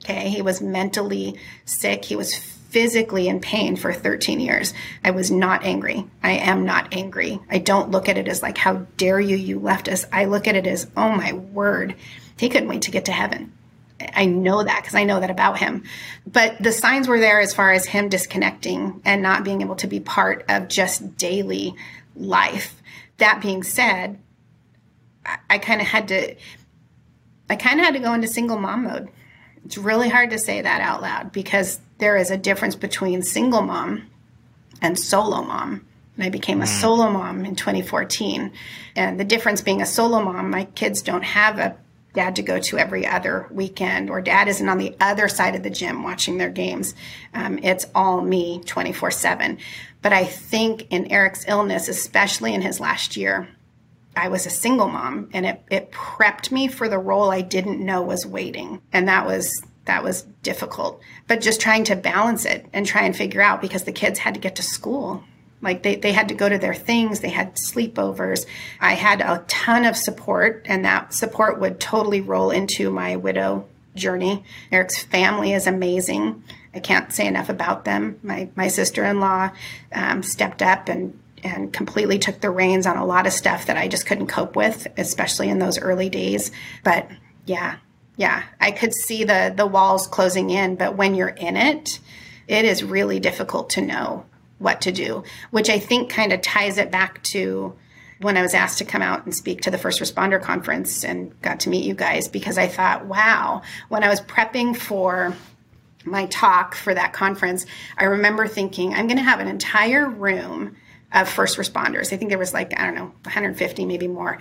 Okay. 0.03 0.29
He 0.29 0.43
was 0.43 0.61
mentally 0.61 1.39
sick. 1.67 2.05
He 2.05 2.17
was 2.17 2.58
physically 2.69 3.29
in 3.29 3.41
pain 3.41 3.77
for 3.77 3.93
13 3.93 4.41
years. 4.41 4.75
I 5.03 5.11
was 5.11 5.31
not 5.31 5.65
angry. 5.65 6.07
I 6.23 6.33
am 6.33 6.65
not 6.65 6.95
angry. 6.95 7.41
I 7.51 7.59
don't 7.59 7.91
look 7.91 8.09
at 8.09 8.19
it 8.19 8.29
as 8.29 8.43
like, 8.43 8.59
how 8.59 8.87
dare 8.97 9.21
you, 9.21 9.37
you 9.37 9.59
left 9.59 9.89
us. 9.89 10.07
I 10.13 10.27
look 10.27 10.47
at 10.47 10.57
it 10.57 10.67
as, 10.67 10.87
oh 10.97 11.09
my 11.09 11.33
word, 11.33 11.95
he 12.39 12.49
couldn't 12.49 12.69
wait 12.69 12.83
to 12.83 12.91
get 12.91 13.07
to 13.07 13.13
heaven. 13.13 13.53
I 14.15 14.27
know 14.27 14.63
that 14.63 14.83
because 14.83 14.95
I 14.95 15.05
know 15.05 15.19
that 15.21 15.31
about 15.31 15.59
him. 15.59 15.85
But 16.27 16.63
the 16.63 16.73
signs 16.73 17.09
were 17.09 17.19
there 17.19 17.41
as 17.41 17.55
far 17.55 17.73
as 17.73 17.87
him 17.87 18.09
disconnecting 18.09 19.01
and 19.05 19.23
not 19.23 19.45
being 19.45 19.63
able 19.63 19.77
to 19.77 19.87
be 19.87 20.01
part 20.01 20.45
of 20.49 20.69
just 20.69 21.17
daily 21.17 21.75
life. 22.15 22.81
That 23.17 23.41
being 23.41 23.63
said, 23.63 24.19
I, 25.25 25.39
I 25.51 25.59
kind 25.59 25.81
of 25.81 25.87
had 25.87 26.09
to, 26.09 26.37
I 27.51 27.57
kind 27.57 27.81
of 27.81 27.87
had 27.87 27.95
to 27.95 28.01
go 28.01 28.13
into 28.13 28.29
single 28.29 28.59
mom 28.59 28.85
mode. 28.85 29.09
It's 29.69 29.77
really 29.77 30.09
hard 30.09 30.31
to 30.31 30.39
say 30.39 30.63
that 30.63 30.81
out 30.81 31.03
loud 31.03 31.31
because 31.31 31.79
there 31.99 32.17
is 32.17 32.31
a 32.31 32.39
difference 32.39 32.75
between 32.75 33.23
single 33.23 33.61
mom 33.61 34.07
and 34.81 34.99
solo 34.99 35.43
mom. 35.43 35.85
And 36.17 36.25
I 36.25 36.31
became 36.31 36.63
a 36.63 36.65
mm. 36.65 36.81
solo 36.81 37.11
mom 37.11 37.45
in 37.45 37.55
2014. 37.55 38.51
And 38.97 39.21
the 39.21 39.27
difference 39.27 39.61
being 39.61 39.83
a 39.83 39.87
solo 39.87 40.23
mom, 40.23 40.49
my 40.49 40.65
kids 40.65 41.03
don't 41.03 41.23
have 41.23 41.59
a 41.59 41.77
dad 42.15 42.37
to 42.37 42.43
go 42.43 42.59
to 42.59 42.79
every 42.79 43.07
other 43.07 43.47
weekend, 43.51 44.09
or 44.09 44.23
dad 44.23 44.49
isn't 44.49 44.71
on 44.71 44.79
the 44.79 44.97
other 45.03 45.29
side 45.29 45.55
of 45.55 45.63
the 45.63 45.69
gym 45.69 46.03
watching 46.03 46.39
their 46.39 46.49
games. 46.49 46.95
Um, 47.35 47.59
it's 47.63 47.85
all 47.95 48.23
me 48.23 48.63
24 48.65 49.11
7. 49.11 49.59
But 50.01 50.15
I 50.15 50.25
think 50.25 50.87
in 50.89 51.13
Erik's 51.13 51.45
illness, 51.47 51.89
especially 51.89 52.55
in 52.55 52.63
his 52.63 52.81
last 52.81 53.19
year, 53.19 53.47
I 54.19 54.29
was 54.29 54.47
a 54.47 54.51
single 54.51 54.89
mom 54.89 55.31
and 55.33 55.47
it, 55.47 55.63
it 55.71 55.93
prepped 55.93 56.51
me 56.51 56.69
for 56.69 56.89
the 56.89 56.99
role 56.99 57.31
I 57.31 57.41
didn't 57.41 57.85
know 57.85 58.03
was 58.03 58.27
waiting. 58.27 58.83
And 58.93 59.09
that 59.09 59.27
was 59.27 59.63
that 59.85 60.05
was 60.05 60.23
difficult. 60.43 61.01
But 61.29 61.41
just 61.41 61.63
trying 61.63 61.85
to 61.85 61.97
balance 61.97 62.45
it 62.45 62.67
and 62.75 62.87
try 62.87 63.05
and 63.05 63.17
figure 63.17 63.41
out 63.41 63.63
because 63.63 63.85
the 63.85 63.93
kids 63.93 64.19
had 64.19 64.35
to 64.35 64.41
get 64.41 64.57
to 64.57 64.63
school. 64.63 65.25
Like 65.63 65.83
they, 65.83 65.97
they 65.97 66.13
had 66.13 66.29
to 66.29 66.35
go 66.35 66.49
to 66.49 66.59
their 66.59 66.75
things, 66.75 67.21
they 67.21 67.31
had 67.31 67.55
sleepovers. 67.55 68.45
I 68.81 68.93
had 68.93 69.23
a 69.23 69.45
ton 69.49 69.87
of 69.87 69.97
support, 69.97 70.63
and 70.67 70.85
that 70.85 71.15
support 71.15 71.59
would 71.59 71.81
totally 71.81 72.21
roll 72.21 72.51
into 72.51 72.91
my 72.91 73.17
widow 73.17 73.67
journey. 73.95 74.45
Erik's 74.71 75.03
family 75.03 75.53
is 75.53 75.67
amazing. 75.67 76.45
I 76.75 76.81
can't 76.81 77.13
say 77.13 77.27
enough 77.27 77.49
about 77.49 77.85
them. 77.85 78.21
My, 78.23 78.51
my 78.55 78.69
sister 78.69 79.05
in 79.05 79.21
law 79.21 79.51
um, 79.93 80.23
stepped 80.23 80.63
up 80.63 80.89
and 80.89 81.19
and 81.45 81.73
completely 81.73 82.19
took 82.19 82.41
the 82.41 82.51
reins 82.51 82.87
on 82.87 82.97
a 82.97 83.07
lot 83.07 83.27
of 83.27 83.33
stuff 83.33 83.67
that 83.67 83.77
I 83.77 83.89
just 83.89 84.07
couldn't 84.07 84.29
cope 84.29 84.57
with, 84.57 84.87
especially 84.97 85.49
in 85.49 85.59
those 85.59 85.79
early 85.79 86.09
days. 86.09 86.51
But 86.85 87.09
yeah, 87.47 87.77
yeah, 88.17 88.43
I 88.61 88.73
could 88.73 88.95
see 88.95 89.25
the 89.25 89.53
the 89.57 89.67
walls 89.67 90.07
closing 90.07 90.51
in, 90.51 90.77
but 90.77 90.97
when 90.97 91.15
you're 91.15 91.29
in 91.29 91.57
it, 91.57 92.01
it 92.47 92.65
is 92.65 92.83
really 92.83 93.21
difficult 93.21 93.71
to 93.71 93.81
know 93.81 94.27
what 94.59 94.81
to 94.83 94.93
do, 94.93 95.23
which 95.51 95.71
I 95.71 95.79
think 95.79 96.11
kind 96.11 96.33
of 96.33 96.43
ties 96.43 96.79
it 96.79 96.91
back 96.91 97.23
to 97.25 97.75
when 98.21 98.37
I 98.37 98.43
was 98.43 98.55
asked 98.55 98.79
to 98.79 98.85
come 98.85 99.03
out 99.03 99.25
and 99.25 99.35
speak 99.35 99.63
to 99.63 99.71
the 99.71 99.79
first 99.79 100.01
responder 100.01 100.43
conference 100.43 101.05
and 101.05 101.41
got 101.41 101.61
to 101.61 101.69
meet 101.69 101.85
you 101.85 101.95
guys 101.95 102.27
because 102.27 102.59
I 102.59 102.67
thought, 102.67 103.07
wow, 103.07 103.63
when 103.89 104.03
I 104.03 104.09
was 104.09 104.21
prepping 104.21 104.77
for 104.77 105.35
my 106.05 106.27
talk 106.27 106.75
for 106.75 106.93
that 106.95 107.13
conference, 107.13 107.67
I 107.97 108.05
remember 108.05 108.49
thinking, 108.49 108.95
I'm 108.95 109.07
going 109.07 109.19
to 109.19 109.23
have 109.23 109.41
an 109.41 109.49
entire 109.49 110.09
room 110.09 110.77
of 111.13 111.29
first 111.29 111.57
responders. 111.57 112.13
I 112.13 112.17
think 112.17 112.31
there 112.31 112.39
was 112.39 112.53
like, 112.53 112.79
I 112.79 112.85
don't 112.85 112.95
know, 112.95 113.13
150, 113.23 113.87
maybe 113.87 114.09
more 114.09 114.39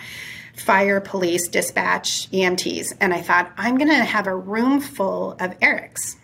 fire, 0.55 0.99
police, 0.99 1.47
dispatch, 1.47 2.29
EMTs. 2.31 2.93
And 2.99 3.13
I 3.13 3.21
thought, 3.21 3.51
I'm 3.57 3.77
going 3.77 3.89
to 3.89 4.03
have 4.03 4.27
a 4.27 4.35
room 4.35 4.81
full 4.81 5.33
of 5.33 5.57
Eriks, 5.59 6.15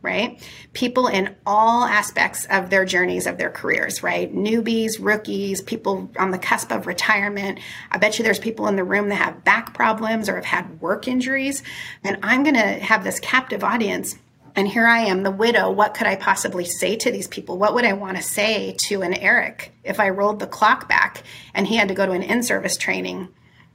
right? 0.00 0.40
People 0.72 1.06
in 1.06 1.36
all 1.46 1.84
aspects 1.84 2.46
of 2.46 2.70
their 2.70 2.84
journeys 2.84 3.26
of 3.26 3.36
their 3.38 3.50
careers, 3.50 4.02
right? 4.02 4.34
Newbies, 4.34 4.96
rookies, 4.98 5.60
people 5.60 6.10
on 6.18 6.30
the 6.30 6.38
cusp 6.38 6.72
of 6.72 6.86
retirement. 6.86 7.60
I 7.90 7.98
bet 7.98 8.18
you 8.18 8.24
there's 8.24 8.38
people 8.38 8.68
in 8.68 8.76
the 8.76 8.84
room 8.84 9.10
that 9.10 9.16
have 9.16 9.44
back 9.44 9.74
problems 9.74 10.28
or 10.28 10.36
have 10.36 10.44
had 10.44 10.80
work 10.80 11.06
injuries. 11.06 11.62
And 12.02 12.18
I'm 12.22 12.42
going 12.42 12.54
to 12.56 12.60
have 12.60 13.04
this 13.04 13.20
captive 13.20 13.62
audience 13.62 14.16
And 14.58 14.66
here 14.66 14.88
I 14.88 15.02
am, 15.02 15.22
the 15.22 15.30
widow. 15.30 15.70
What 15.70 15.94
could 15.94 16.08
I 16.08 16.16
possibly 16.16 16.64
say 16.64 16.96
to 16.96 17.12
these 17.12 17.28
people? 17.28 17.58
What 17.58 17.74
would 17.74 17.84
I 17.84 17.92
want 17.92 18.16
to 18.16 18.22
say 18.24 18.74
to 18.88 19.02
an 19.02 19.14
Erik 19.14 19.72
if 19.84 20.00
I 20.00 20.08
rolled 20.08 20.40
the 20.40 20.48
clock 20.48 20.88
back 20.88 21.22
and 21.54 21.64
he 21.64 21.76
had 21.76 21.86
to 21.86 21.94
go 21.94 22.04
to 22.04 22.10
an 22.10 22.24
in 22.24 22.42
service 22.42 22.76
training, 22.76 23.28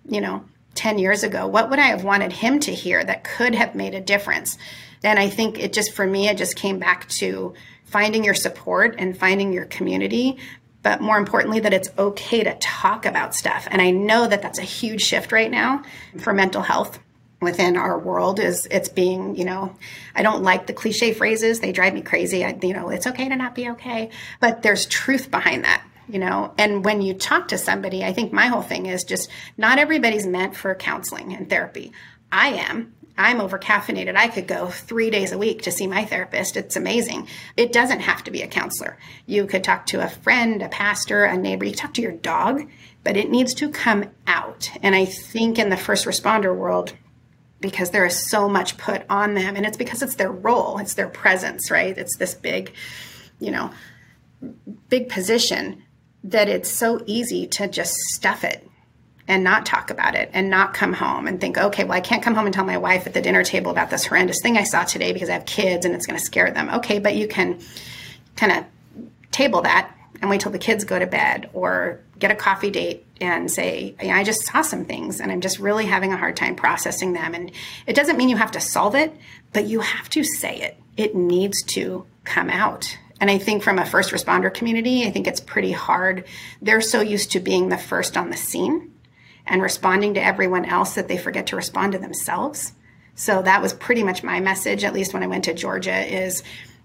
you 0.06 0.20
know, 0.20 0.44
10 0.76 1.00
years 1.00 1.24
ago? 1.24 1.48
What 1.48 1.70
would 1.70 1.80
I 1.80 1.86
have 1.86 2.04
wanted 2.04 2.34
him 2.34 2.60
to 2.60 2.74
hear 2.74 3.02
that 3.02 3.24
could 3.24 3.56
have 3.56 3.76
made 3.76 3.96
a 3.96 4.02
difference? 4.02 4.58
And 5.06 5.18
I 5.18 5.30
think 5.30 5.58
it 5.58 5.72
just, 5.72 5.94
for 5.94 6.06
me, 6.06 6.28
it 6.28 6.38
just 6.38 6.58
came 6.58 6.80
back 6.80 7.08
to 7.12 7.54
finding 7.86 8.26
your 8.26 8.34
support 8.34 8.96
and 8.98 9.18
finding 9.18 9.54
your 9.54 9.64
community, 9.64 10.38
but 10.82 11.00
more 11.00 11.18
importantly, 11.18 11.62
that 11.62 11.74
it's 11.74 11.92
okay 11.98 12.44
to 12.44 12.56
talk 12.56 13.06
about 13.06 13.36
stuff. 13.36 13.70
And 13.72 13.82
I 13.82 13.92
know 13.92 14.28
that 14.28 14.42
that's 14.42 14.60
a 14.60 14.64
huge 14.64 15.02
shift 15.02 15.32
right 15.32 15.50
now 15.50 15.84
for 16.20 16.34
mental 16.34 16.62
health 16.62 17.00
within 17.44 17.78
our 17.78 17.98
world 17.98 18.40
is 18.40 18.68
it's 18.72 18.90
being 18.90 19.36
you 19.36 19.46
know 19.46 19.76
i 20.16 20.24
don't 20.24 20.44
like 20.44 20.68
the 20.68 20.74
cliche 20.74 21.14
phrases 21.14 21.60
they 21.60 21.72
drive 21.72 21.94
me 21.94 22.02
crazy 22.02 22.44
I, 22.44 22.58
you 22.62 22.74
know 22.74 22.90
it's 22.90 23.08
okay 23.08 23.30
to 23.30 23.36
not 23.36 23.56
be 23.56 23.70
okay 23.72 24.10
but 24.40 24.62
there's 24.62 24.86
truth 24.86 25.30
behind 25.32 25.64
that 25.64 25.84
you 26.08 26.20
know 26.20 26.54
and 26.58 26.84
when 26.84 27.02
you 27.02 27.14
talk 27.14 27.50
to 27.50 27.58
somebody 27.58 28.04
i 28.04 28.14
think 28.14 28.34
my 28.34 28.48
whole 28.48 28.62
thing 28.62 28.86
is 28.86 29.04
just 29.04 29.30
not 29.58 29.80
everybody's 29.80 30.26
meant 30.26 30.56
for 30.56 30.74
counseling 30.76 31.34
and 31.34 31.50
therapy 31.50 31.92
i 32.32 32.50
am 32.50 32.94
I'm 33.18 33.42
over 33.42 33.60
caffeinated. 33.60 34.16
I 34.16 34.28
could 34.28 34.48
go 34.48 34.68
three 34.68 35.10
days 35.12 35.32
a 35.32 35.38
week 35.38 35.62
to 35.64 35.72
see 35.72 35.86
my 35.86 36.04
therapist. 36.04 36.58
It's 36.58 36.76
amazing. 36.76 37.28
It 37.56 37.72
doesn't 37.72 38.00
have 38.00 38.24
to 38.24 38.32
be 38.32 38.42
a 38.42 38.48
counselor. 38.48 38.98
You 39.28 39.46
could 39.46 39.64
talk 39.64 39.86
to 39.88 40.04
a 40.04 40.10
friend, 40.10 40.62
a 40.62 40.70
pastor, 40.70 41.24
a 41.24 41.38
neighbor. 41.38 41.66
You 41.66 41.74
talk 41.74 41.94
to 41.96 42.02
your 42.02 42.12
dog, 42.12 42.68
but 43.04 43.18
it 43.18 43.30
needs 43.30 43.54
to 43.56 43.70
come 43.70 44.06
out. 44.26 44.72
And 44.82 44.96
I 44.96 45.06
think 45.06 45.60
in 45.60 45.70
the 45.70 45.78
first 45.78 46.06
responder 46.06 46.56
world, 46.56 46.94
because 47.64 47.92
there 47.92 48.06
is 48.06 48.30
so 48.30 48.48
much 48.50 48.78
put 48.78 49.04
on 49.10 49.34
them, 49.34 49.56
and 49.56 49.66
it's 49.66 49.78
because 49.78 50.04
it's 50.04 50.16
their 50.16 50.32
role, 50.32 50.78
it's 50.78 50.96
their 50.96 51.08
presence, 51.08 51.72
right? 51.72 51.98
It's 51.98 52.18
this 52.18 52.36
big, 52.36 52.74
you 53.40 53.50
know, 53.50 53.72
big 54.90 55.08
position 55.08 55.82
that 56.26 56.50
it's 56.50 56.70
so 56.70 57.02
easy 57.06 57.48
to 57.48 57.68
just 57.70 57.94
stuff 57.94 58.44
it 58.44 58.68
and 59.30 59.46
not 59.46 59.66
talk 59.66 59.90
about 59.90 60.14
it 60.14 60.30
and 60.34 60.50
not 60.50 60.74
come 60.74 60.92
home 60.92 61.26
and 61.26 61.40
think, 61.40 61.58
okay, 61.58 61.86
well, 61.86 61.94
I 61.94 62.02
can't 62.02 62.22
come 62.22 62.36
home 62.36 62.46
and 62.46 62.54
tell 62.54 62.66
my 62.66 62.78
wife 62.78 63.08
at 63.08 63.14
the 63.14 63.22
dinner 63.22 63.46
table 63.46 63.72
about 63.72 63.90
this 63.90 64.06
horrendous 64.06 64.42
thing 64.44 64.58
I 64.58 64.64
saw 64.64 64.84
today 64.84 65.14
because 65.14 65.30
I 65.30 65.34
have 65.34 65.46
kids 65.46 65.86
and 65.86 65.96
it's 65.96 66.06
going 66.06 66.20
to 66.20 66.26
scare 66.26 66.52
them. 66.52 66.70
Okay, 66.70 67.00
but 67.00 67.16
you 67.16 67.30
can 67.30 67.60
kind 68.36 68.52
of 68.52 68.66
table 69.32 69.62
that 69.62 69.90
and 70.22 70.30
wait 70.30 70.42
till 70.42 70.52
the 70.52 70.60
kids 70.60 70.84
go 70.84 70.98
to 70.98 71.08
bed 71.08 71.50
or 71.54 72.00
get 72.20 72.32
a 72.32 72.36
coffee 72.36 72.72
date 72.72 73.06
and 73.20 73.50
say, 73.52 73.96
I 74.00 74.24
just 74.24 74.46
saw 74.46 74.62
some 74.62 74.86
things 74.86 75.20
and 75.20 75.32
I'm 75.32 75.42
just 75.42 75.60
really 75.60 75.86
having 75.86 76.14
a 76.14 76.18
hard 76.18 76.38
time 76.38 76.56
processing 76.56 77.14
them. 77.14 77.34
And 77.34 77.52
it 77.88 77.96
doesn't 77.96 78.18
mean 78.18 78.30
you 78.30 78.38
have 78.38 78.52
to 78.52 78.62
solve 78.62 78.96
it, 78.96 79.14
but 79.52 79.66
you 79.66 79.82
have 79.82 80.10
to 80.10 80.24
say 80.24 80.62
it. 80.62 80.78
It 80.96 81.16
needs 81.16 81.64
to 81.74 82.06
come 82.24 82.50
out. 82.50 82.98
And 83.20 83.30
I 83.32 83.38
think 83.38 83.64
from 83.64 83.80
a 83.80 83.86
first 83.86 84.12
responder 84.12 84.54
community, 84.54 85.06
I 85.06 85.12
think 85.12 85.28
it's 85.28 85.40
pretty 85.40 85.72
hard. 85.72 86.26
They're 86.62 86.82
so 86.82 87.02
used 87.02 87.32
to 87.32 87.40
being 87.40 87.70
the 87.70 87.78
first 87.78 88.18
on 88.18 88.30
the 88.30 88.38
scene 88.38 88.92
and 89.46 89.62
responding 89.62 90.14
to 90.14 90.24
everyone 90.24 90.66
else 90.66 90.96
that 90.96 91.08
they 91.08 91.18
forget 91.18 91.48
to 91.48 91.56
respond 91.56 91.94
to 91.94 92.00
themselves. 92.00 92.74
So 93.16 93.42
that 93.42 93.62
was 93.62 93.74
pretty 93.74 94.04
much 94.04 94.24
my 94.24 94.40
message, 94.40 94.84
at 94.84 94.94
least 94.94 95.14
when 95.14 95.24
I 95.24 95.28
went 95.28 95.44
to 95.46 95.54
Georgia, 95.54 95.96
is, 95.96 96.44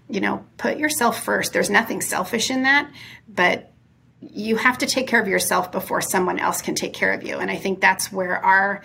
you 0.09 0.19
know, 0.21 0.45
put 0.57 0.77
yourself 0.77 1.23
first. 1.23 1.53
There's 1.53 1.69
nothing 1.69 2.01
selfish 2.01 2.49
in 2.49 2.63
that, 2.63 2.91
but 3.27 3.71
you 4.21 4.57
have 4.57 4.79
to 4.79 4.85
take 4.85 5.07
care 5.07 5.21
of 5.21 5.27
yourself 5.27 5.71
before 5.71 6.01
someone 6.01 6.39
else 6.39 6.61
can 6.61 6.75
take 6.75 6.93
care 6.93 7.13
of 7.13 7.23
you. 7.23 7.37
And 7.37 7.49
I 7.49 7.55
think 7.55 7.79
that's 7.79 8.11
where 8.11 8.43
our 8.43 8.81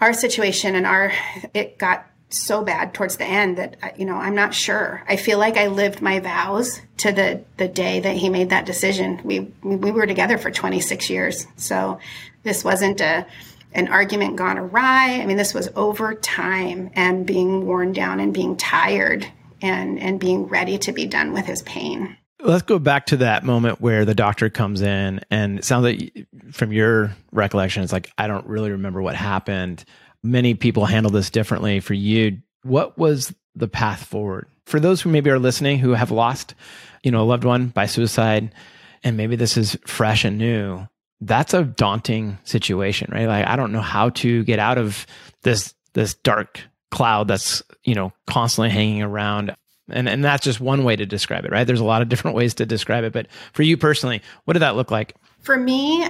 our 0.00 0.12
situation 0.12 0.74
and 0.74 0.86
our 0.86 1.12
it 1.52 1.78
got 1.78 2.10
so 2.30 2.64
bad 2.64 2.92
towards 2.94 3.16
the 3.16 3.24
end 3.24 3.58
that 3.58 3.98
you 3.98 4.06
know 4.06 4.16
I'm 4.16 4.34
not 4.34 4.54
sure. 4.54 5.04
I 5.08 5.16
feel 5.16 5.38
like 5.38 5.56
I 5.56 5.68
lived 5.68 6.02
my 6.02 6.18
vows 6.18 6.80
to 6.98 7.12
the 7.12 7.44
the 7.58 7.68
day 7.68 8.00
that 8.00 8.16
he 8.16 8.28
made 8.28 8.50
that 8.50 8.66
decision. 8.66 9.20
We 9.22 9.52
we 9.62 9.92
were 9.92 10.06
together 10.06 10.38
for 10.38 10.50
26 10.50 11.10
years, 11.10 11.46
so 11.56 12.00
this 12.42 12.64
wasn't 12.64 13.00
a 13.00 13.26
an 13.72 13.88
argument 13.88 14.36
gone 14.36 14.58
awry. 14.58 15.20
I 15.20 15.26
mean, 15.26 15.36
this 15.36 15.54
was 15.54 15.68
over 15.76 16.14
time 16.14 16.90
and 16.94 17.26
being 17.26 17.66
worn 17.66 17.92
down 17.92 18.20
and 18.20 18.32
being 18.32 18.56
tired 18.56 19.26
and 19.64 19.98
and 19.98 20.20
being 20.20 20.46
ready 20.46 20.78
to 20.78 20.92
be 20.92 21.06
done 21.06 21.32
with 21.32 21.46
his 21.46 21.62
pain. 21.62 22.16
Let's 22.40 22.62
go 22.62 22.78
back 22.78 23.06
to 23.06 23.16
that 23.18 23.44
moment 23.44 23.80
where 23.80 24.04
the 24.04 24.14
doctor 24.14 24.50
comes 24.50 24.82
in 24.82 25.20
and 25.30 25.58
it 25.58 25.64
sounds 25.64 25.84
like 25.84 26.26
from 26.52 26.72
your 26.72 27.16
recollection, 27.32 27.82
it's 27.82 27.92
like 27.92 28.10
I 28.18 28.26
don't 28.26 28.46
really 28.46 28.72
remember 28.72 29.00
what 29.00 29.14
happened. 29.14 29.84
Many 30.22 30.54
people 30.54 30.84
handle 30.84 31.10
this 31.10 31.30
differently. 31.30 31.80
For 31.80 31.94
you, 31.94 32.38
what 32.62 32.98
was 32.98 33.34
the 33.54 33.68
path 33.68 34.04
forward? 34.04 34.46
For 34.66 34.80
those 34.80 35.00
who 35.00 35.10
maybe 35.10 35.30
are 35.30 35.38
listening 35.38 35.78
who 35.78 35.92
have 35.92 36.10
lost, 36.10 36.54
you 37.02 37.10
know, 37.10 37.22
a 37.22 37.24
loved 37.24 37.44
one 37.44 37.68
by 37.68 37.86
suicide, 37.86 38.54
and 39.02 39.16
maybe 39.16 39.36
this 39.36 39.56
is 39.56 39.78
fresh 39.86 40.24
and 40.24 40.38
new, 40.38 40.86
that's 41.20 41.54
a 41.54 41.64
daunting 41.64 42.38
situation, 42.44 43.10
right? 43.12 43.26
Like 43.26 43.46
I 43.46 43.56
don't 43.56 43.72
know 43.72 43.80
how 43.80 44.10
to 44.10 44.44
get 44.44 44.58
out 44.58 44.78
of 44.78 45.06
this 45.42 45.74
this 45.94 46.14
dark 46.14 46.60
cloud 46.94 47.26
that's, 47.26 47.60
you 47.82 47.94
know, 47.94 48.12
constantly 48.26 48.70
hanging 48.70 49.02
around. 49.02 49.54
And 49.90 50.08
and 50.08 50.24
that's 50.24 50.44
just 50.44 50.60
one 50.60 50.84
way 50.84 50.96
to 50.96 51.04
describe 51.04 51.44
it, 51.44 51.50
right? 51.50 51.66
There's 51.66 51.80
a 51.80 51.84
lot 51.84 52.00
of 52.00 52.08
different 52.08 52.36
ways 52.36 52.54
to 52.54 52.66
describe 52.66 53.04
it, 53.04 53.12
but 53.12 53.26
for 53.52 53.62
you 53.62 53.76
personally, 53.76 54.22
what 54.44 54.54
did 54.54 54.60
that 54.60 54.76
look 54.76 54.90
like? 54.90 55.14
For 55.40 55.58
me, 55.58 56.08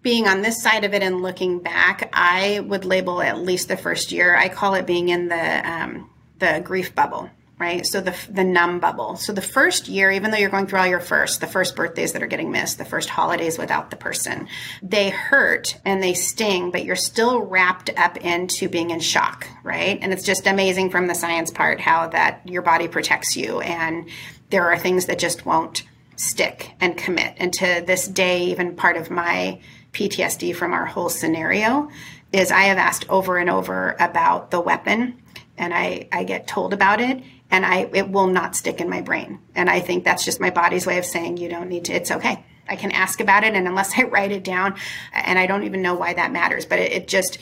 being 0.00 0.26
on 0.26 0.40
this 0.40 0.62
side 0.62 0.84
of 0.84 0.94
it 0.94 1.02
and 1.02 1.20
looking 1.20 1.58
back, 1.58 2.08
I 2.12 2.60
would 2.60 2.84
label 2.84 3.20
at 3.20 3.38
least 3.38 3.68
the 3.68 3.76
first 3.76 4.12
year. 4.12 4.36
I 4.36 4.48
call 4.48 4.74
it 4.74 4.86
being 4.86 5.08
in 5.10 5.28
the 5.28 5.70
um, 5.70 6.08
the 6.38 6.62
grief 6.64 6.94
bubble 6.94 7.28
right? 7.58 7.86
So 7.86 8.00
the 8.00 8.14
the 8.28 8.44
numb 8.44 8.80
bubble. 8.80 9.16
So 9.16 9.32
the 9.32 9.40
first 9.40 9.88
year, 9.88 10.10
even 10.10 10.30
though 10.30 10.36
you're 10.36 10.50
going 10.50 10.66
through 10.66 10.80
all 10.80 10.86
your 10.86 11.00
first, 11.00 11.40
the 11.40 11.46
first 11.46 11.76
birthdays 11.76 12.12
that 12.12 12.22
are 12.22 12.26
getting 12.26 12.50
missed, 12.50 12.78
the 12.78 12.84
first 12.84 13.08
holidays 13.08 13.58
without 13.58 13.90
the 13.90 13.96
person, 13.96 14.48
they 14.82 15.10
hurt 15.10 15.78
and 15.84 16.02
they 16.02 16.14
sting, 16.14 16.70
but 16.70 16.84
you're 16.84 16.96
still 16.96 17.40
wrapped 17.40 17.90
up 17.96 18.16
into 18.16 18.68
being 18.68 18.90
in 18.90 19.00
shock, 19.00 19.46
right? 19.62 19.98
And 20.02 20.12
it's 20.12 20.24
just 20.24 20.46
amazing 20.46 20.90
from 20.90 21.06
the 21.06 21.14
science 21.14 21.50
part 21.50 21.80
how 21.80 22.08
that 22.08 22.40
your 22.44 22.62
body 22.62 22.88
protects 22.88 23.36
you 23.36 23.60
and 23.60 24.08
there 24.50 24.70
are 24.70 24.78
things 24.78 25.06
that 25.06 25.18
just 25.18 25.46
won't 25.46 25.84
stick 26.16 26.72
and 26.80 26.96
commit. 26.96 27.34
And 27.38 27.52
to 27.54 27.82
this 27.86 28.06
day, 28.06 28.46
even 28.46 28.76
part 28.76 28.96
of 28.96 29.10
my 29.10 29.60
PTSD 29.92 30.54
from 30.54 30.72
our 30.72 30.86
whole 30.86 31.08
scenario 31.08 31.88
is 32.32 32.50
I 32.50 32.62
have 32.62 32.78
asked 32.78 33.08
over 33.08 33.38
and 33.38 33.48
over 33.48 33.96
about 34.00 34.50
the 34.50 34.60
weapon 34.60 35.20
and 35.56 35.72
I, 35.72 36.08
I 36.12 36.24
get 36.24 36.46
told 36.46 36.72
about 36.72 37.00
it 37.00 37.22
and 37.50 37.64
I 37.64 37.90
it 37.92 38.10
will 38.10 38.26
not 38.26 38.56
stick 38.56 38.80
in 38.80 38.88
my 38.88 39.00
brain. 39.00 39.40
And 39.54 39.68
I 39.70 39.80
think 39.80 40.04
that's 40.04 40.24
just 40.24 40.40
my 40.40 40.50
body's 40.50 40.86
way 40.86 40.98
of 40.98 41.04
saying 41.04 41.36
you 41.36 41.48
don't 41.48 41.68
need 41.68 41.84
to. 41.86 41.92
It's 41.92 42.10
okay. 42.10 42.44
I 42.68 42.76
can 42.76 42.92
ask 42.92 43.20
about 43.20 43.44
it, 43.44 43.54
and 43.54 43.68
unless 43.68 43.92
I 43.98 44.04
write 44.04 44.32
it 44.32 44.44
down, 44.44 44.76
and 45.12 45.38
I 45.38 45.46
don't 45.46 45.64
even 45.64 45.82
know 45.82 45.94
why 45.94 46.14
that 46.14 46.32
matters, 46.32 46.66
but 46.66 46.78
it, 46.78 46.92
it 46.92 47.08
just 47.08 47.38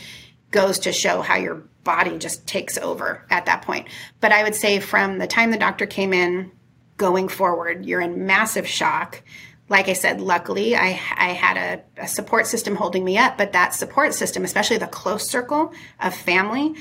goes 0.51 0.81
to 0.81 0.93
show 0.93 1.23
how 1.23 1.37
your 1.37 1.63
body 1.83 2.19
just 2.19 2.47
takes 2.47 2.79
over 2.79 3.25
at 3.31 3.47
that 3.47 3.63
point. 3.63 3.89
But 4.21 4.33
I 4.33 4.43
would 4.43 4.55
say 4.55 4.79
from 4.79 5.19
the 5.19 5.27
time 5.27 5.51
the 5.51 5.57
doctor 5.57 5.87
came 5.87 6.13
in 6.13 6.53
going 6.97 7.29
forward, 7.29 7.85
you're 7.85 8.01
in 8.01 8.27
massive 8.27 8.67
shock. 8.67 9.23
Like 9.69 9.89
I 9.89 9.95
said, 9.95 10.21
luckily 10.21 10.77
I, 10.77 11.01
I 11.17 11.33
had 11.33 11.57
a, 11.57 12.03
a 12.03 12.07
support 12.07 12.47
system 12.47 12.77
holding 12.77 13.05
me 13.05 13.17
up, 13.17 13.39
but 13.39 13.53
that 13.53 13.75
support 13.75 14.15
system, 14.15 14.45
especially 14.45 14.77
the 14.77 14.87
close 14.87 15.29
circle 15.29 15.73
of 16.01 16.15
family, 16.15 16.75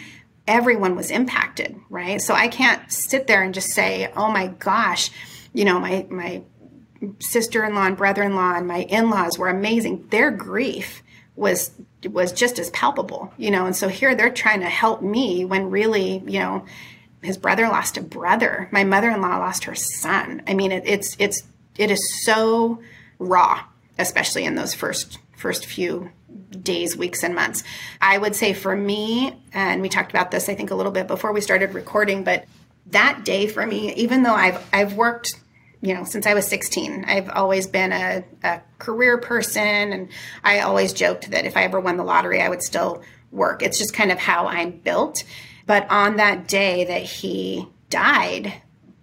everyone 0.48 0.96
was 0.96 1.12
impacted, 1.12 1.76
right? 1.90 2.22
So 2.22 2.34
I 2.34 2.48
can't 2.48 2.92
sit 2.92 3.28
there 3.28 3.44
and 3.44 3.54
just 3.54 3.70
say, 3.70 4.12
"Oh 4.16 4.32
my 4.32 4.48
gosh, 4.48 5.12
you 5.54 5.66
know, 5.66 5.80
my 5.80 6.06
my 6.10 6.42
sister-in-law 7.20 7.88
and 7.88 7.98
brother-in-law 7.98 8.56
and 8.58 8.68
my 8.68 8.84
in-laws 8.84 9.38
were 9.38 9.50
amazing. 9.50 10.08
Their 10.10 10.32
grief 10.32 11.02
was 11.36 11.72
was 12.10 12.32
just 12.32 12.60
as 12.60 12.70
palpable, 12.72 13.34
you 13.38 13.52
know. 13.52 13.66
And 13.66 13.76
so 13.76 13.88
here 13.88 14.16
they're 14.16 14.30
trying 14.30 14.62
to 14.62 14.70
help 14.70 15.02
me 15.02 15.46
when 15.46 15.70
really, 15.70 16.20
you 16.26 16.40
know, 16.40 16.66
his 17.22 17.38
brother 17.38 17.68
lost 17.68 17.98
a 17.98 18.02
brother. 18.02 18.70
My 18.72 18.84
mother-in-law 18.84 19.38
lost 19.38 19.66
her 19.66 19.76
son. 19.76 20.42
I 20.48 20.54
mean, 20.54 20.72
it, 20.72 20.84
it's 20.86 21.16
it's 21.20 21.44
it 21.78 21.92
is 21.92 22.26
so 22.26 22.82
raw, 23.20 23.64
especially 23.98 24.46
in 24.46 24.56
those 24.56 24.74
first 24.74 25.20
first 25.36 25.66
few 25.66 26.12
days, 26.50 26.96
weeks, 26.98 27.24
and 27.24 27.34
months. 27.34 27.64
I 28.02 28.18
would 28.18 28.36
say 28.36 28.54
for 28.54 28.76
me, 28.76 29.36
and 29.54 29.82
we 29.82 29.90
talked 29.90 30.12
about 30.12 30.32
this, 30.32 30.50
I 30.50 30.56
think, 30.56 30.72
a 30.72 30.76
little 30.76 30.92
bit 30.92 31.08
before 31.08 31.32
we 31.32 31.42
started 31.42 31.74
recording, 31.74 32.24
but 32.24 32.46
that 32.88 33.24
day 33.24 33.48
for 33.48 33.66
me, 33.66 33.94
even 33.96 34.24
though 34.24 34.34
I've 34.34 34.66
I've 34.74 34.96
worked, 34.96 35.40
you 35.82 35.94
know, 35.94 36.04
since 36.04 36.26
I 36.26 36.34
was 36.34 36.48
16, 36.48 37.06
I've 37.06 37.30
always 37.30 37.68
been 37.68 37.92
a, 37.92 38.24
a 38.44 38.62
career 38.80 39.18
person, 39.18 39.94
and 39.94 40.10
I 40.44 40.60
always 40.60 40.94
joked 40.94 41.32
that 41.32 41.46
if 41.46 41.56
I 41.56 41.64
ever 41.64 41.80
won 41.80 41.98
the 41.98 42.04
lottery, 42.04 42.42
I 42.42 42.50
would 42.50 42.64
still 42.64 43.02
work. 43.32 43.64
It's 43.64 43.78
just 43.78 43.94
kind 43.94 44.12
of 44.12 44.20
how 44.20 44.48
I'm 44.48 44.72
built. 44.72 45.24
But 45.66 45.90
on 45.90 46.18
that 46.18 46.48
day 46.48 46.86
that 46.86 47.04
he 47.04 47.68
died, 47.90 48.62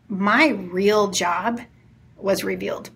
my 0.09 0.49
real 0.49 1.09
job 1.09 1.61
was 2.17 2.45
revealed. 2.45 2.91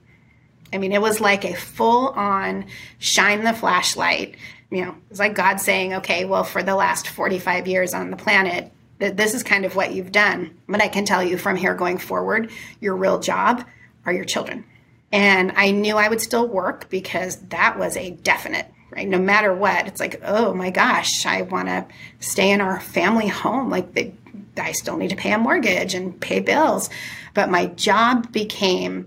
I 0.73 0.79
mean, 0.79 0.93
it 0.93 1.01
was 1.01 1.20
like 1.20 1.45
a 1.45 1.55
full 1.55 2.09
on 2.09 2.66
shine 2.99 3.45
the 3.45 3.53
flashlight. 3.53 4.37
You 4.70 4.87
know, 4.87 4.95
it's 5.11 5.18
like 5.18 5.35
God 5.35 5.61
saying, 5.61 5.95
okay, 5.95 6.25
well, 6.25 6.45
for 6.45 6.62
the 6.62 6.75
last 6.75 7.09
45 7.09 7.66
years 7.68 7.93
on 7.93 8.11
the 8.11 8.16
planet, 8.16 8.73
this 8.99 9.35
is 9.35 9.43
kind 9.43 9.64
of 9.64 9.77
what 9.77 9.93
you've 9.93 10.12
done. 10.12 10.57
But 10.68 10.81
I 10.81 10.89
can 10.89 11.05
tell 11.05 11.23
you 11.23 11.37
from 11.37 11.57
here 11.57 11.75
going 11.75 11.99
forward, 11.99 12.51
your 12.81 12.97
real 12.97 13.18
job 13.18 13.64
are 14.07 14.12
your 14.12 14.25
children. 14.25 14.64
And 15.11 15.53
I 15.57 15.73
knew 15.73 15.97
I 15.97 16.09
would 16.09 16.20
still 16.20 16.49
work 16.49 16.89
because 16.89 17.37
that 17.49 17.79
was 17.79 17.97
a 17.97 18.11
definite, 18.11 18.66
right? 18.91 19.07
No 19.07 19.18
matter 19.18 19.55
what, 19.55 19.87
it's 19.87 20.01
like, 20.01 20.23
oh 20.25 20.55
my 20.55 20.70
gosh, 20.70 21.27
I 21.27 21.43
want 21.43 21.68
to 21.68 21.87
stay 22.20 22.51
in 22.51 22.62
our 22.62 22.81
family 22.81 23.29
home. 23.29 23.68
Like, 23.68 23.93
they, 23.93 24.14
I 24.57 24.73
still 24.73 24.97
need 24.97 25.11
to 25.11 25.16
pay 25.16 25.33
a 25.33 25.39
mortgage 25.39 25.93
and 25.93 26.18
pay 26.18 26.41
bills. 26.41 26.89
But 27.35 27.51
my 27.51 27.66
job 27.66 28.33
became 28.33 29.07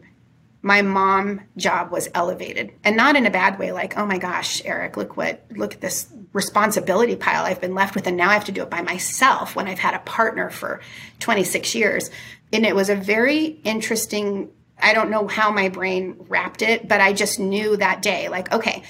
my 0.65 0.81
mom 0.81 1.41
job 1.57 1.91
was 1.91 2.09
elevated 2.15 2.71
and 2.83 2.97
not 2.97 3.15
in 3.15 3.27
a 3.27 3.29
bad 3.29 3.59
way 3.59 3.71
like 3.71 3.95
oh 3.99 4.05
my 4.05 4.17
gosh 4.17 4.63
erik 4.65 4.97
look 4.97 5.15
what 5.15 5.45
look 5.51 5.75
at 5.75 5.81
this 5.81 6.11
responsibility 6.33 7.15
pile 7.15 7.45
i've 7.45 7.61
been 7.61 7.75
left 7.75 7.93
with 7.93 8.07
and 8.07 8.17
now 8.17 8.31
i 8.31 8.33
have 8.33 8.45
to 8.45 8.51
do 8.51 8.63
it 8.63 8.69
by 8.69 8.81
myself 8.81 9.55
when 9.55 9.67
i've 9.67 9.77
had 9.77 9.93
a 9.93 9.99
partner 9.99 10.49
for 10.49 10.81
26 11.19 11.75
years. 11.75 12.09
And 12.51 12.65
it 12.65 12.75
was 12.75 12.89
a 12.89 12.95
very 12.95 13.45
interesting 13.63 14.49
i 14.81 14.91
don't 14.93 15.11
know 15.11 15.27
how 15.27 15.51
my 15.51 15.69
brain 15.69 16.15
wrapped 16.29 16.63
it 16.63 16.87
but 16.87 16.99
i 16.99 17.13
just 17.13 17.39
knew 17.39 17.77
that 17.77 18.01
day 18.01 18.27
like 18.27 18.51
okay 18.51 18.81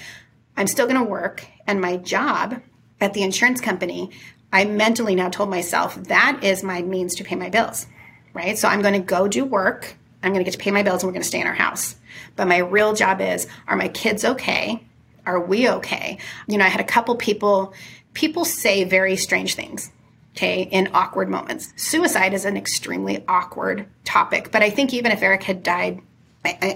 i'm 0.56 0.66
still 0.66 0.86
going 0.86 0.98
to 0.98 1.08
work 1.08 1.46
and 1.66 1.78
my 1.78 1.98
job 1.98 2.62
at 3.02 3.12
the 3.12 3.22
insurance 3.22 3.60
company 3.60 4.10
i 4.50 4.64
mentally 4.64 5.14
now 5.14 5.28
told 5.28 5.50
myself 5.50 5.94
that 6.04 6.40
is 6.42 6.62
my 6.62 6.80
means 6.80 7.14
to 7.16 7.24
pay 7.24 7.34
my 7.34 7.50
bills 7.50 7.86
right? 8.32 8.56
So 8.56 8.66
i'm 8.66 8.80
going 8.80 8.94
to 8.94 9.06
go 9.06 9.28
do 9.28 9.44
work 9.44 9.96
I'm 10.26 10.32
going 10.32 10.44
to 10.44 10.50
get 10.50 10.58
to 10.58 10.62
pay 10.62 10.70
my 10.70 10.82
bills 10.82 11.02
and 11.02 11.08
we're 11.08 11.12
going 11.14 11.22
to 11.22 11.28
stay 11.28 11.40
in 11.40 11.46
our 11.46 11.54
house. 11.54 11.96
But 12.34 12.48
my 12.48 12.58
real 12.58 12.94
job 12.94 13.20
is 13.20 13.46
are 13.66 13.76
my 13.76 13.88
kids 13.88 14.24
okay? 14.24 14.82
Are 15.24 15.40
we 15.40 15.68
okay? 15.68 16.18
You 16.46 16.58
know, 16.58 16.64
I 16.64 16.68
had 16.68 16.80
a 16.80 16.84
couple 16.84 17.16
people, 17.16 17.74
people 18.14 18.44
say 18.44 18.84
very 18.84 19.16
strange 19.16 19.54
things, 19.54 19.90
okay, 20.36 20.62
in 20.62 20.90
awkward 20.92 21.28
moments. 21.28 21.72
Suicide 21.76 22.34
is 22.34 22.44
an 22.44 22.56
extremely 22.56 23.24
awkward 23.26 23.86
topic. 24.04 24.50
But 24.52 24.62
I 24.62 24.70
think 24.70 24.92
even 24.92 25.12
if 25.12 25.22
Erik 25.22 25.42
had 25.42 25.62
died, 25.62 26.00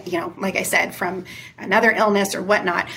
you 0.04 0.18
know, 0.18 0.34
like 0.38 0.56
I 0.56 0.62
said, 0.62 0.94
from 0.94 1.24
another 1.58 1.90
illness 1.90 2.34
or 2.34 2.42
whatnot, 2.42 2.88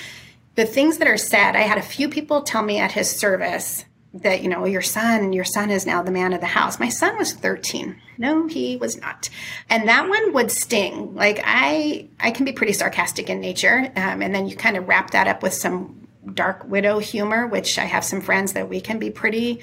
the 0.56 0.66
things 0.66 0.98
that 0.98 1.08
are 1.08 1.16
said, 1.16 1.56
I 1.56 1.62
had 1.62 1.78
a 1.78 1.82
few 1.82 2.08
people 2.08 2.42
tell 2.42 2.62
me 2.62 2.78
at 2.78 2.92
his 2.92 3.10
service 3.10 3.84
that 4.14 4.42
you 4.42 4.48
know 4.48 4.64
your 4.64 4.82
son 4.82 5.32
your 5.32 5.44
son 5.44 5.70
is 5.70 5.86
now 5.86 6.02
the 6.02 6.10
man 6.10 6.32
of 6.32 6.40
the 6.40 6.46
house. 6.46 6.78
My 6.78 6.88
son 6.88 7.18
was 7.18 7.32
13 7.32 8.00
no 8.16 8.46
he 8.46 8.76
was 8.76 8.96
not. 9.00 9.28
And 9.68 9.88
that 9.88 10.08
one 10.08 10.32
would 10.32 10.50
sting. 10.50 11.14
Like 11.14 11.40
i 11.44 12.08
i 12.20 12.30
can 12.30 12.44
be 12.44 12.52
pretty 12.52 12.72
sarcastic 12.72 13.28
in 13.28 13.40
nature 13.40 13.92
um, 13.96 14.22
and 14.22 14.34
then 14.34 14.46
you 14.46 14.56
kind 14.56 14.76
of 14.76 14.86
wrap 14.88 15.10
that 15.10 15.26
up 15.26 15.42
with 15.42 15.52
some 15.52 16.06
dark 16.32 16.64
widow 16.64 16.98
humor 17.00 17.46
which 17.46 17.78
i 17.78 17.84
have 17.84 18.02
some 18.02 18.20
friends 18.20 18.54
that 18.54 18.68
we 18.68 18.80
can 18.80 18.98
be 18.98 19.10
pretty 19.10 19.60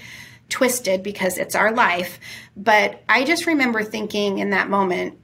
twisted 0.49 1.01
because 1.01 1.37
it's 1.37 1.55
our 1.55 1.71
life. 1.71 2.19
But 2.57 3.01
i 3.07 3.23
just 3.23 3.45
remember 3.45 3.83
thinking 3.83 4.39
in 4.39 4.49
that 4.49 4.69
moment 4.69 5.17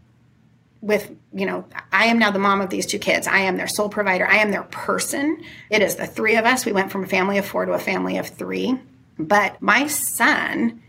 with 0.79 1.11
you 1.33 1.45
know 1.45 1.65
i 1.91 2.05
am 2.05 2.19
now 2.19 2.31
the 2.31 2.39
mom 2.39 2.61
of 2.61 2.69
these 2.69 2.85
two 2.85 2.99
kids. 2.99 3.27
I 3.27 3.39
am 3.39 3.57
their 3.57 3.67
sole 3.67 3.89
provider. 3.89 4.25
I 4.25 4.37
am 4.37 4.51
their 4.51 4.63
person. 4.63 5.43
It 5.69 5.81
is 5.81 5.97
the 5.97 6.07
three 6.07 6.37
of 6.37 6.45
us. 6.45 6.65
We 6.65 6.71
went 6.71 6.93
from 6.93 7.03
a 7.03 7.07
family 7.07 7.37
of 7.37 7.45
four 7.45 7.65
to 7.65 7.73
a 7.73 7.79
family 7.79 8.17
of 8.17 8.29
three 8.29 8.79
but 9.19 9.61
my 9.61 9.87
son 9.87 10.81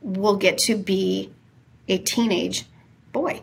will 0.00 0.36
get 0.36 0.58
to 0.58 0.76
be 0.76 1.32
a 1.88 1.98
teenage 1.98 2.64
boy. 3.12 3.42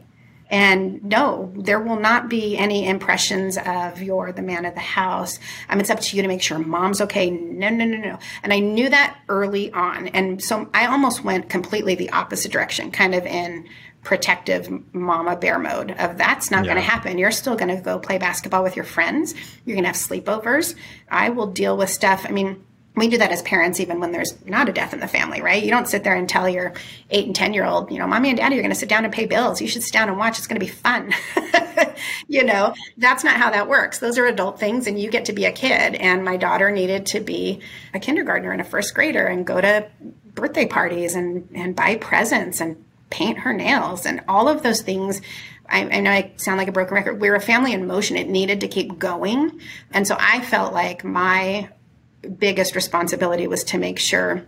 And 0.51 1.03
no, 1.03 1.53
there 1.55 1.79
will 1.79 1.99
not 1.99 2.27
be 2.27 2.57
any 2.57 2.87
impressions 2.87 3.55
of 3.57 4.01
you're 4.01 4.31
the 4.31 4.41
man 4.41 4.65
of 4.65 4.73
the 4.73 4.79
house. 4.79 5.37
Um, 5.69 5.79
it's 5.79 5.91
up 5.91 5.99
to 5.99 6.15
you 6.15 6.23
to 6.23 6.27
make 6.27 6.41
sure 6.41 6.57
mom's 6.57 7.01
okay. 7.01 7.29
No, 7.29 7.69
no, 7.69 7.85
no, 7.85 7.97
no. 7.97 8.17
And 8.41 8.51
I 8.51 8.57
knew 8.57 8.89
that 8.89 9.19
early 9.29 9.71
on. 9.71 10.07
And 10.07 10.43
so 10.43 10.67
I 10.73 10.87
almost 10.87 11.23
went 11.23 11.49
completely 11.49 11.93
the 11.93 12.09
opposite 12.09 12.51
direction, 12.51 12.89
kind 12.89 13.13
of 13.13 13.27
in 13.27 13.67
protective 14.01 14.71
mama 14.93 15.35
bear 15.35 15.59
mode 15.59 15.91
of 15.91 16.17
that's 16.17 16.49
not 16.49 16.63
yeah. 16.63 16.73
going 16.73 16.83
to 16.83 16.89
happen. 16.89 17.17
You're 17.19 17.31
still 17.31 17.55
going 17.55 17.75
to 17.75 17.81
go 17.81 17.99
play 17.99 18.17
basketball 18.17 18.63
with 18.63 18.75
your 18.75 18.85
friends. 18.85 19.35
You're 19.65 19.75
going 19.75 19.83
to 19.83 19.89
have 19.89 19.97
sleepovers. 19.97 20.73
I 21.11 21.29
will 21.29 21.47
deal 21.47 21.77
with 21.77 21.89
stuff. 21.89 22.25
I 22.27 22.31
mean, 22.31 22.63
we 22.95 23.07
do 23.07 23.17
that 23.17 23.31
as 23.31 23.41
parents 23.43 23.79
even 23.79 23.99
when 23.99 24.11
there's 24.11 24.35
not 24.45 24.67
a 24.67 24.73
death 24.73 24.93
in 24.93 24.99
the 24.99 25.07
family 25.07 25.41
right? 25.41 25.63
You 25.63 25.71
don't 25.71 25.87
sit 25.87 26.03
there 26.03 26.15
and 26.15 26.27
tell 26.27 26.49
your 26.49 26.73
eight 27.09 27.25
and 27.25 27.35
ten 27.35 27.53
year 27.53 27.65
old 27.65 27.91
you 27.91 27.99
know 27.99 28.07
mommy 28.07 28.29
and 28.29 28.37
daddy 28.37 28.57
are 28.57 28.61
going 28.61 28.71
to 28.71 28.75
sit 28.75 28.89
down 28.89 29.05
and 29.05 29.13
pay 29.13 29.25
bills. 29.25 29.61
You 29.61 29.67
should 29.67 29.83
sit 29.83 29.93
down 29.93 30.09
and 30.09 30.17
watch. 30.17 30.37
It's 30.37 30.47
going 30.47 30.59
to 30.59 30.65
be 30.65 30.71
fun. 30.71 31.13
You 32.27 32.43
know 32.43 32.73
that's 32.97 33.23
not 33.23 33.37
how 33.37 33.49
that 33.51 33.67
works. 33.67 33.99
Those 33.99 34.17
are 34.17 34.25
adult 34.25 34.59
things 34.59 34.87
and 34.87 34.99
you 34.99 35.09
get 35.09 35.25
to 35.25 35.33
be 35.33 35.45
a 35.45 35.51
kid. 35.51 35.95
And 35.95 36.23
my 36.23 36.37
daughter 36.37 36.71
needed 36.71 37.07
to 37.07 37.19
be 37.19 37.59
a 37.93 37.99
kindergartner 37.99 38.51
and 38.51 38.61
a 38.61 38.63
first 38.63 38.93
grader 38.93 39.25
and 39.25 39.45
go 39.45 39.59
to 39.59 39.87
birthday 40.35 40.65
parties 40.65 41.15
and 41.15 41.49
and 41.55 41.75
buy 41.75 41.95
presents 41.95 42.61
and 42.61 42.83
paint 43.09 43.39
her 43.39 43.53
nails 43.53 44.05
and 44.05 44.21
all 44.27 44.47
of 44.47 44.63
those 44.63 44.81
things. 44.81 45.21
I, 45.67 45.81
I, 45.81 45.99
know 45.99 46.11
I 46.11 46.31
sound 46.37 46.57
like 46.57 46.67
a 46.67 46.71
broken 46.71 46.95
record. 46.95 47.21
We're 47.21 47.35
a 47.35 47.41
family 47.41 47.73
in 47.73 47.85
motion. 47.85 48.17
It 48.17 48.27
needed 48.27 48.61
to 48.61 48.67
keep 48.67 48.97
going. 48.97 49.59
And 49.91 50.07
so 50.07 50.15
I 50.19 50.41
felt 50.41 50.73
like 50.73 51.03
my 51.03 51.69
biggest 52.21 52.75
responsibility 52.75 53.47
was 53.47 53.63
to 53.65 53.77
make 53.77 53.99
sure 53.99 54.45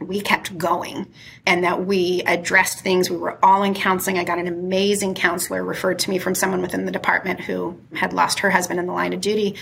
we 0.00 0.20
kept 0.20 0.56
going 0.58 1.06
and 1.46 1.64
that 1.64 1.86
we 1.86 2.22
addressed 2.26 2.80
things. 2.80 3.08
We 3.08 3.16
were 3.16 3.38
all 3.44 3.62
in 3.62 3.74
counseling. 3.74 4.18
I 4.18 4.24
got 4.24 4.38
an 4.38 4.46
amazing 4.46 5.14
counselor 5.14 5.62
referred 5.62 6.00
to 6.00 6.10
me 6.10 6.18
from 6.18 6.34
someone 6.34 6.62
within 6.62 6.84
the 6.84 6.92
department 6.92 7.40
who 7.40 7.78
had 7.94 8.12
lost 8.12 8.40
her 8.40 8.50
husband 8.50 8.80
in 8.80 8.86
the 8.86 8.92
line 8.92 9.12
of 9.12 9.20
duty 9.20 9.56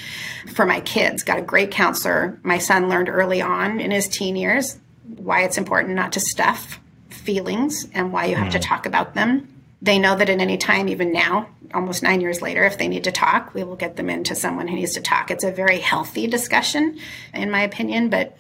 for 0.54 0.64
my 0.64 0.80
kids. 0.80 1.22
Got 1.22 1.38
a 1.38 1.42
great 1.42 1.70
counselor. 1.70 2.38
My 2.42 2.58
son 2.58 2.88
learned 2.88 3.08
early 3.08 3.42
on 3.42 3.80
in 3.80 3.90
his 3.90 4.08
teen 4.08 4.36
years 4.36 4.78
why 5.16 5.42
it's 5.42 5.58
important 5.58 5.94
not 5.94 6.12
to 6.12 6.20
stuff 6.20 6.80
feelings 7.10 7.86
and 7.92 8.12
why 8.12 8.26
you 8.26 8.36
have 8.36 8.48
mm. 8.48 8.52
to 8.52 8.58
talk 8.58 8.86
about 8.86 9.14
them. 9.14 9.51
They 9.82 9.98
know 9.98 10.16
that 10.16 10.30
at 10.30 10.40
any 10.40 10.56
time, 10.56 10.88
even 10.88 11.12
now, 11.12 11.48
almost 11.74 12.02
nine 12.02 12.20
years 12.20 12.40
later, 12.40 12.64
if 12.64 12.78
they 12.78 12.88
need 12.88 13.04
to 13.04 13.12
talk, 13.12 13.52
we 13.52 13.64
will 13.64 13.76
get 13.76 13.96
them 13.96 14.08
into 14.08 14.34
someone 14.34 14.68
who 14.68 14.76
needs 14.76 14.94
to 14.94 15.00
talk. 15.00 15.30
It's 15.30 15.44
a 15.44 15.50
very 15.50 15.78
healthy 15.78 16.28
discussion, 16.28 16.98
in 17.34 17.50
my 17.50 17.62
opinion. 17.62 18.08
But 18.08 18.36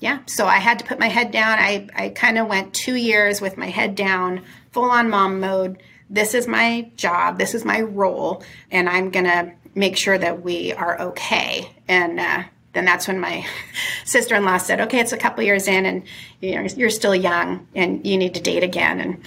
yeah, 0.00 0.18
so 0.26 0.46
I 0.46 0.56
had 0.56 0.80
to 0.80 0.84
put 0.84 0.98
my 0.98 1.08
head 1.08 1.30
down. 1.30 1.58
I, 1.58 1.86
I 1.94 2.08
kind 2.08 2.38
of 2.38 2.48
went 2.48 2.74
two 2.74 2.96
years 2.96 3.40
with 3.40 3.56
my 3.56 3.68
head 3.68 3.94
down, 3.94 4.42
full 4.72 4.90
on 4.90 5.08
mom 5.08 5.40
mode. 5.40 5.80
This 6.08 6.34
is 6.34 6.48
my 6.48 6.90
job, 6.96 7.38
this 7.38 7.54
is 7.54 7.64
my 7.64 7.82
role, 7.82 8.42
and 8.72 8.88
I'm 8.88 9.10
going 9.10 9.26
to 9.26 9.52
make 9.76 9.96
sure 9.96 10.18
that 10.18 10.42
we 10.42 10.72
are 10.72 11.00
okay. 11.00 11.70
And, 11.86 12.18
uh, 12.18 12.42
then 12.72 12.84
that's 12.84 13.08
when 13.08 13.18
my 13.18 13.44
sister-in-law 14.04 14.58
said, 14.58 14.80
"Okay, 14.82 15.00
it's 15.00 15.12
a 15.12 15.16
couple 15.16 15.42
years 15.42 15.66
in, 15.66 15.86
and 15.86 16.04
you 16.40 16.54
know 16.54 16.62
you're 16.76 16.90
still 16.90 17.14
young, 17.14 17.66
and 17.74 18.06
you 18.06 18.16
need 18.16 18.34
to 18.34 18.40
date 18.40 18.62
again." 18.62 19.00
And 19.00 19.24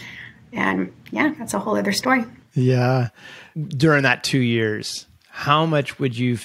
and 0.53 0.93
yeah, 1.11 1.33
that's 1.37 1.53
a 1.53 1.59
whole 1.59 1.75
other 1.75 1.91
story. 1.91 2.23
Yeah, 2.53 3.09
during 3.55 4.03
that 4.03 4.23
two 4.23 4.39
years, 4.39 5.07
how 5.29 5.65
much 5.65 5.99
would 5.99 6.17
you? 6.17 6.37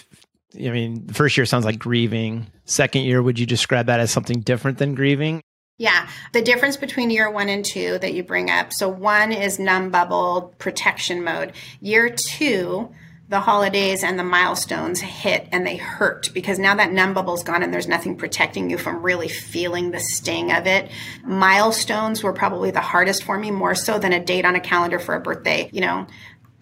I 0.55 0.71
mean, 0.71 1.07
the 1.07 1.15
first 1.15 1.37
year 1.37 1.47
sounds 1.47 1.65
like 1.65 1.79
grieving. 1.79 2.47
Second 2.65 3.03
year, 3.03 3.23
would 3.23 3.39
you 3.39 3.47
describe 3.47 3.87
that 3.87 4.01
as 4.01 4.11
something 4.11 4.41
different 4.41 4.79
than 4.79 4.95
grieving? 4.95 5.43
Yeah, 5.79 6.09
the 6.33 6.43
difference 6.43 6.77
between 6.77 7.11
year 7.11 7.31
one 7.31 7.49
and 7.49 7.65
two 7.65 7.99
that 7.99 8.13
you 8.13 8.25
bring 8.25 8.51
up. 8.51 8.73
So, 8.73 8.89
one 8.89 9.31
is 9.31 9.59
numb 9.59 9.91
bubble 9.91 10.55
protection 10.59 11.23
mode. 11.23 11.53
Year 11.81 12.11
two, 12.11 12.93
the 13.29 13.41
holidays 13.41 14.03
and 14.03 14.19
the 14.19 14.25
milestones 14.25 15.01
hit 15.01 15.47
and 15.53 15.67
they 15.67 15.77
hurt 15.77 16.31
because 16.33 16.59
now 16.59 16.75
that 16.75 16.93
numb 16.93 17.13
bubble's 17.13 17.43
gone 17.43 17.63
and 17.63 17.73
there's 17.73 17.87
nothing 17.87 18.17
protecting 18.17 18.71
you 18.71 18.79
from 18.79 19.03
really 19.03 19.29
feeling 19.29 19.91
the 19.91 20.01
sting 20.01 20.51
of 20.51 20.67
it. 20.67 20.91
Milestones 21.25 22.23
were 22.23 22.33
probably 22.33 22.71
the 22.71 22.81
hardest 22.81 23.25
for 23.25 23.39
me, 23.39 23.51
more 23.51 23.75
so 23.75 23.99
than 23.99 24.15
a 24.15 24.25
date 24.25 24.47
on 24.47 24.55
a 24.55 24.61
calendar 24.61 24.99
for 24.99 25.15
a 25.15 25.21
birthday. 25.21 25.69
You 25.73 25.83
know, 25.83 26.07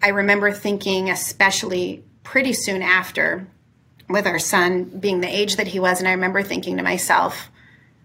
I 0.01 0.09
remember 0.09 0.51
thinking, 0.51 1.09
especially 1.09 2.03
pretty 2.23 2.51
soon 2.51 2.81
after, 2.81 3.47
with 4.09 4.27
our 4.27 4.39
son 4.39 4.83
being 4.83 5.21
the 5.21 5.33
age 5.33 5.55
that 5.55 5.67
he 5.67 5.79
was, 5.79 5.99
and 5.99 6.07
I 6.07 6.11
remember 6.11 6.43
thinking 6.43 6.77
to 6.77 6.83
myself, 6.83 7.49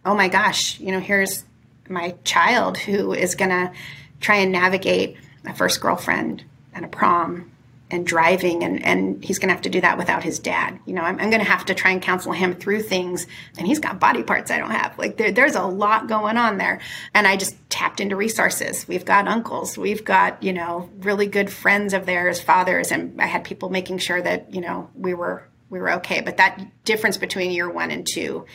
oh 0.04 0.14
my 0.14 0.28
gosh, 0.28 0.78
you 0.78 0.92
know, 0.92 1.00
here's 1.00 1.44
my 1.88 2.14
child 2.22 2.78
who 2.78 3.12
is 3.12 3.34
going 3.34 3.50
to 3.50 3.72
try 4.20 4.36
and 4.36 4.52
navigate 4.52 5.16
a 5.44 5.52
first 5.52 5.80
girlfriend 5.80 6.44
and 6.74 6.84
a 6.84 6.88
prom 6.88 7.51
and 7.92 8.06
driving 8.06 8.64
and, 8.64 8.84
and 8.84 9.22
he's 9.22 9.38
going 9.38 9.48
to 9.48 9.54
have 9.54 9.62
to 9.62 9.70
do 9.70 9.80
that 9.80 9.98
without 9.98 10.24
his 10.24 10.38
dad. 10.38 10.80
You 10.86 10.94
know 10.94 11.02
i'm, 11.02 11.20
I'm 11.20 11.30
going 11.30 11.44
to 11.44 11.50
have 11.50 11.64
to 11.66 11.74
try 11.74 11.92
and 11.92 12.02
counsel 12.02 12.32
him 12.32 12.54
through 12.54 12.82
things 12.82 13.26
and 13.58 13.66
he's 13.66 13.78
got 13.78 14.00
body 14.00 14.22
parts 14.22 14.50
i 14.50 14.58
don't 14.58 14.70
have. 14.70 14.98
Like 14.98 15.16
there, 15.16 15.30
there's 15.30 15.54
a 15.54 15.62
lot 15.62 16.08
going 16.08 16.36
on 16.36 16.58
there. 16.58 16.80
And 17.14 17.26
i 17.26 17.36
just 17.36 17.56
tapped 17.70 18.00
into 18.00 18.16
resources. 18.16 18.88
We've 18.88 19.04
got 19.04 19.28
uncles. 19.28 19.78
We've 19.78 20.04
got 20.04 20.42
you 20.42 20.52
know 20.52 20.90
really 21.00 21.26
good 21.26 21.50
friends 21.50 21.94
of 21.94 22.06
theirs 22.06 22.40
fathers 22.40 22.90
and 22.90 23.20
i 23.20 23.26
had 23.26 23.44
people 23.44 23.70
making 23.70 23.98
sure 23.98 24.20
that 24.20 24.52
you 24.52 24.60
know 24.60 24.90
we 24.94 25.14
were 25.14 25.44
we 25.72 25.80
were 25.80 25.92
okay. 25.92 26.20
But 26.20 26.36
that 26.36 26.84
difference 26.84 27.16
between 27.16 27.50
year 27.50 27.68
one 27.68 27.90
and 27.90 28.06
two 28.06 28.46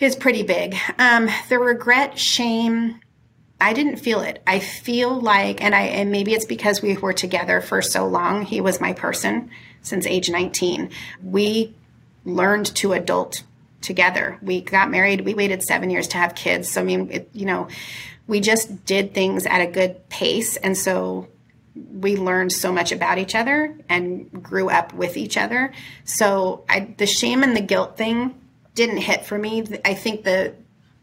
is 0.00 0.16
pretty 0.16 0.42
big. 0.42 0.76
Um, 0.98 1.28
the 1.48 1.58
regret 1.58 2.18
shame 2.18 3.00
I 3.62 3.74
didn't 3.74 3.96
feel 3.96 4.20
it. 4.22 4.42
I 4.44 4.58
feel 4.58 5.20
like, 5.20 5.62
and 5.62 5.72
I, 5.72 5.82
and 5.82 6.10
maybe 6.10 6.34
it's 6.34 6.44
because 6.44 6.82
we 6.82 6.96
were 6.96 7.12
together 7.12 7.60
for 7.60 7.80
so 7.80 8.08
long. 8.08 8.42
He 8.42 8.60
was 8.60 8.80
my 8.80 8.92
person 8.92 9.50
since 9.82 10.04
age 10.04 10.28
19. 10.28 10.90
We 11.22 11.72
learned 12.24 12.66
to 12.76 12.92
adult 12.92 13.44
together. 13.80 14.36
We 14.42 14.62
got 14.62 14.90
married. 14.90 15.20
We 15.20 15.34
waited 15.34 15.62
seven 15.62 15.90
years 15.90 16.08
to 16.08 16.16
have 16.16 16.34
kids. 16.34 16.70
So, 16.70 16.80
I 16.80 16.84
mean, 16.84 17.10
it, 17.12 17.30
you 17.32 17.46
know, 17.46 17.68
we 18.26 18.40
just 18.40 18.84
did 18.84 19.14
things 19.14 19.46
at 19.46 19.60
a 19.60 19.70
good 19.70 20.08
pace. 20.08 20.56
And 20.56 20.76
so 20.76 21.28
we 21.74 22.16
learned 22.16 22.52
so 22.52 22.72
much 22.72 22.90
about 22.90 23.18
each 23.18 23.36
other 23.36 23.78
and 23.88 24.42
grew 24.42 24.70
up 24.70 24.92
with 24.92 25.16
each 25.16 25.36
other. 25.36 25.72
So 26.04 26.64
I, 26.68 26.94
the 26.96 27.06
shame 27.06 27.44
and 27.44 27.56
the 27.56 27.60
guilt 27.60 27.96
thing 27.96 28.34
didn't 28.74 28.98
hit 28.98 29.24
for 29.24 29.38
me. 29.38 29.64
I 29.84 29.94
think 29.94 30.24
the 30.24 30.54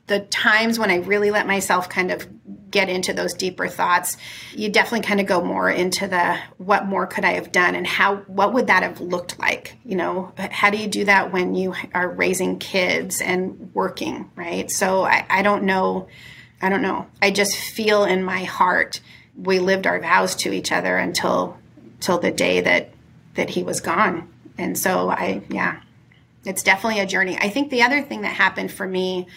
the 0.10 0.22
times 0.22 0.80
when 0.80 0.90
I 0.90 0.96
really 0.96 1.30
let 1.30 1.46
myself 1.48 1.88
kind 1.88 2.12
of 2.12 2.28
get 2.72 2.90
into 2.90 3.14
those 3.14 3.34
deeper 3.34 3.68
thoughts, 3.68 4.18
you 4.54 4.70
definitely 4.70 5.08
kind 5.08 5.22
of 5.22 5.28
go 5.28 5.42
more 5.42 5.70
into 5.70 6.08
the 6.08 6.38
what 6.58 6.88
more 6.88 7.06
could 7.08 7.24
I 7.24 7.34
have 7.34 7.52
done 7.52 7.76
and 7.76 7.86
how 7.86 8.18
what 8.28 8.54
would 8.54 8.68
that 8.68 8.84
have 8.84 9.00
looked 9.00 9.40
like? 9.40 9.78
You 9.86 9.96
know, 9.96 10.34
how 10.38 10.72
do 10.72 10.78
you 10.78 10.88
do 10.88 11.06
that 11.06 11.32
when 11.32 11.56
you 11.56 11.76
are 11.94 12.10
raising 12.10 12.58
kids 12.58 13.22
and 13.22 13.72
working, 13.74 14.30
right? 14.36 14.70
So 14.70 15.04
I, 15.04 15.26
I 15.30 15.42
don't 15.44 15.64
know. 15.64 16.08
I 16.62 16.70
don't 16.70 16.82
know. 16.82 17.08
I 17.22 17.32
just 17.32 17.56
feel 17.56 18.04
in 18.04 18.24
my 18.24 18.44
heart 18.44 19.02
we 19.38 19.60
lived 19.60 19.88
our 19.88 20.02
vows 20.02 20.36
to 20.36 20.52
each 20.52 20.72
other 20.72 20.98
until 20.98 21.58
till 22.00 22.18
the 22.18 22.32
day 22.32 22.62
that 22.62 22.92
that 23.36 23.52
he 23.52 23.62
was 23.62 23.80
gone. 23.80 24.28
And 24.58 24.76
so 24.76 25.10
I 25.10 25.44
yeah, 25.50 25.82
it's 26.46 26.64
definitely 26.64 27.00
a 27.00 27.06
journey. 27.06 27.38
I 27.40 27.50
think 27.50 27.70
the 27.70 27.84
other 27.84 28.02
thing 28.02 28.22
that 28.22 28.34
happened 28.34 28.72
for 28.72 28.88
me 28.88 29.28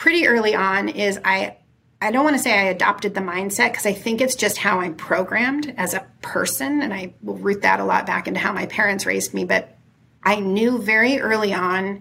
pretty 0.00 0.26
early 0.26 0.54
on 0.54 0.88
is 0.88 1.20
I 1.24 1.58
I 2.00 2.10
don't 2.10 2.24
want 2.24 2.34
to 2.34 2.42
say 2.42 2.58
I 2.58 2.70
adopted 2.70 3.14
the 3.14 3.20
mindset 3.20 3.72
because 3.72 3.84
I 3.84 3.92
think 3.92 4.22
it's 4.22 4.34
just 4.34 4.56
how 4.56 4.80
I'm 4.80 4.94
programmed 4.94 5.74
as 5.76 5.92
a 5.92 6.06
person. 6.22 6.80
And 6.80 6.94
I 6.94 7.12
will 7.22 7.36
root 7.36 7.60
that 7.60 7.78
a 7.80 7.84
lot 7.84 8.06
back 8.06 8.26
into 8.26 8.40
how 8.40 8.54
my 8.54 8.64
parents 8.64 9.04
raised 9.04 9.34
me. 9.34 9.44
But 9.44 9.76
I 10.22 10.40
knew 10.40 10.78
very 10.78 11.20
early 11.20 11.52
on, 11.52 12.00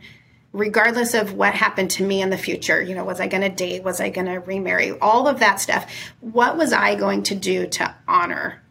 regardless 0.54 1.14
of 1.14 1.34
what 1.34 1.54
happened 1.54 1.92
to 1.92 2.06
me 2.06 2.22
in 2.22 2.30
the 2.30 2.38
future, 2.38 2.82
you 2.82 2.96
know, 2.96 3.04
was 3.04 3.20
I 3.20 3.28
going 3.28 3.42
to 3.42 3.50
date? 3.50 3.84
Was 3.84 4.00
I 4.00 4.08
going 4.08 4.28
to 4.28 4.38
remarry? 4.38 4.98
All 5.00 5.28
of 5.28 5.40
that 5.40 5.60
stuff. 5.60 5.92
What 6.22 6.56
was 6.56 6.72
I 6.72 6.96
going 6.96 7.24
to 7.24 7.36
do 7.36 7.68
to 7.68 7.94
honor 8.08 8.62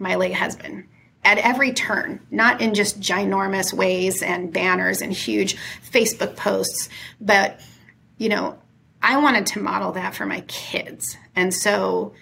my 0.00 0.16
late 0.16 0.34
husband? 0.34 0.88
At 1.22 1.38
every 1.38 1.72
turn, 1.72 2.18
not 2.32 2.60
in 2.60 2.74
just 2.74 2.98
ginormous 2.98 3.72
ways 3.72 4.20
and 4.20 4.52
banners 4.52 5.00
and 5.00 5.12
huge 5.12 5.56
Facebook 5.92 6.34
posts, 6.34 6.88
but, 7.20 7.60
you 8.18 8.28
know, 8.28 8.58
I 9.04 9.18
wanted 9.18 9.44
to 9.48 9.60
model 9.60 9.92
that 9.92 10.14
for 10.14 10.24
my 10.24 10.40
kids. 10.48 11.18
And 11.36 11.52
so 11.52 12.14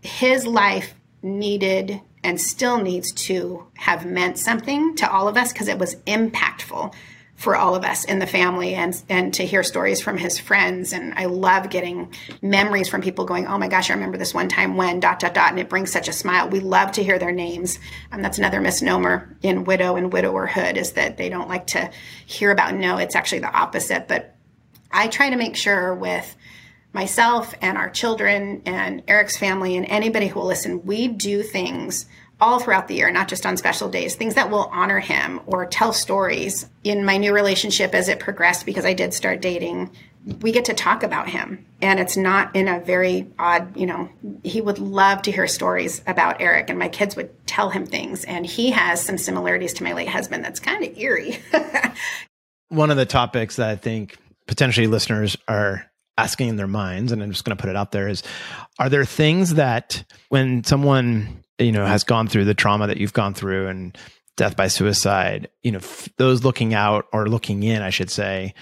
his 0.00 0.44
life 0.44 0.92
needed 1.22 2.00
and 2.24 2.40
still 2.40 2.82
needs 2.82 3.12
to 3.12 3.68
have 3.74 4.04
meant 4.04 4.36
something 4.36 4.96
to 4.96 5.08
all 5.08 5.28
of 5.28 5.36
us 5.36 5.52
because 5.52 5.68
it 5.68 5.78
was 5.78 5.94
impactful 6.06 6.92
for 7.36 7.54
all 7.54 7.76
of 7.76 7.84
us 7.84 8.04
in 8.04 8.18
the 8.18 8.26
family 8.26 8.74
and 8.74 9.00
and 9.08 9.32
to 9.34 9.46
hear 9.46 9.62
stories 9.62 10.00
from 10.00 10.16
his 10.16 10.40
friends. 10.40 10.92
And 10.92 11.14
I 11.14 11.26
love 11.26 11.70
getting 11.70 12.12
memories 12.42 12.88
from 12.88 13.00
people 13.00 13.24
going 13.24 13.46
oh 13.46 13.56
my 13.56 13.68
gosh 13.68 13.88
I 13.88 13.94
remember 13.94 14.18
this 14.18 14.34
one 14.34 14.48
time 14.48 14.76
when 14.76 14.98
dot 14.98 15.20
dot 15.20 15.34
dot 15.34 15.50
and 15.50 15.60
it 15.60 15.68
brings 15.68 15.92
such 15.92 16.08
a 16.08 16.12
smile. 16.12 16.48
We 16.48 16.58
love 16.58 16.90
to 16.92 17.04
hear 17.04 17.20
their 17.20 17.30
names. 17.30 17.78
And 18.10 18.24
that's 18.24 18.38
another 18.38 18.60
misnomer 18.60 19.36
in 19.40 19.62
widow 19.62 19.94
and 19.94 20.10
widowerhood 20.10 20.76
is 20.76 20.94
that 20.94 21.16
they 21.16 21.28
don't 21.28 21.48
like 21.48 21.68
to 21.68 21.92
hear 22.26 22.50
about 22.50 22.74
no 22.74 22.96
it's 22.96 23.14
actually 23.14 23.38
the 23.38 23.56
opposite. 23.56 24.08
But 24.08 24.34
I 24.90 25.08
try 25.08 25.30
to 25.30 25.36
make 25.36 25.56
sure 25.56 25.94
with 25.94 26.36
myself 26.92 27.54
and 27.60 27.76
our 27.76 27.90
children 27.90 28.62
and 28.64 29.02
Erik's 29.08 29.36
family 29.36 29.76
and 29.76 29.86
anybody 29.86 30.28
who 30.28 30.40
will 30.40 30.46
listen, 30.46 30.84
we 30.84 31.08
do 31.08 31.42
things 31.42 32.06
all 32.40 32.60
throughout 32.60 32.88
the 32.88 32.94
year, 32.94 33.10
not 33.10 33.28
just 33.28 33.44
on 33.44 33.56
special 33.56 33.88
days, 33.88 34.14
things 34.14 34.34
that 34.34 34.50
will 34.50 34.70
honor 34.72 35.00
him 35.00 35.40
or 35.46 35.66
tell 35.66 35.92
stories. 35.92 36.68
In 36.84 37.04
my 37.04 37.16
new 37.16 37.34
relationship, 37.34 37.94
as 37.94 38.08
it 38.08 38.20
progressed, 38.20 38.64
because 38.64 38.84
I 38.84 38.94
did 38.94 39.12
start 39.12 39.40
dating, 39.40 39.90
we 40.40 40.52
get 40.52 40.66
to 40.66 40.74
talk 40.74 41.02
about 41.02 41.28
him. 41.28 41.66
And 41.82 41.98
it's 41.98 42.16
not 42.16 42.54
in 42.54 42.68
a 42.68 42.80
very 42.80 43.26
odd, 43.38 43.76
you 43.76 43.86
know, 43.86 44.08
he 44.44 44.60
would 44.60 44.78
love 44.78 45.22
to 45.22 45.32
hear 45.32 45.46
stories 45.48 46.02
about 46.06 46.40
Erik, 46.40 46.70
and 46.70 46.78
my 46.78 46.88
kids 46.88 47.16
would 47.16 47.46
tell 47.46 47.70
him 47.70 47.86
things. 47.86 48.24
And 48.24 48.46
he 48.46 48.70
has 48.70 49.04
some 49.04 49.18
similarities 49.18 49.72
to 49.74 49.84
my 49.84 49.92
late 49.92 50.08
husband 50.08 50.44
that's 50.44 50.60
kind 50.60 50.84
of 50.84 50.96
eerie. 50.96 51.40
One 52.68 52.90
of 52.90 52.96
the 52.96 53.06
topics 53.06 53.56
that 53.56 53.68
I 53.68 53.76
think 53.76 54.16
potentially 54.48 54.88
listeners 54.88 55.36
are 55.46 55.84
asking 56.16 56.48
in 56.48 56.56
their 56.56 56.66
minds 56.66 57.12
and 57.12 57.22
i'm 57.22 57.30
just 57.30 57.44
going 57.44 57.56
to 57.56 57.60
put 57.60 57.70
it 57.70 57.76
out 57.76 57.92
there 57.92 58.08
is 58.08 58.24
are 58.80 58.88
there 58.88 59.04
things 59.04 59.54
that 59.54 60.02
when 60.30 60.64
someone 60.64 61.44
you 61.58 61.70
know 61.70 61.86
has 61.86 62.02
gone 62.02 62.26
through 62.26 62.44
the 62.44 62.54
trauma 62.54 62.88
that 62.88 62.96
you've 62.96 63.12
gone 63.12 63.34
through 63.34 63.68
and 63.68 63.96
death 64.36 64.56
by 64.56 64.66
suicide 64.66 65.48
you 65.62 65.70
know 65.70 65.78
f- 65.78 66.08
those 66.16 66.42
looking 66.42 66.74
out 66.74 67.06
or 67.12 67.28
looking 67.28 67.62
in 67.62 67.82
i 67.82 67.90
should 67.90 68.10
say 68.10 68.52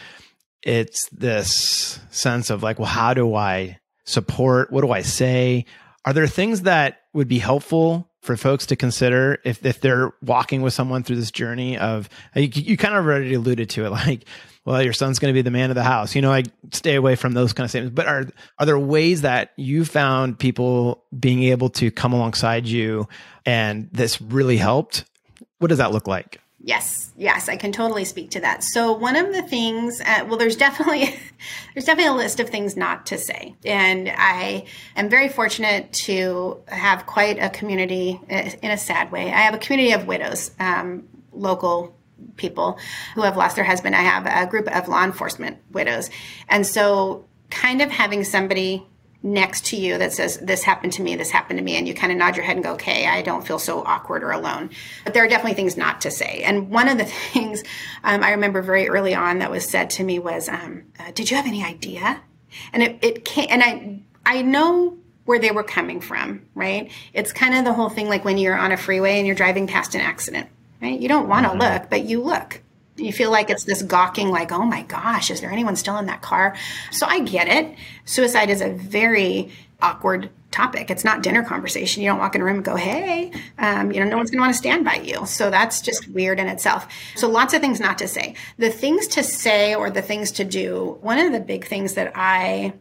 it's 0.63 1.09
this 1.11 1.99
sense 2.11 2.51
of 2.51 2.63
like 2.63 2.79
well 2.79 2.87
how 2.89 3.15
do 3.15 3.35
i 3.35 3.79
support? 4.07 4.73
What 4.73 4.81
do 4.83 4.91
i 4.93 5.03
say? 5.03 5.67
Are 6.05 6.13
there 6.13 6.27
things 6.27 6.63
that 6.63 7.01
would 7.13 7.29
be 7.29 7.39
helpful 7.39 8.09
for 8.23 8.37
folks 8.37 8.67
to 8.67 8.77
consider 8.77 9.39
if, 9.45 9.65
if 9.65 9.81
they're 9.81 10.13
walking 10.23 10.63
with 10.63 10.73
someone 10.73 11.03
through 11.03 11.17
this 11.17 11.31
journey 11.31 11.77
of 11.77 12.09
you, 12.35 12.49
you 12.55 12.77
kind 12.77 12.95
of 12.95 13.05
already 13.05 13.35
alluded 13.35 13.71
to 13.71 13.85
it 13.85 13.91
like 13.91 14.25
well 14.67 14.83
your 14.83 14.93
son's 14.93 15.19
going 15.19 15.33
to 15.33 15.37
be 15.37 15.43
the 15.43 15.51
man 15.51 15.71
of 15.71 15.77
the 15.77 15.83
house. 15.83 16.15
You 16.15 16.21
know 16.21 16.33
i 16.33 16.43
stay 16.73 16.95
away 16.95 17.17
from 17.17 17.33
those 17.33 17.55
kind 17.55 17.65
of 17.65 17.71
statements. 17.71 17.95
But 17.95 18.07
are 18.07 18.27
are 18.59 18.67
there 18.67 18.79
ways 18.79 19.23
that 19.23 19.53
you 19.57 19.87
found 19.87 20.39
people 20.39 21.05
being 21.19 21.45
able 21.45 21.71
to 21.71 21.91
come 21.91 22.13
alongside 22.13 22.67
you 22.67 23.09
and 23.47 23.89
this 23.93 24.21
really 24.21 24.59
helped? 24.59 25.05
What 25.59 25.69
does 25.69 25.79
that 25.79 25.93
look 25.93 26.07
like? 26.07 26.41
Yes, 26.67 27.13
yes, 27.17 27.49
I 27.49 27.57
can 27.57 27.71
totally 27.71 28.05
speak 28.05 28.31
to 28.31 28.41
that. 28.41 28.65
So 28.65 28.93
one 28.93 29.15
of 29.15 29.33
the 29.33 29.43
things, 29.43 30.01
uh, 30.01 30.25
well, 30.27 30.37
there's 30.37 30.57
definitely 30.57 31.15
there's 31.75 31.85
definitely 31.85 32.13
a 32.13 32.17
list 32.17 32.41
of 32.41 32.51
things 32.51 32.77
not 32.77 33.07
to 33.07 33.19
say, 33.19 33.55
and 33.65 34.13
I 34.13 34.65
am 34.97 35.09
very 35.09 35.29
fortunate 35.29 35.93
to 36.07 36.61
have 36.67 37.07
quite 37.07 37.39
a 37.39 37.51
community 37.51 38.21
uh, 38.29 38.51
in 38.63 38.73
a 38.73 38.77
sad 38.77 39.13
way. 39.13 39.31
I 39.33 39.43
have 39.43 39.55
a 39.55 39.59
community 39.59 39.93
of 39.93 40.09
widows, 40.09 40.51
um, 40.59 41.07
local 41.31 41.95
people 42.37 42.79
who 43.15 43.23
have 43.23 43.37
lost 43.37 43.57
their 43.57 43.65
husband. 43.65 43.95
I 43.95 44.03
have 44.03 44.27
a 44.27 44.51
group 44.51 44.69
of 44.75 44.89
law 44.89 45.05
enforcement 45.05 45.59
widows, 45.73 46.11
and 46.49 46.67
so 46.67 47.25
kind 47.51 47.83
of 47.83 47.91
having 47.91 48.25
somebody 48.25 48.87
next 49.27 49.67
to 49.67 49.77
you 49.77 49.99
that 49.99 50.13
says, 50.13 50.39
This 50.39 50.63
happened 50.63 50.93
to 50.95 51.03
me, 51.03 51.17
this 51.17 51.31
happened 51.31 51.59
to 51.59 51.65
me, 51.65 51.77
and 51.77 51.87
you 51.87 51.95
kind 51.95 52.13
of 52.13 52.19
nod 52.19 52.37
your 52.37 52.45
head 52.45 52.57
and 52.57 52.65
go, 52.65 52.73
Okay, 52.73 53.07
I 53.07 53.23
don't 53.23 53.47
feel 53.47 53.59
so 53.59 53.83
awkward 53.85 54.23
or 54.23 54.31
alone. 54.31 54.71
But 55.05 55.15
there 55.15 55.25
are 55.25 55.29
definitely 55.29 55.55
things 55.55 55.77
not 55.77 56.01
to 56.03 56.11
say. 56.11 56.43
And 56.45 56.71
one 56.71 56.89
of 56.89 56.99
the 56.99 57.05
things 57.33 57.63
um, 58.05 58.23
I 58.23 58.31
remember 58.31 58.63
very 58.63 58.89
early 58.89 59.15
on 59.15 59.41
that 59.41 59.51
was 59.51 59.69
said 59.69 59.91
to 59.91 60.05
me 60.05 60.19
was, 60.19 60.49
um, 60.49 60.85
uh, 60.99 61.11
Did 61.13 61.31
you 61.31 61.37
have 61.37 61.47
any 61.47 61.65
idea? 61.65 62.21
And 62.73 62.83
it, 62.83 62.99
it 63.03 63.25
came, 63.25 63.49
and 63.51 63.63
I, 63.63 64.01
I 64.25 64.43
know 64.43 64.97
where 65.25 65.41
they 65.41 65.51
were 65.51 65.65
coming 65.65 66.01
from, 66.01 66.43
right? 66.55 66.91
It's 67.13 67.33
kind 67.33 67.55
of 67.57 67.65
the 67.65 67.73
whole 67.73 67.89
thing 67.89 68.09
like 68.09 68.25
when 68.25 68.39
you're 68.39 68.57
on 68.57 68.71
a 68.71 68.77
freeway 68.77 69.19
and 69.19 69.27
you're 69.27 69.37
driving 69.37 69.67
past 69.67 69.95
an 69.97 70.01
accident, 70.01 70.49
right? 70.81 70.99
You 70.99 71.09
don't 71.09 71.29
want 71.29 71.45
to 71.45 71.51
mm-hmm. 71.51 71.61
look, 71.61 71.91
but 71.91 72.05
you 72.05 72.23
look 72.23 72.63
you 72.99 73.13
feel 73.13 73.31
like 73.31 73.51
it's 73.51 73.65
this 73.65 73.83
gawking, 73.83 74.31
like, 74.31 74.53
oh 74.53 74.65
my 74.65 74.83
gosh, 74.83 75.31
is 75.31 75.41
there 75.41 75.51
anyone 75.51 75.77
still 75.77 75.99
in 75.99 76.07
that 76.07 76.23
car? 76.23 76.57
So 76.91 77.07
I 77.07 77.21
get 77.21 77.49
it. 77.49 77.77
Suicide 78.05 78.51
is 78.51 78.61
a 78.61 78.71
very 78.71 79.51
awkward 79.83 80.31
topic. 80.51 80.91
It's 80.91 81.05
not 81.05 81.23
dinner 81.23 81.45
conversation. 81.45 82.03
You 82.03 82.09
don't 82.09 82.19
walk 82.19 82.35
in 82.35 82.41
a 82.41 82.45
room 82.45 82.57
and 82.57 82.65
go, 82.65 82.77
hey, 82.77 83.33
um, 83.59 83.93
you 83.93 84.01
know, 84.01 84.09
no 84.09 84.17
one's 84.17 84.31
going 84.31 84.39
to 84.39 84.43
want 84.43 84.55
to 84.55 84.59
stand 84.59 84.85
by 84.85 84.95
you. 84.95 85.27
So 85.27 85.51
that's 85.51 85.83
just 85.83 86.09
weird 86.09 86.41
in 86.41 86.47
itself. 86.47 86.89
So 87.15 87.29
lots 87.29 87.53
of 87.53 87.61
things 87.61 87.79
not 87.79 87.99
to 87.99 88.09
say. 88.09 88.35
The 88.57 88.71
things 88.71 89.07
to 89.09 89.23
say 89.23 89.75
or 89.75 89.91
the 89.91 90.03
things 90.03 90.33
to 90.33 90.45
do, 90.45 90.97
one 91.03 91.19
of 91.19 91.33
the 91.33 91.41
big 91.41 91.67
things 91.67 91.95
that 91.95 92.13
I 92.15 92.73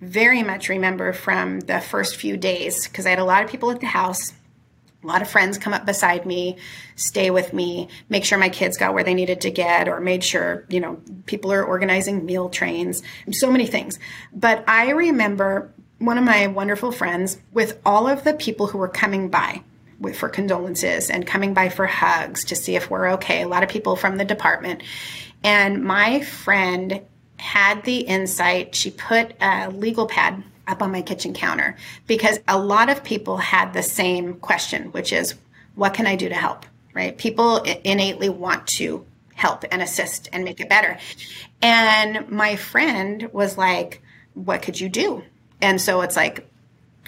very 0.00 0.42
much 0.42 0.68
remember 0.68 1.12
from 1.12 1.60
the 1.60 1.80
first 1.80 2.16
few 2.16 2.36
days, 2.36 2.86
because 2.86 3.06
I 3.06 3.10
had 3.10 3.18
a 3.18 3.24
lot 3.24 3.42
of 3.42 3.50
people 3.50 3.70
at 3.70 3.80
the 3.80 3.86
house 3.86 4.32
a 5.04 5.06
lot 5.06 5.22
of 5.22 5.28
friends 5.28 5.58
come 5.58 5.74
up 5.74 5.84
beside 5.84 6.24
me, 6.24 6.56
stay 6.96 7.30
with 7.30 7.52
me, 7.52 7.88
make 8.08 8.24
sure 8.24 8.38
my 8.38 8.48
kids 8.48 8.78
got 8.78 8.94
where 8.94 9.04
they 9.04 9.14
needed 9.14 9.42
to 9.42 9.50
get, 9.50 9.86
or 9.86 10.00
made 10.00 10.24
sure, 10.24 10.64
you 10.68 10.80
know, 10.80 10.98
people 11.26 11.52
are 11.52 11.62
organizing 11.62 12.24
meal 12.24 12.48
trains, 12.48 13.02
so 13.32 13.50
many 13.50 13.66
things. 13.66 13.98
But 14.32 14.64
I 14.66 14.90
remember 14.90 15.70
one 15.98 16.18
of 16.18 16.24
my 16.24 16.46
wonderful 16.46 16.90
friends 16.90 17.38
with 17.52 17.78
all 17.84 18.08
of 18.08 18.24
the 18.24 18.34
people 18.34 18.66
who 18.66 18.78
were 18.78 18.88
coming 18.88 19.28
by 19.28 19.62
for 20.14 20.28
condolences 20.28 21.08
and 21.08 21.26
coming 21.26 21.54
by 21.54 21.68
for 21.68 21.86
hugs 21.86 22.44
to 22.44 22.56
see 22.56 22.76
if 22.76 22.90
we're 22.90 23.12
okay. 23.12 23.42
A 23.42 23.48
lot 23.48 23.62
of 23.62 23.68
people 23.68 23.96
from 23.96 24.16
the 24.16 24.24
department. 24.24 24.82
And 25.42 25.84
my 25.84 26.20
friend 26.20 27.02
had 27.38 27.84
the 27.84 27.98
insight, 27.98 28.74
she 28.74 28.90
put 28.90 29.34
a 29.40 29.70
legal 29.70 30.06
pad 30.06 30.42
up 30.66 30.82
on 30.82 30.92
my 30.92 31.02
kitchen 31.02 31.34
counter 31.34 31.76
because 32.06 32.40
a 32.48 32.58
lot 32.58 32.88
of 32.88 33.04
people 33.04 33.36
had 33.36 33.72
the 33.72 33.82
same 33.82 34.34
question, 34.34 34.92
which 34.92 35.12
is, 35.12 35.34
what 35.74 35.94
can 35.94 36.06
I 36.06 36.16
do 36.16 36.28
to 36.28 36.34
help? 36.34 36.66
Right? 36.94 37.16
People 37.16 37.58
innately 37.58 38.28
want 38.28 38.66
to 38.78 39.04
help 39.34 39.64
and 39.72 39.82
assist 39.82 40.28
and 40.32 40.44
make 40.44 40.60
it 40.60 40.68
better. 40.68 40.96
And 41.60 42.28
my 42.30 42.56
friend 42.56 43.28
was 43.32 43.58
like, 43.58 44.00
what 44.34 44.62
could 44.62 44.80
you 44.80 44.88
do? 44.88 45.24
And 45.60 45.80
so 45.80 46.02
it's 46.02 46.16
like, 46.16 46.48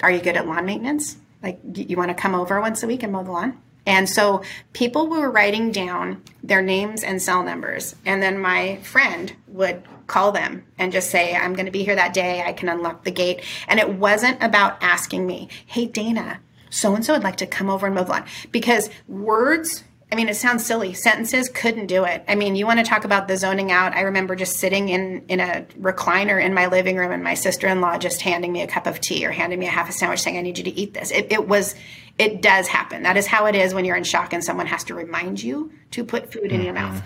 are 0.02 0.10
you 0.10 0.20
good 0.20 0.36
at 0.36 0.46
lawn 0.46 0.66
maintenance? 0.66 1.16
Like, 1.42 1.60
you 1.72 1.96
want 1.96 2.08
to 2.08 2.14
come 2.14 2.34
over 2.34 2.60
once 2.60 2.82
a 2.82 2.86
week 2.86 3.02
and 3.02 3.12
mow 3.12 3.22
the 3.22 3.30
lawn? 3.30 3.60
And 3.86 4.08
so 4.08 4.42
people 4.72 5.06
were 5.06 5.30
writing 5.30 5.70
down 5.70 6.22
their 6.42 6.62
names 6.62 7.04
and 7.04 7.22
cell 7.22 7.44
numbers. 7.44 7.94
And 8.04 8.20
then 8.20 8.40
my 8.40 8.76
friend 8.78 9.32
would 9.46 9.84
call 10.06 10.32
them 10.32 10.64
and 10.78 10.92
just 10.92 11.10
say, 11.10 11.34
I'm 11.34 11.54
going 11.54 11.66
to 11.66 11.72
be 11.72 11.84
here 11.84 11.96
that 11.96 12.14
day. 12.14 12.42
I 12.42 12.52
can 12.52 12.68
unlock 12.68 13.04
the 13.04 13.10
gate. 13.10 13.42
And 13.68 13.80
it 13.80 13.90
wasn't 13.90 14.42
about 14.42 14.82
asking 14.82 15.26
me, 15.26 15.48
Hey, 15.66 15.86
Dana, 15.86 16.40
so 16.70 16.94
and 16.94 17.04
so 17.04 17.14
would 17.14 17.22
like 17.22 17.36
to 17.36 17.46
come 17.46 17.70
over 17.70 17.86
and 17.86 17.94
move 17.94 18.10
on. 18.10 18.24
Because 18.50 18.90
words 19.08 19.84
I 20.10 20.14
mean, 20.14 20.28
it 20.28 20.36
sounds 20.36 20.64
silly. 20.64 20.94
Sentences 20.94 21.48
couldn't 21.48 21.86
do 21.86 22.04
it. 22.04 22.24
I 22.28 22.36
mean, 22.36 22.54
you 22.54 22.64
want 22.64 22.78
to 22.78 22.84
talk 22.84 23.04
about 23.04 23.26
the 23.26 23.36
zoning 23.36 23.72
out. 23.72 23.92
I 23.92 24.02
remember 24.02 24.36
just 24.36 24.56
sitting 24.58 24.88
in 24.88 25.24
in 25.26 25.40
a 25.40 25.66
recliner 25.80 26.42
in 26.42 26.54
my 26.54 26.66
living 26.66 26.96
room 26.96 27.10
and 27.10 27.24
my 27.24 27.34
sister-in-law 27.34 27.98
just 27.98 28.20
handing 28.20 28.52
me 28.52 28.62
a 28.62 28.68
cup 28.68 28.86
of 28.86 29.00
tea 29.00 29.26
or 29.26 29.32
handing 29.32 29.58
me 29.58 29.66
a 29.66 29.70
half 29.70 29.88
a 29.88 29.92
sandwich 29.92 30.20
saying, 30.20 30.38
I 30.38 30.42
need 30.42 30.58
you 30.58 30.64
to 30.64 30.70
eat 30.70 30.94
this. 30.94 31.10
It, 31.10 31.32
it 31.32 31.48
was, 31.48 31.74
it 32.18 32.40
does 32.40 32.68
happen. 32.68 33.02
That 33.02 33.16
is 33.16 33.26
how 33.26 33.46
it 33.46 33.56
is 33.56 33.74
when 33.74 33.84
you're 33.84 33.96
in 33.96 34.04
shock 34.04 34.32
and 34.32 34.44
someone 34.44 34.66
has 34.66 34.84
to 34.84 34.94
remind 34.94 35.42
you 35.42 35.72
to 35.90 36.04
put 36.04 36.32
food 36.32 36.44
in 36.44 36.50
mm-hmm. 36.50 36.64
your 36.64 36.74
mouth. 36.74 37.02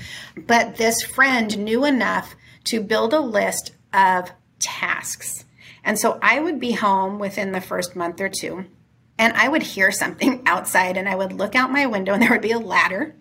But 0.47 0.77
this 0.77 1.03
friend 1.03 1.57
knew 1.59 1.87
enough 1.87 2.37
to 2.71 2.81
build 2.81 3.13
a 3.13 3.21
list 3.21 3.73
of 3.93 4.31
tasks. 4.59 5.45
And 5.85 5.99
so 5.99 6.19
I 6.23 6.41
would 6.41 6.61
be 6.61 6.73
home 6.73 7.19
within 7.19 7.53
the 7.53 7.61
first 7.61 7.97
month 7.97 8.21
or 8.21 8.29
two 8.29 8.67
and 9.21 9.35
I 9.35 9.49
would 9.49 9.63
hear 9.63 9.93
something 9.93 10.43
outside 10.47 10.97
and 10.97 11.09
I 11.09 11.15
would 11.15 11.33
look 11.33 11.55
out 11.55 11.71
my 11.71 11.87
window 11.87 12.15
and 12.15 12.23
there 12.23 12.31
would 12.31 12.41
be 12.41 12.53
a 12.53 12.59
ladder 12.59 13.15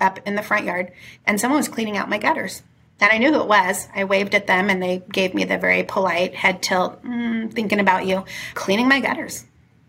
up 0.00 0.20
in 0.26 0.36
the 0.36 0.42
front 0.42 0.66
yard 0.66 0.92
and 1.26 1.40
someone 1.40 1.58
was 1.58 1.68
cleaning 1.68 1.96
out 1.96 2.08
my 2.08 2.18
gutters. 2.18 2.62
And 3.00 3.12
I 3.12 3.18
knew 3.18 3.32
who 3.32 3.40
it 3.40 3.48
was. 3.48 3.88
I 3.94 4.04
waved 4.04 4.34
at 4.34 4.46
them 4.46 4.70
and 4.70 4.82
they 4.82 5.02
gave 5.12 5.34
me 5.34 5.44
the 5.44 5.58
very 5.58 5.82
polite 5.82 6.34
head 6.34 6.62
tilt, 6.62 7.02
mm, 7.04 7.52
thinking 7.52 7.80
about 7.80 8.06
you, 8.06 8.24
cleaning 8.54 8.88
my 8.88 9.00
gutters. 9.00 9.44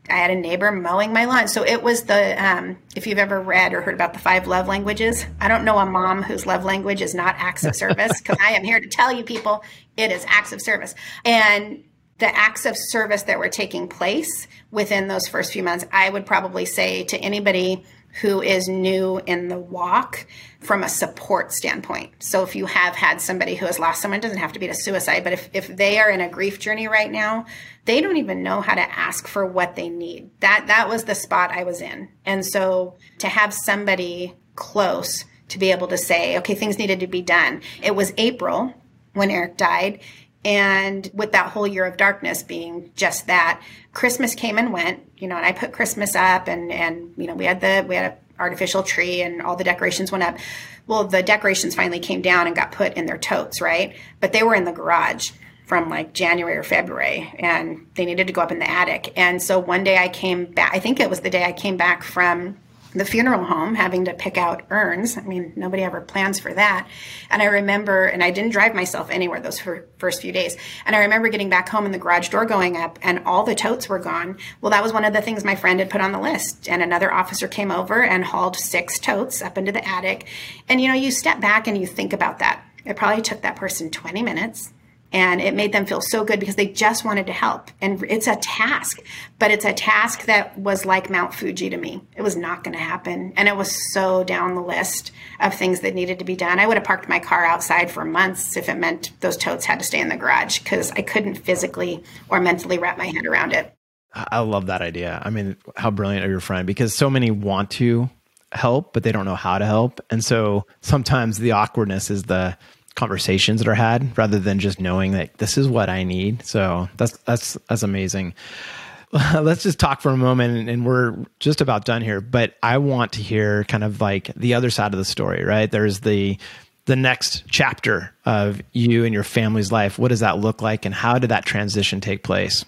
I 0.10 0.18
had 0.18 0.32
a 0.32 0.36
neighbor 0.36 0.72
mowing 0.72 1.14
my 1.14 1.26
lawn. 1.26 1.47
So 1.47 1.64
it 1.64 1.84
was 1.84 2.03
the, 2.03 2.43
um, 2.43 2.78
if 2.95 3.08
you've 3.08 3.18
ever 3.18 3.41
read 3.41 3.74
or 3.74 3.82
heard 3.82 3.95
about 3.95 4.14
the 4.14 4.20
five 4.20 4.47
love 4.47 4.68
languages, 4.68 5.26
I 5.39 5.47
don't 5.47 5.66
know 5.66 5.78
a 5.78 5.86
mom 5.86 6.24
whose 6.24 6.45
love 6.45 6.64
language 6.64 7.01
is 7.01 7.14
not 7.14 7.36
acts 7.38 7.64
of 7.66 7.76
service 7.76 8.20
because 8.22 8.38
I 8.41 8.51
am 8.51 8.64
here 8.64 8.80
to 8.80 8.88
tell 8.88 9.12
you 9.12 9.24
people 9.24 9.64
it 9.95 10.12
is 10.12 10.26
acts 10.28 10.53
of 10.53 10.62
service. 10.62 10.95
And 11.26 11.84
the 12.20 12.36
acts 12.36 12.66
of 12.66 12.76
service 12.76 13.24
that 13.24 13.38
were 13.38 13.49
taking 13.49 13.88
place 13.88 14.47
within 14.72 15.08
those 15.08 15.28
first 15.28 15.53
few 15.53 15.64
months, 15.64 15.86
I 15.91 16.10
would 16.10 16.26
probably 16.26 16.66
say 16.66 17.03
to 17.05 17.18
anybody 17.18 17.84
who 18.22 18.41
is 18.41 18.68
new 18.68 19.22
in 19.26 19.47
the 19.47 19.60
walk 19.60 20.26
from 20.60 20.84
a 20.84 20.89
support 20.89 21.53
standpoint. 21.53 22.12
So 22.20 22.43
if 22.43 22.55
you 22.55 22.66
have 22.66 22.95
had 22.95 23.22
somebody 23.22 23.55
who 23.55 23.68
has 23.68 23.80
lost 23.80 24.01
someone, 24.01 24.20
doesn't 24.20 24.39
have 24.39 24.53
to 24.53 24.60
be 24.60 24.68
to 24.68 24.74
suicide, 24.74 25.24
but 25.24 25.34
if, 25.34 25.49
if 25.53 25.68
they 25.68 25.99
are 25.99 26.10
in 26.10 26.22
a 26.22 26.30
grief 26.30 26.60
journey 26.60 26.88
right 26.88 27.12
now, 27.12 27.45
they 27.86 28.01
don't 28.01 28.18
even 28.18 28.43
know 28.43 28.62
how 28.62 28.74
to 28.74 28.97
ask 28.99 29.28
for 29.28 29.45
what 29.45 29.76
they 29.76 29.89
need. 29.89 30.32
That 30.39 30.66
that 30.68 30.89
was 30.89 31.03
the 31.03 31.16
spot 31.16 31.51
I 31.51 31.64
was 31.64 31.82
in. 31.82 32.10
And 32.26 32.45
so 32.45 32.95
to 33.20 33.28
have 33.28 33.53
somebody 33.53 34.36
close 34.55 35.24
to 35.49 35.60
be 35.60 35.72
able 35.72 35.88
to 35.88 35.97
say, 35.97 36.38
okay, 36.39 36.55
things 36.55 36.78
needed 36.78 36.99
to 36.99 37.08
be 37.08 37.22
done. 37.22 37.62
It 37.82 37.95
was 37.95 38.14
April 38.18 38.74
when 39.14 39.32
Erik 39.32 39.58
died 39.58 39.99
and 40.45 41.09
with 41.13 41.31
that 41.33 41.51
whole 41.51 41.67
year 41.67 41.85
of 41.85 41.97
darkness 41.97 42.43
being 42.43 42.91
just 42.95 43.27
that, 43.27 43.61
Christmas 43.93 44.35
came 44.35 44.57
and 44.57 44.71
went, 44.71 45.01
you 45.17 45.27
know, 45.27 45.35
and 45.35 45.45
I 45.45 45.51
put 45.51 45.73
Christmas 45.73 46.15
up 46.15 46.47
and, 46.47 46.71
and, 46.71 47.13
you 47.17 47.27
know, 47.27 47.35
we 47.35 47.45
had 47.45 47.61
the, 47.61 47.85
we 47.88 47.95
had 47.95 48.13
an 48.13 48.17
artificial 48.39 48.83
tree 48.83 49.21
and 49.21 49.41
all 49.41 49.55
the 49.55 49.63
decorations 49.63 50.11
went 50.11 50.23
up. 50.23 50.38
Well, 50.85 51.03
the 51.05 51.23
decorations 51.23 51.75
finally 51.75 51.99
came 51.99 52.21
down 52.21 52.47
and 52.47 52.55
got 52.55 52.71
put 52.71 52.93
in 52.93 53.07
their 53.07 53.17
totes, 53.17 53.59
right? 53.59 53.95
But 54.19 54.31
they 54.31 54.43
were 54.43 54.55
in 54.55 54.63
the 54.63 54.71
garage 54.71 55.31
from 55.65 55.89
like 55.89 56.13
January 56.13 56.55
or 56.55 56.63
February 56.63 57.33
and 57.39 57.88
they 57.95 58.05
needed 58.05 58.27
to 58.27 58.33
go 58.33 58.41
up 58.41 58.51
in 58.51 58.59
the 58.59 58.69
attic. 58.69 59.11
And 59.17 59.41
so 59.41 59.59
one 59.59 59.83
day 59.83 59.97
I 59.97 60.07
came 60.07 60.45
back, 60.45 60.73
I 60.73 60.79
think 60.79 60.99
it 60.99 61.09
was 61.09 61.19
the 61.19 61.29
day 61.29 61.43
I 61.43 61.51
came 61.51 61.75
back 61.75 62.03
from 62.03 62.57
the 62.93 63.05
funeral 63.05 63.43
home 63.43 63.75
having 63.75 64.05
to 64.05 64.13
pick 64.13 64.38
out 64.38 64.65
urns. 64.69 65.17
I 65.17 65.21
mean, 65.21 65.53
nobody 65.55 65.83
ever 65.83 66.01
plans 66.01 66.39
for 66.39 66.53
that. 66.53 66.88
And 67.29 67.41
I 67.41 67.45
remember, 67.45 68.05
and 68.05 68.23
I 68.23 68.31
didn't 68.31 68.51
drive 68.51 68.73
myself 68.73 69.09
anywhere 69.09 69.39
those 69.39 69.59
first 69.59 70.21
few 70.21 70.31
days. 70.31 70.57
And 70.85 70.95
I 70.95 70.99
remember 70.99 71.29
getting 71.29 71.49
back 71.49 71.69
home 71.69 71.85
and 71.85 71.93
the 71.93 71.99
garage 71.99 72.29
door 72.29 72.45
going 72.45 72.77
up 72.77 72.97
and 73.01 73.19
all 73.25 73.43
the 73.43 73.55
totes 73.55 73.89
were 73.89 73.99
gone. 73.99 74.38
Well, 74.61 74.71
that 74.71 74.83
was 74.83 74.93
one 74.93 75.05
of 75.05 75.13
the 75.13 75.21
things 75.21 75.43
my 75.43 75.55
friend 75.55 75.79
had 75.79 75.89
put 75.89 76.01
on 76.01 76.11
the 76.11 76.19
list. 76.19 76.67
And 76.69 76.81
another 76.81 77.13
officer 77.13 77.47
came 77.47 77.71
over 77.71 78.03
and 78.03 78.23
hauled 78.23 78.55
six 78.55 78.99
totes 78.99 79.41
up 79.41 79.57
into 79.57 79.71
the 79.71 79.88
attic. 79.88 80.27
And 80.69 80.81
you 80.81 80.88
know, 80.88 80.93
you 80.93 81.11
step 81.11 81.39
back 81.39 81.67
and 81.67 81.77
you 81.77 81.85
think 81.85 82.13
about 82.13 82.39
that. 82.39 82.63
It 82.85 82.95
probably 82.95 83.21
took 83.21 83.41
that 83.41 83.57
person 83.57 83.91
20 83.91 84.23
minutes 84.23 84.71
and 85.12 85.41
it 85.41 85.53
made 85.53 85.72
them 85.72 85.86
feel 85.86 86.01
so 86.01 86.24
good 86.24 86.39
because 86.39 86.55
they 86.55 86.68
just 86.68 87.05
wanted 87.05 87.28
to 87.28 87.34
help. 87.34 87.72
And 87.82 88.03
it's 88.10 88.28
a 88.28 88.36
task 88.36 89.01
but 89.39 89.51
it's 89.51 89.66
a 89.66 89.74
task 89.74 90.26
that 90.26 90.58
was 90.58 90.86
like 90.86 91.10
mount 91.10 91.34
fuji 91.34 91.70
to 91.70 91.78
me. 91.78 92.01
It 92.16 92.22
was 92.22 92.36
not 92.36 92.64
going 92.64 92.76
to 92.76 92.84
happen. 92.84 93.34
And 93.38 93.47
it 93.47 93.55
was 93.55 93.93
so 93.93 94.24
down 94.24 94.55
the 94.55 94.62
list 94.62 95.12
of 95.39 95.53
things 95.53 95.82
that 95.82 95.93
needed 95.93 96.20
to 96.20 96.26
be 96.26 96.36
done. 96.36 96.60
I 96.60 96.66
would 96.66 96.78
have 96.78 96.84
parked 96.84 97.08
my 97.08 97.20
car 97.20 97.45
outside 97.45 97.91
for 97.91 98.03
months 98.03 98.58
if 98.58 98.68
it 98.68 98.78
meant 98.78 99.12
those 99.20 99.38
totes 99.38 99.66
had 99.66 99.80
to 99.80 99.86
stay 99.86 99.99
in 99.99 100.10
the 100.10 100.18
garage 100.18 100.60
because 100.60 100.91
i 100.91 101.01
couldn't 101.01 101.36
physically 101.36 102.03
or 102.30 102.39
mentally 102.39 102.78
wrap 102.78 102.97
my 102.97 103.05
head 103.05 103.26
around 103.26 103.53
it. 103.53 103.74
I 104.14 104.39
love 104.39 104.68
that 104.68 104.82
idea. 104.82 105.22
I 105.24 105.30
mean 105.30 105.58
how 105.76 105.91
brilliant 105.91 106.26
of 106.26 106.32
your 106.32 106.39
friend 106.39 106.66
because 106.66 106.95
so 106.95 107.10
many 107.10 107.30
want 107.30 107.70
to 107.72 108.10
help 108.53 108.93
but 108.93 109.03
they 109.03 109.12
don't 109.12 109.26
know 109.26 109.36
how 109.36 109.60
to 109.60 109.66
help. 109.66 109.99
And 110.10 110.26
so 110.26 110.66
sometimes 110.82 111.38
the 111.38 111.51
awkwardness 111.51 112.10
is 112.10 112.24
the 112.24 112.58
conversations 112.98 113.62
that 113.62 113.70
are 113.70 113.76
had 113.76 114.18
rather 114.18 114.39
than 114.39 114.60
just 114.60 114.82
knowing 114.82 115.14
that 115.14 115.38
this 115.38 115.58
is 115.58 115.70
what 115.70 115.89
I 115.89 116.04
need. 116.04 116.45
So 116.45 116.89
that's 116.98 117.16
that's 117.20 117.54
that's 117.70 117.84
amazing. 117.84 118.34
Let's 119.14 119.64
just 119.64 119.80
talk 119.80 120.02
for 120.02 120.12
a 120.12 120.18
moment 120.18 120.68
and 120.68 120.86
we're 120.86 121.16
just 121.39 121.62
about 121.62 121.86
done 121.86 122.02
here, 122.02 122.20
but 122.20 122.56
I 122.62 122.80
want 122.80 123.14
to 123.14 123.22
hear 123.22 123.64
kind 123.64 123.86
of 123.86 124.02
like 124.02 124.34
the 124.36 124.56
other 124.56 124.70
side 124.70 124.93
of 124.93 124.98
the 124.98 125.06
story, 125.06 125.45
right? 125.45 125.72
There's 125.72 126.02
the 126.02 126.38
the 126.86 126.98
next 126.98 127.43
chapter 127.50 128.14
of 128.26 128.62
you 128.74 129.06
and 129.06 129.14
your 129.14 129.24
family's 129.24 129.72
life. 129.72 129.98
What 129.98 130.10
does 130.10 130.22
that 130.22 130.39
look 130.39 130.62
like 130.62 130.86
and 130.86 130.93
how 130.93 131.20
did 131.20 131.30
that 131.30 131.45
transition 131.45 132.02
take 132.02 132.24
place? 132.24 132.66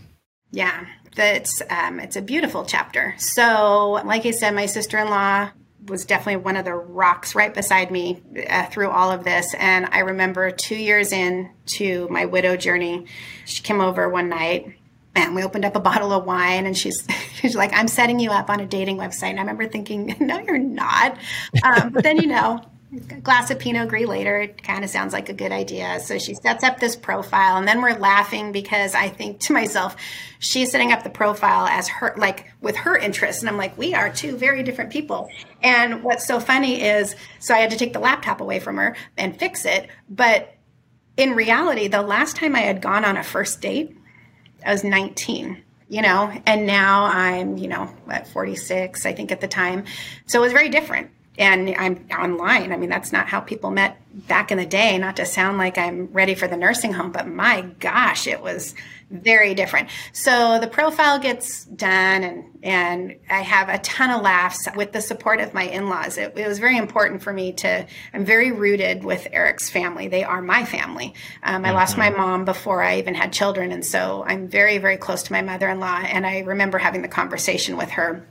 Yeah, 0.51 0.85
that's 1.15 1.61
um, 1.69 1.99
it's 1.99 2.15
a 2.15 2.21
beautiful 2.21 2.65
chapter. 2.65 3.15
So, 3.17 4.01
like 4.05 4.25
I 4.25 4.31
said, 4.31 4.51
my 4.51 4.67
sister 4.67 4.97
in 4.97 5.09
law 5.09 5.49
was 5.85 6.05
definitely 6.05 6.43
one 6.43 6.57
of 6.57 6.65
the 6.65 6.73
rocks 6.73 7.35
right 7.35 7.53
beside 7.53 7.91
me 7.91 8.21
uh, 8.49 8.65
through 8.67 8.89
all 8.89 9.11
of 9.11 9.23
this. 9.23 9.53
And 9.55 9.87
I 9.91 9.99
remember 9.99 10.51
two 10.51 10.75
years 10.75 11.11
in 11.11 11.49
to 11.77 12.07
my 12.09 12.25
widow 12.25 12.57
journey, 12.57 13.05
she 13.45 13.63
came 13.63 13.81
over 13.81 14.09
one 14.09 14.29
night 14.29 14.75
and 15.15 15.35
we 15.35 15.43
opened 15.43 15.65
up 15.65 15.75
a 15.75 15.79
bottle 15.79 16.11
of 16.11 16.25
wine 16.25 16.65
and 16.65 16.77
she's 16.77 17.05
she's 17.35 17.55
like 17.55 17.71
i'm 17.73 17.87
setting 17.87 18.19
you 18.19 18.29
up 18.29 18.49
on 18.49 18.59
a 18.59 18.65
dating 18.65 18.97
website 18.97 19.31
and 19.31 19.39
i 19.39 19.41
remember 19.41 19.67
thinking 19.67 20.15
no 20.19 20.39
you're 20.39 20.57
not 20.57 21.17
um, 21.63 21.89
but 21.89 22.03
then 22.03 22.17
you 22.17 22.27
know 22.27 22.61
a 22.91 23.21
glass 23.21 23.51
of 23.51 23.59
Pinot 23.59 23.87
Gris 23.87 24.07
later, 24.07 24.41
it 24.41 24.63
kind 24.63 24.83
of 24.83 24.89
sounds 24.89 25.13
like 25.13 25.29
a 25.29 25.33
good 25.33 25.51
idea. 25.51 25.99
So 25.99 26.17
she 26.17 26.33
sets 26.33 26.63
up 26.63 26.79
this 26.79 26.95
profile, 26.95 27.57
and 27.57 27.67
then 27.67 27.81
we're 27.81 27.97
laughing 27.97 28.51
because 28.51 28.95
I 28.95 29.09
think 29.09 29.39
to 29.41 29.53
myself, 29.53 29.95
she's 30.39 30.71
setting 30.71 30.91
up 30.91 31.03
the 31.03 31.09
profile 31.11 31.67
as 31.67 31.87
her, 31.87 32.15
like 32.17 32.51
with 32.61 32.75
her 32.77 32.97
interests. 32.97 33.43
And 33.43 33.49
I'm 33.49 33.57
like, 33.57 33.77
we 33.77 33.93
are 33.93 34.11
two 34.11 34.37
very 34.37 34.63
different 34.63 34.91
people. 34.91 35.29
And 35.61 36.03
what's 36.03 36.25
so 36.25 36.39
funny 36.39 36.81
is, 36.81 37.15
so 37.39 37.53
I 37.53 37.59
had 37.59 37.69
to 37.71 37.77
take 37.77 37.93
the 37.93 37.99
laptop 37.99 38.41
away 38.41 38.59
from 38.59 38.77
her 38.77 38.95
and 39.17 39.37
fix 39.37 39.65
it. 39.65 39.87
But 40.09 40.55
in 41.15 41.33
reality, 41.33 41.89
the 41.89 42.01
last 42.01 42.37
time 42.37 42.55
I 42.55 42.61
had 42.61 42.81
gone 42.81 43.05
on 43.05 43.17
a 43.17 43.23
first 43.23 43.61
date, 43.61 43.95
I 44.65 44.71
was 44.71 44.83
19 44.83 45.63
you 45.91 46.03
know, 46.03 46.31
and 46.45 46.67
now 46.67 47.05
I'm, 47.05 47.57
you 47.57 47.67
know, 47.67 47.91
at 48.07 48.27
46, 48.27 49.07
I 49.07 49.13
think 49.13 49.31
at 49.31 49.41
the 49.41 49.47
time. 49.47 49.85
So 50.27 50.37
it 50.37 50.43
was 50.43 50.51
very 50.53 50.69
different 50.69 51.09
and 51.39 51.73
I'm 51.77 52.05
online. 52.11 52.73
I 52.73 52.77
mean, 52.77 52.89
that's 52.89 53.13
not 53.13 53.27
how 53.27 53.39
people 53.39 53.71
met 53.71 53.97
back 54.27 54.51
in 54.51 54.57
the 54.57 54.65
day. 54.65 54.97
Not 54.97 55.15
to 55.15 55.25
sound 55.25 55.57
like 55.57 55.77
I'm 55.77 56.07
ready 56.07 56.35
for 56.35 56.47
the 56.49 56.57
nursing 56.57 56.91
home, 56.91 57.13
but 57.13 57.27
my 57.27 57.61
gosh, 57.79 58.27
it 58.27 58.41
was 58.41 58.75
very 59.09 59.55
different. 59.55 59.89
So 60.11 60.59
the 60.59 60.67
profile 60.67 61.17
gets 61.17 61.63
done, 61.63 62.23
and 62.23 62.45
and 62.61 63.15
I 63.29 63.41
have 63.41 63.69
a 63.69 63.77
ton 63.79 64.11
of 64.11 64.21
laughs 64.21 64.67
with 64.75 64.91
the 64.91 64.99
support 65.01 65.39
of 65.39 65.53
my 65.53 65.63
in-laws. 65.63 66.17
It, 66.17 66.37
it 66.37 66.45
was 66.45 66.59
very 66.59 66.77
important 66.77 67.23
for 67.23 67.31
me 67.31 67.53
to. 67.53 67.87
I'm 68.13 68.25
very 68.25 68.51
rooted 68.51 69.05
with 69.05 69.25
Erik's 69.31 69.69
family. 69.69 70.09
They 70.09 70.25
are 70.25 70.41
my 70.41 70.65
family. 70.65 71.13
Um, 71.41 71.63
I 71.63 71.69
mm-hmm. 71.69 71.77
lost 71.77 71.97
my 71.97 72.09
mom 72.09 72.43
before 72.43 72.83
I 72.83 72.97
even 72.97 73.15
had 73.15 73.31
children, 73.31 73.71
and 73.71 73.85
so 73.85 74.25
I'm 74.27 74.49
very 74.49 74.77
very 74.77 74.97
close 74.97 75.23
to 75.23 75.31
my 75.31 75.41
mother-in-law. 75.41 76.01
And 76.03 76.27
I 76.27 76.39
remember 76.39 76.77
having 76.77 77.01
the 77.01 77.07
conversation 77.07 77.77
with 77.77 77.91
her 77.91 78.27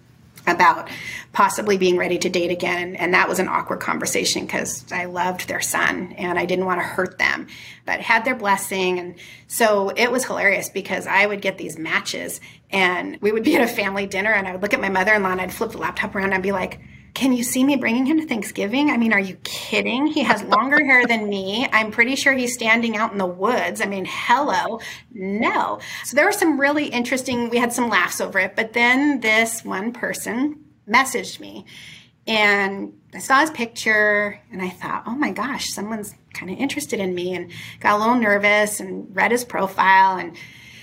about 0.48 0.88
possibly 1.32 1.78
being 1.78 1.96
ready 1.96 2.18
to 2.18 2.28
date 2.28 2.50
again. 2.50 2.96
And 2.96 3.14
that 3.14 3.28
was 3.28 3.38
an 3.38 3.48
awkward 3.48 3.80
conversation 3.80 4.46
because 4.46 4.84
I 4.92 5.06
loved 5.06 5.48
their 5.48 5.60
son 5.60 6.12
and 6.16 6.38
I 6.38 6.46
didn't 6.46 6.66
want 6.66 6.80
to 6.80 6.86
hurt 6.86 7.18
them, 7.18 7.46
but 7.86 8.00
had 8.00 8.24
their 8.24 8.34
blessing. 8.34 8.98
And 8.98 9.14
so 9.46 9.90
it 9.90 10.10
was 10.10 10.24
hilarious 10.24 10.68
because 10.68 11.06
I 11.06 11.26
would 11.26 11.40
get 11.40 11.58
these 11.58 11.78
matches 11.78 12.40
and 12.70 13.18
we 13.20 13.32
would 13.32 13.44
be 13.44 13.56
at 13.56 13.62
a 13.62 13.72
family 13.72 14.06
dinner 14.06 14.32
and 14.32 14.46
I 14.46 14.52
would 14.52 14.62
look 14.62 14.74
at 14.74 14.80
my 14.80 14.88
mother 14.88 15.14
in 15.14 15.22
law 15.22 15.30
and 15.32 15.40
I'd 15.40 15.52
flip 15.52 15.72
the 15.72 15.78
laptop 15.78 16.14
around 16.14 16.26
and 16.26 16.34
I'd 16.34 16.42
be 16.42 16.52
like, 16.52 16.80
can 17.18 17.32
you 17.32 17.42
see 17.42 17.64
me 17.64 17.74
bringing 17.74 18.06
him 18.06 18.20
to 18.20 18.26
Thanksgiving? 18.26 18.90
I 18.90 18.96
mean, 18.96 19.12
are 19.12 19.18
you 19.18 19.34
kidding? 19.42 20.06
He 20.06 20.22
has 20.22 20.40
longer 20.44 20.84
hair 20.84 21.04
than 21.04 21.28
me. 21.28 21.66
I'm 21.72 21.90
pretty 21.90 22.14
sure 22.14 22.32
he's 22.32 22.54
standing 22.54 22.96
out 22.96 23.10
in 23.10 23.18
the 23.18 23.26
woods. 23.26 23.80
I 23.80 23.86
mean, 23.86 24.06
hello. 24.08 24.78
No. 25.10 25.80
So 26.04 26.14
there 26.14 26.24
were 26.26 26.30
some 26.30 26.60
really 26.60 26.86
interesting, 26.86 27.50
we 27.50 27.58
had 27.58 27.72
some 27.72 27.88
laughs 27.88 28.20
over 28.20 28.38
it. 28.38 28.54
But 28.54 28.72
then 28.72 29.18
this 29.18 29.64
one 29.64 29.92
person 29.92 30.64
messaged 30.88 31.40
me 31.40 31.66
And 32.28 32.92
I 33.14 33.18
saw 33.20 33.40
his 33.40 33.50
picture 33.50 34.38
and 34.52 34.60
I 34.60 34.68
thought, 34.68 35.04
oh 35.06 35.14
my 35.14 35.32
gosh, 35.32 35.70
someone's 35.70 36.14
kind 36.34 36.52
of 36.52 36.58
interested 36.58 37.00
in 37.00 37.14
me 37.14 37.34
and 37.34 37.50
got 37.80 37.96
a 37.96 37.98
little 37.98 38.16
nervous 38.16 38.80
and 38.80 39.08
read 39.16 39.32
his 39.32 39.46
profile 39.46 40.18
and 40.18 40.36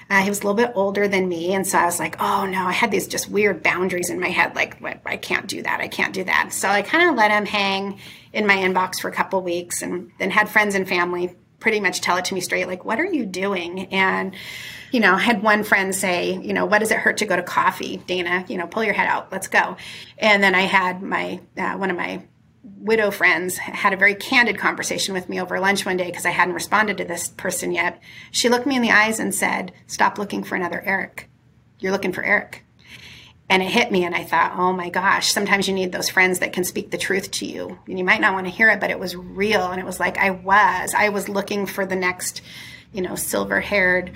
uh, 0.10 0.22
he 0.22 0.30
was 0.30 0.40
a 0.40 0.44
little 0.44 0.56
bit 0.56 0.72
older 0.76 1.08
than 1.08 1.28
me. 1.28 1.54
And 1.54 1.66
so 1.66 1.78
I 1.78 1.86
was 1.86 2.00
like, 2.00 2.16
oh 2.20 2.46
no, 2.46 2.66
I 2.66 2.72
had 2.72 2.92
these 2.92 3.08
just 3.08 3.30
weird 3.30 3.64
boundaries 3.64 4.10
in 4.10 4.20
my 4.20 4.30
head. 4.30 4.56
Like, 4.56 4.78
I 5.06 5.18
can't 5.18 5.48
do 5.48 5.64
that. 5.64 5.82
I 5.82 5.88
can't 5.88 6.14
do 6.14 6.24
that. 6.24 6.54
So 6.54 6.70
I 6.70 6.82
kind 6.82 7.10
of 7.10 7.16
let 7.16 7.32
him 7.32 7.46
hang 7.46 8.00
in 8.32 8.46
my 8.46 8.56
inbox 8.56 9.00
for 9.00 9.10
a 9.10 9.14
couple 9.14 9.42
weeks 9.42 9.82
and 9.82 10.12
then 10.20 10.30
had 10.30 10.50
friends 10.50 10.76
and 10.76 10.88
family 10.88 11.36
pretty 11.60 11.80
much 11.80 12.02
tell 12.02 12.18
it 12.18 12.26
to 12.26 12.36
me 12.36 12.42
straight 12.42 12.68
like, 12.68 12.86
what 12.86 13.00
are 13.00 13.06
you 13.06 13.26
doing? 13.26 13.88
And, 13.88 14.36
you 14.92 15.00
know, 15.00 15.16
had 15.16 15.42
one 15.42 15.64
friend 15.64 15.96
say, 15.96 16.38
you 16.38 16.54
know, 16.54 16.66
what 16.66 16.80
does 16.80 16.92
it 16.92 16.98
hurt 16.98 17.18
to 17.18 17.26
go 17.26 17.36
to 17.36 17.42
coffee, 17.42 17.98
Dana? 17.98 18.46
You 18.48 18.58
know, 18.58 18.68
pull 18.68 18.84
your 18.84 18.94
head 18.94 19.08
out, 19.08 19.32
let's 19.32 19.48
go. 19.48 19.76
And 20.20 20.44
then 20.44 20.54
I 20.54 20.62
had 20.62 21.02
my, 21.02 21.40
uh, 21.58 21.74
one 21.74 21.90
of 21.90 21.98
my 21.98 22.22
widow 22.86 23.10
friends 23.10 23.58
had 23.58 23.94
a 23.94 23.98
very 23.98 24.14
candid 24.14 24.60
conversation 24.60 25.14
with 25.14 25.28
me 25.28 25.42
over 25.42 25.60
lunch 25.60 25.86
one 25.86 25.98
day 25.98 26.06
because 26.06 26.26
I 26.26 26.30
hadn't 26.30 26.54
responded 26.54 26.98
to 26.98 27.06
this 27.06 27.30
person 27.30 27.72
yet. 27.72 28.00
She 28.32 28.48
looked 28.48 28.68
me 28.68 28.76
in 28.76 28.84
the 28.84 28.92
eyes 28.92 29.20
and 29.20 29.34
said, 29.34 29.74
Stop 29.88 30.20
looking 30.20 30.44
for 30.44 30.56
another 30.56 30.82
Erik. 30.82 31.28
You're 31.80 31.92
looking 31.92 32.14
for 32.14 32.24
Erik. 32.24 32.64
And 33.50 33.62
it 33.62 33.70
hit 33.70 33.92
me, 33.92 34.04
and 34.04 34.16
I 34.16 34.24
thought, 34.24 34.54
oh 34.58 34.74
my 34.74 34.90
gosh, 34.90 35.32
sometimes 35.32 35.68
you 35.68 35.74
need 35.76 35.92
those 35.92 36.10
friends 36.10 36.40
that 36.40 36.52
can 36.52 36.64
speak 36.64 36.90
the 36.90 36.98
truth 36.98 37.30
to 37.32 37.46
you. 37.46 37.78
And 37.88 38.00
you 38.00 38.04
might 38.04 38.22
not 38.22 38.34
want 38.34 38.48
to 38.48 38.52
hear 38.52 38.70
it, 38.70 38.80
but 38.80 38.90
it 38.90 39.00
was 39.00 39.16
real. 39.16 39.70
And 39.70 39.80
it 39.80 39.86
was 39.86 40.00
like 40.00 40.18
I 40.18 40.32
was. 40.32 40.96
I 40.96 41.10
was 41.10 41.30
looking 41.30 41.68
for 41.68 41.86
the 41.86 41.96
next, 41.96 42.42
you 42.92 43.04
know, 43.04 43.16
silver 43.16 43.62
haired, 43.62 44.14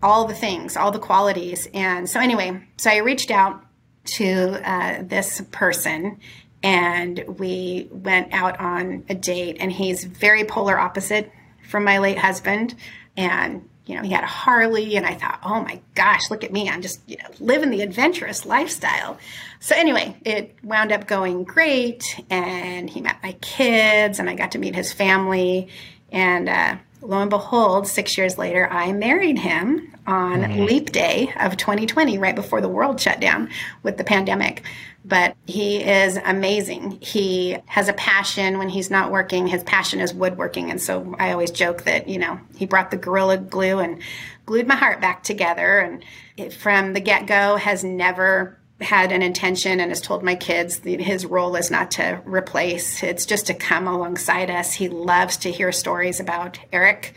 all 0.00 0.26
the 0.26 0.34
things, 0.34 0.76
all 0.76 0.92
the 0.92 1.00
qualities. 1.00 1.68
And 1.74 2.08
so, 2.08 2.20
anyway, 2.20 2.62
so 2.76 2.90
I 2.90 2.98
reached 2.98 3.32
out 3.32 3.64
to 4.04 4.60
uh, 4.64 5.02
this 5.02 5.42
person 5.50 6.20
and 6.62 7.24
we 7.38 7.88
went 7.90 8.32
out 8.32 8.58
on 8.60 9.04
a 9.08 9.14
date 9.14 9.58
and 9.60 9.72
he's 9.72 10.04
very 10.04 10.44
polar 10.44 10.78
opposite 10.78 11.30
from 11.68 11.84
my 11.84 11.98
late 11.98 12.18
husband. 12.18 12.74
And 13.16 13.68
you 13.88 13.96
know 13.96 14.02
he 14.02 14.10
had 14.10 14.22
a 14.22 14.28
harley 14.28 14.96
and 14.96 15.06
i 15.06 15.14
thought 15.14 15.40
oh 15.42 15.62
my 15.62 15.80
gosh 15.94 16.30
look 16.30 16.44
at 16.44 16.52
me. 16.52 16.68
I'm 16.68 16.82
just 16.82 17.00
you 17.08 17.16
know 17.16 17.28
living 17.40 17.70
the 17.70 17.80
adventurous 17.80 18.44
lifestyle. 18.44 19.18
So 19.60 19.74
anyway 19.74 20.16
it 20.24 20.54
wound 20.62 20.92
up 20.92 21.06
going 21.06 21.44
great 21.44 22.04
and 22.28 22.88
he 22.88 23.00
met 23.00 23.22
my 23.22 23.32
kids 23.40 24.18
and 24.18 24.28
i 24.28 24.34
got 24.34 24.52
to 24.52 24.58
meet 24.58 24.74
his 24.74 24.92
family. 24.92 25.68
And 26.12 26.48
uh, 26.48 26.76
lo 27.00 27.20
and 27.20 27.30
behold 27.30 27.86
six 27.86 28.18
years 28.18 28.36
later 28.38 28.68
i 28.70 28.92
married 28.92 29.38
him 29.38 29.94
on 30.06 30.42
mm-hmm. 30.42 30.64
leap 30.64 30.90
day 30.90 31.32
of 31.38 31.56
2020 31.56 32.18
right 32.18 32.34
before 32.34 32.60
the 32.60 32.68
world 32.68 33.00
shut 33.00 33.20
down 33.20 33.48
with 33.82 33.96
the 33.96 34.04
pandemic 34.04 34.64
but 35.08 35.36
he 35.46 35.82
is 35.82 36.18
amazing. 36.22 36.98
He 37.00 37.56
has 37.66 37.88
a 37.88 37.94
passion 37.94 38.58
when 38.58 38.68
he's 38.68 38.90
not 38.90 39.10
working. 39.10 39.46
His 39.46 39.62
passion 39.64 40.00
is 40.00 40.12
woodworking. 40.12 40.70
And 40.70 40.80
so 40.80 41.16
I 41.18 41.32
always 41.32 41.50
joke 41.50 41.84
that, 41.84 42.08
you 42.08 42.18
know, 42.18 42.38
he 42.56 42.66
brought 42.66 42.90
the 42.90 42.98
Gorilla 42.98 43.38
Glue 43.38 43.78
and 43.78 44.02
glued 44.44 44.68
my 44.68 44.76
heart 44.76 45.00
back 45.00 45.22
together. 45.22 45.78
And 45.78 46.04
it, 46.36 46.52
from 46.52 46.92
the 46.92 47.00
get 47.00 47.26
go, 47.26 47.56
has 47.56 47.82
never 47.82 48.58
had 48.80 49.10
an 49.10 49.22
intention 49.22 49.80
and 49.80 49.90
has 49.90 50.00
told 50.00 50.22
my 50.22 50.34
kids 50.34 50.78
his 50.84 51.26
role 51.26 51.56
is 51.56 51.70
not 51.70 51.90
to 51.92 52.20
replace, 52.24 53.02
it's 53.02 53.26
just 53.26 53.46
to 53.46 53.54
come 53.54 53.88
alongside 53.88 54.50
us. 54.50 54.74
He 54.74 54.88
loves 54.88 55.38
to 55.38 55.50
hear 55.50 55.72
stories 55.72 56.20
about 56.20 56.60
Erik. 56.72 57.14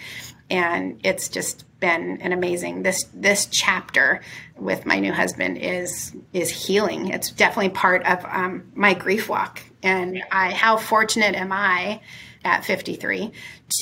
And 0.50 1.00
it's 1.04 1.30
just 1.30 1.66
been 1.80 2.22
an 2.22 2.32
amazing 2.32 2.84
this 2.84 3.06
this 3.14 3.48
chapter 3.48 4.22
with 4.62 4.86
my 4.86 5.00
new 5.00 5.12
husband 5.12 5.58
is 5.58 6.16
is 6.34 6.50
healing. 6.50 7.10
It's 7.10 7.32
definitely 7.32 7.70
part 7.70 8.06
of 8.06 8.24
um, 8.26 8.72
my 8.76 8.94
grief 8.94 9.28
walk, 9.28 9.62
and 9.82 10.24
I 10.32 10.52
how 10.52 10.78
fortunate 10.78 11.36
am 11.36 11.52
I 11.52 12.02
at 12.44 12.64
53 12.64 13.32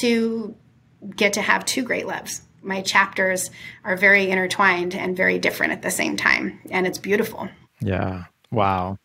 to 0.01 0.55
get 1.15 1.33
to 1.33 1.41
have 1.41 1.65
two 1.65 1.83
great 1.83 2.07
loves. 2.07 2.41
My 2.61 2.81
chapters 2.81 3.51
are 3.83 3.95
very 3.95 4.29
intertwined 4.29 4.95
and 4.95 5.15
very 5.15 5.39
different 5.39 5.73
at 5.73 5.81
the 5.81 5.91
same 5.91 6.17
time, 6.17 6.59
and 6.71 6.87
it's 6.87 6.97
beautiful. 6.97 7.49
Yeah. 7.81 8.25
Wow. 8.51 8.97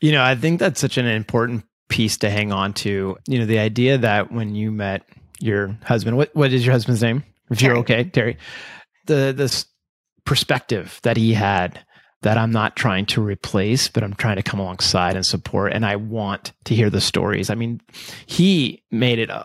You 0.00 0.12
know, 0.12 0.22
I 0.22 0.34
think 0.34 0.58
that's 0.58 0.80
such 0.80 0.96
an 0.96 1.06
important 1.06 1.64
piece 1.88 2.16
to 2.18 2.30
hang 2.30 2.52
on 2.52 2.72
to. 2.74 3.16
You 3.26 3.38
know, 3.38 3.46
the 3.46 3.58
idea 3.58 3.98
that 3.98 4.32
when 4.32 4.54
you 4.54 4.72
met 4.72 5.04
your 5.40 5.76
husband, 5.84 6.16
what 6.16 6.34
what 6.34 6.52
is 6.52 6.64
your 6.64 6.72
husband's 6.72 7.02
name? 7.02 7.24
if 7.50 7.58
Terry. 7.58 7.72
you're 7.72 7.80
okay, 7.80 8.04
Terry. 8.04 8.38
The 9.06 9.34
this 9.36 9.66
perspective 10.30 11.00
that 11.02 11.16
he 11.16 11.34
had 11.34 11.84
that 12.22 12.38
I'm 12.38 12.52
not 12.52 12.76
trying 12.76 13.04
to 13.06 13.20
replace, 13.20 13.88
but 13.88 14.04
I'm 14.04 14.14
trying 14.14 14.36
to 14.36 14.44
come 14.44 14.60
alongside 14.60 15.16
and 15.16 15.26
support. 15.26 15.72
And 15.72 15.84
I 15.84 15.96
want 15.96 16.52
to 16.66 16.74
hear 16.76 16.88
the 16.88 17.00
stories. 17.00 17.50
I 17.50 17.56
mean, 17.56 17.80
he 18.26 18.80
made 18.92 19.18
it 19.18 19.28
uh, 19.28 19.42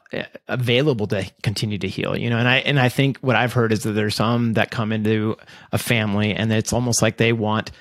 available 0.48 1.08
to 1.08 1.28
continue 1.42 1.80
to 1.80 1.88
heal, 1.88 2.16
you 2.16 2.30
know, 2.30 2.38
and 2.38 2.48
I, 2.48 2.58
and 2.58 2.80
I 2.80 2.90
think 2.90 3.18
what 3.22 3.36
I've 3.36 3.54
heard 3.54 3.72
is 3.72 3.82
that 3.82 3.94
there's 3.94 4.14
some 4.14 4.54
that 4.54 4.70
come 4.70 4.92
into 4.92 5.38
a 5.72 5.80
family 5.80 6.36
and 6.36 6.54
it's 6.54 6.72
almost 6.72 7.02
like 7.02 7.18
they 7.18 7.34
want 7.34 7.72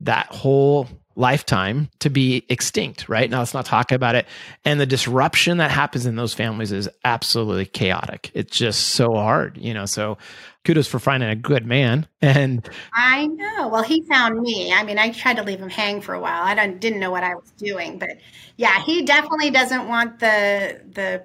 that 0.00 0.26
whole 0.26 0.88
lifetime 1.14 1.88
to 2.00 2.10
be 2.10 2.44
extinct, 2.50 3.08
right? 3.08 3.30
Now 3.30 3.38
let's 3.38 3.54
not 3.54 3.64
talk 3.64 3.90
about 3.90 4.14
it. 4.14 4.26
And 4.66 4.78
the 4.78 4.84
disruption 4.84 5.56
that 5.56 5.70
happens 5.70 6.04
in 6.04 6.16
those 6.16 6.34
families 6.34 6.70
is 6.70 6.90
absolutely 7.02 7.64
chaotic. 7.64 8.30
It's 8.34 8.54
just 8.54 8.88
so 8.88 9.14
hard, 9.14 9.56
you 9.56 9.72
know. 9.72 9.86
So 9.86 10.18
kudos 10.66 10.86
for 10.88 10.98
finding 10.98 11.28
a 11.28 11.36
good 11.36 11.64
man. 11.64 12.06
And 12.20 12.68
I 12.92 13.26
know. 13.26 13.68
Well, 13.68 13.84
he 13.84 14.02
found 14.02 14.40
me. 14.40 14.72
I 14.72 14.82
mean, 14.82 14.98
I 14.98 15.10
tried 15.10 15.36
to 15.36 15.44
leave 15.44 15.60
him 15.60 15.70
hang 15.70 16.00
for 16.00 16.12
a 16.12 16.20
while. 16.20 16.42
I 16.42 16.66
didn't 16.66 17.00
know 17.00 17.10
what 17.10 17.22
I 17.22 17.34
was 17.36 17.50
doing, 17.52 17.98
but 17.98 18.18
yeah, 18.56 18.82
he 18.82 19.02
definitely 19.02 19.50
doesn't 19.50 19.88
want 19.88 20.18
the 20.18 20.80
the 20.92 21.24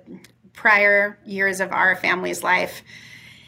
prior 0.53 1.17
years 1.25 1.59
of 1.59 1.71
our 1.71 1.95
family's 1.95 2.43
life 2.43 2.83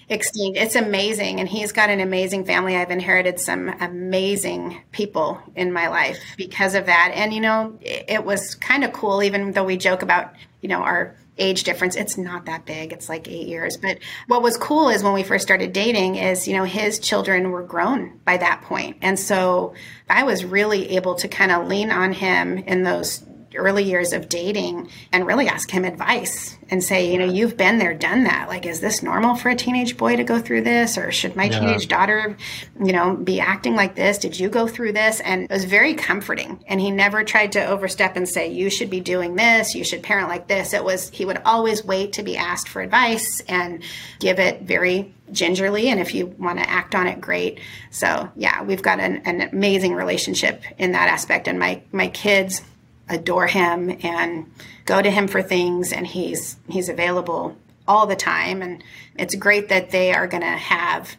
extinct. 0.10 0.58
It's 0.58 0.76
amazing. 0.76 1.40
And 1.40 1.48
he's 1.48 1.72
got 1.72 1.90
an 1.90 2.00
amazing 2.00 2.46
family. 2.46 2.76
I've 2.76 2.92
inherited 2.92 3.40
some 3.40 3.70
amazing 3.70 4.82
people 4.92 5.42
in 5.56 5.72
my 5.72 5.88
life 5.88 6.20
because 6.38 6.76
of 6.76 6.88
that. 6.88 7.12
And, 7.14 7.34
you 7.34 7.42
know, 7.42 7.78
it, 7.82 8.06
it 8.08 8.26
was 8.26 8.56
kind 8.56 8.84
of 8.84 8.94
cool, 8.94 9.24
even 9.24 9.52
though 9.52 9.64
we 9.64 9.78
joke 9.78 10.02
about, 10.02 10.34
you 10.62 10.70
know, 10.70 10.82
our 10.82 11.16
age 11.38 11.64
difference. 11.64 11.96
It's 11.96 12.18
not 12.18 12.46
that 12.46 12.66
big. 12.66 12.94
It's 12.94 13.10
like 13.10 13.28
eight 13.28 13.48
years. 13.48 13.78
But 13.78 14.00
what 14.28 14.42
was 14.42 14.58
cool 14.58 14.90
is 14.90 15.04
when 15.04 15.14
we 15.14 15.24
first 15.24 15.44
started 15.44 15.74
dating 15.74 16.16
is, 16.16 16.48
you 16.48 16.56
know, 16.56 16.64
his 16.64 17.00
children 17.00 17.52
were 17.52 17.64
grown 17.64 18.20
by 18.26 18.38
that. 18.38 18.64
And 19.02 19.20
so 19.20 19.74
I 20.10 20.24
was 20.24 20.46
really 20.46 20.96
able 20.96 21.16
to 21.16 21.28
kind 21.28 21.52
of 21.52 21.68
lean 21.68 21.92
on 21.92 22.14
him 22.14 22.58
in 22.60 22.84
those 22.84 23.24
early 23.56 23.84
years 23.84 24.14
of 24.14 24.30
dating 24.30 24.90
and 25.12 25.26
really 25.26 25.48
ask 25.48 25.70
him 25.70 25.86
advice 25.86 26.58
and 26.70 26.84
say, 26.84 27.12
you 27.12 27.18
know, 27.18 27.26
you've 27.26 27.58
been 27.58 27.78
there, 27.78 27.94
done 27.94 28.24
that. 28.24 28.50
Like, 28.50 28.66
is 28.66 28.80
this 28.80 29.04
normal 29.04 29.36
for 29.36 29.50
a 29.50 29.56
teenage 29.56 29.98
boy 29.98 30.16
to 30.16 30.24
go 30.24 30.40
through 30.40 30.62
this? 30.62 30.98
Or 30.98 31.12
should 31.12 31.36
my 31.36 31.46
yeah. 31.46 31.60
teenage 31.60 31.88
daughter, 31.88 32.36
you 32.84 32.92
know, 32.92 33.16
be 33.16 33.40
acting 33.40 33.76
like 33.76 33.96
this? 33.96 34.18
Did 34.18 34.40
you 34.40 34.50
go 34.50 34.68
through 34.68 34.94
this? 34.94 35.20
And 35.20 35.44
it 35.44 35.52
was 35.52 35.66
very 35.66 35.94
comforting. 35.94 36.64
And 36.68 36.82
he 36.82 36.92
never 36.92 37.24
tried 37.24 37.52
to 37.54 37.66
overstep 37.66 38.16
and 38.16 38.28
say, 38.28 38.52
you 38.52 38.70
should 38.70 38.90
be 38.90 39.00
doing 39.02 39.36
this, 39.36 39.76
you 39.76 39.84
should 39.84 40.04
parent 40.04 40.30
like 40.30 40.48
this. 40.48 40.74
It 40.74 40.84
was, 40.84 41.10
he 41.10 41.26
would 41.26 41.42
always 41.46 41.84
wait 41.84 42.14
to 42.14 42.24
be 42.24 42.38
asked 42.38 42.70
for 42.70 42.82
advice 42.82 43.42
and 43.48 43.84
give 44.20 44.40
it 44.40 44.64
very 44.64 45.14
gingerly 45.32 45.90
and 45.90 46.00
if 46.00 46.14
you 46.14 46.28
want 46.38 46.60
to 46.60 46.70
act 46.70 46.94
on 46.94 47.08
it 47.08 47.20
great 47.20 47.60
so 47.90 48.30
yeah 48.36 48.62
we've 48.62 48.84
got 48.84 49.00
an, 49.00 49.18
an 49.26 49.42
amazing 49.42 49.94
relationship 49.94 50.62
in 50.78 50.92
that 50.92 51.10
aspect 51.10 51.48
and 51.48 51.58
my 51.58 51.82
my 51.92 52.08
kids 52.10 52.62
adore 53.10 53.48
him 53.48 53.98
and 54.04 54.52
go 54.86 55.02
to 55.02 55.12
him 55.12 55.28
for 55.28 55.42
things 55.42 55.92
and 55.92 56.08
he's 56.08 56.58
he's 56.68 56.90
available 56.90 57.58
all 57.88 58.08
the 58.08 58.16
time. 58.16 58.62
And 58.62 58.84
it's 59.16 59.36
great 59.36 59.70
that 59.70 59.92
they 59.92 60.14
are 60.14 60.28
going 60.28 60.42
to 60.42 60.48
have 60.48 61.16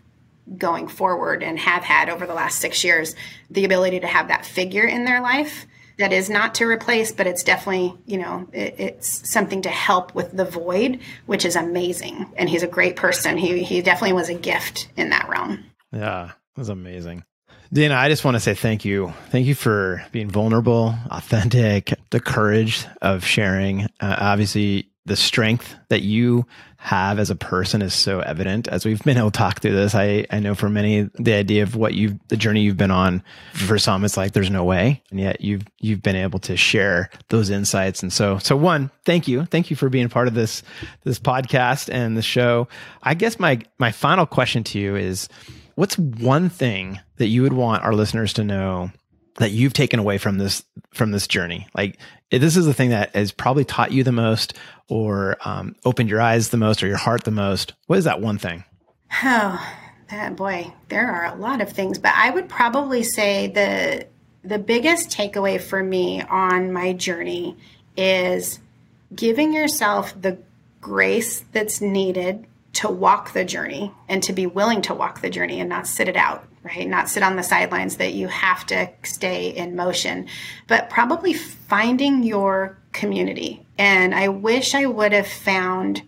going 0.59 0.89
forward 0.89 1.43
and 1.43 1.59
have 1.59 1.83
had 1.83 2.09
over 2.09 2.27
the 2.27 2.35
last 2.35 2.59
6 2.59 2.85
years 2.85 3.15
the 3.51 3.65
ability 3.65 4.01
to 4.01 4.07
have 4.07 4.29
that 4.29 4.45
figure 4.45 4.85
in 4.85 5.05
their 5.05 5.23
life 5.23 5.67
that 5.99 6.13
is 6.13 6.29
not 6.29 6.55
to 6.57 6.67
replace 6.67 7.13
but 7.13 7.27
it's 7.27 7.43
definitely 7.43 7.95
you 8.05 8.19
know 8.19 8.47
it, 8.53 8.75
it's 8.79 9.31
something 9.31 9.63
to 9.63 9.71
help 9.71 10.15
with 10.15 10.37
the 10.37 10.45
void 10.45 11.01
which 11.27 11.45
is 11.45 11.57
amazing. 11.57 12.31
And 12.37 12.49
he's 12.49 12.63
a 12.63 12.69
great 12.69 12.97
person. 12.97 13.39
He 13.39 13.63
he 13.63 13.81
definitely 13.81 14.15
was 14.15 14.29
a 14.29 14.35
gift 14.35 14.89
in 14.97 15.11
that 15.11 15.29
realm. 15.29 15.65
Yeah 15.93 16.33
was 16.57 16.69
amazing 16.69 17.25
Dana, 17.75 17.97
I 17.97 18.09
just 18.09 18.25
want 18.25 18.37
to 18.37 18.41
say 18.41 18.55
thank 18.55 18.85
you. 18.85 19.13
Thank 19.31 19.47
you 19.47 19.57
for 19.57 20.07
being 20.13 20.31
vulnerable, 20.31 20.95
authentic, 21.11 21.93
the 22.11 22.21
courage 22.21 22.87
of 23.03 23.25
sharing. 23.25 23.83
Uh, 23.99 24.15
obviously, 24.17 24.91
the 25.07 25.17
strength 25.17 25.75
that 25.89 26.03
you 26.03 26.47
have 26.77 27.19
as 27.19 27.31
a 27.31 27.35
person 27.35 27.83
is 27.83 27.93
so 27.93 28.21
evident 28.21 28.69
as 28.69 28.85
we've 28.85 29.03
been 29.03 29.19
able 29.19 29.33
to 29.33 29.37
talk 29.37 29.59
through 29.59 29.75
this. 29.75 29.93
I, 29.93 30.25
I 30.31 30.39
know 30.39 30.55
for 30.55 30.69
many, 30.71 31.11
the 31.15 31.33
idea 31.33 31.65
of 31.65 31.75
what 31.75 31.95
you've, 31.95 32.17
the 32.29 32.37
journey 32.37 32.61
you've 32.61 32.77
been 32.77 32.93
on, 32.93 33.25
for 33.55 33.77
some, 33.77 34.05
it's 34.05 34.17
like 34.17 34.35
there's 34.35 34.51
no 34.51 34.63
way. 34.63 35.03
And 35.11 35.19
yet 35.19 35.41
you've, 35.41 35.65
you've 35.81 36.01
been 36.01 36.15
able 36.15 36.39
to 36.41 36.57
share 36.57 37.11
those 37.29 37.51
insights. 37.51 38.05
And 38.05 38.13
so, 38.13 38.39
so 38.39 38.57
one, 38.57 38.93
thank 39.05 39.27
you. 39.27 39.47
Thank 39.47 39.69
you 39.69 39.75
for 39.75 39.89
being 39.89 40.09
part 40.09 40.29
of 40.29 40.35
this, 40.35 40.63
this 41.03 41.19
podcast 41.19 41.93
and 41.93 42.17
the 42.17 42.23
show. 42.23 42.69
I 43.03 43.15
guess 43.15 43.41
my, 43.41 43.63
my 43.81 43.91
final 43.91 44.27
question 44.27 44.63
to 44.63 44.79
you 44.79 44.95
is, 44.95 45.29
what's 45.75 45.99
one 45.99 46.49
thing 46.49 47.01
that 47.17 47.29
you 47.29 47.43
would 47.43 47.53
want 47.53 47.85
our 47.85 47.93
listeners 47.93 48.33
to 48.35 48.45
know 48.45 48.91
that 49.39 49.51
you've 49.51 49.73
taken 49.73 49.99
away 49.99 50.19
from 50.19 50.39
this 50.39 50.65
from 50.93 51.11
this 51.11 51.27
journey? 51.27 51.67
Like, 51.75 51.99
this 52.31 52.57
is 52.57 52.67
the 52.67 52.75
thing 52.75 52.91
that 52.91 53.15
has 53.15 53.33
probably 53.33 53.65
taught 53.65 53.93
you 53.93 54.05
the 54.05 54.13
most, 54.13 54.55
or 54.89 55.37
um, 55.45 55.77
opened 55.85 56.09
your 56.09 56.21
eyes 56.21 56.49
the 56.49 56.57
most, 56.57 56.83
or 56.83 56.87
your 56.87 56.97
heart 56.97 57.25
the 57.25 57.31
most. 57.31 57.75
What 57.87 57.99
is 57.99 58.05
that 58.05 58.21
one 58.21 58.39
thing? 58.39 58.65
Oh, 59.23 59.65
that 60.11 60.37
boy, 60.37 60.73
there 60.89 61.11
are 61.11 61.27
a 61.27 61.37
lot 61.37 61.61
of 61.61 61.73
things, 61.73 61.99
but 61.99 62.13
I 62.15 62.31
would 62.31 62.49
probably 62.49 63.03
say 63.03 63.49
the 63.49 64.07
the 64.47 64.59
biggest 64.59 65.11
takeaway 65.11 65.61
for 65.61 65.83
me 65.83 66.21
on 66.23 66.73
my 66.73 66.93
journey 66.93 67.57
is 67.97 68.59
giving 69.15 69.53
yourself 69.53 70.21
the 70.21 70.39
grace 70.81 71.45
that's 71.53 71.81
needed 71.81 72.47
to 72.75 72.89
walk 72.89 73.33
the 73.33 73.45
journey 73.45 73.93
and 74.09 74.23
to 74.25 74.33
be 74.33 74.47
willing 74.47 74.83
to 74.83 74.95
walk 74.95 75.21
the 75.21 75.31
journey 75.31 75.61
and 75.61 75.69
not 75.69 75.87
sit 75.87 76.09
it 76.09 76.17
out, 76.17 76.47
right? 76.63 76.89
Not 76.89 77.09
sit 77.09 77.23
on 77.23 77.37
the 77.37 77.43
sidelines 77.43 77.97
that 77.97 78.15
you 78.15 78.29
have 78.29 78.67
to 78.67 78.91
stay 79.05 79.51
in 79.51 79.77
motion, 79.77 80.27
but 80.67 80.91
probably 80.91 81.33
finding 81.33 82.23
your 82.23 82.77
community. 82.93 83.65
And 83.79 84.15
I 84.15 84.29
wish 84.29 84.75
I 84.75 84.87
would 84.87 85.13
have 85.13 85.27
found 85.27 86.03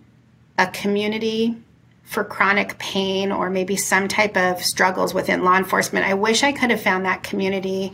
a 0.59 0.67
community 0.67 1.57
for 2.05 2.25
chronic 2.25 2.79
pain 2.79 3.33
or 3.33 3.51
maybe 3.51 3.77
some 3.77 4.09
type 4.09 4.37
of 4.37 4.63
struggles 4.63 5.13
within 5.13 5.45
law 5.45 5.57
enforcement. 5.57 6.07
I 6.07 6.15
wish 6.15 6.43
I 6.43 6.53
could 6.53 6.71
have 6.71 6.81
found 6.81 7.05
that 7.05 7.23
community 7.23 7.93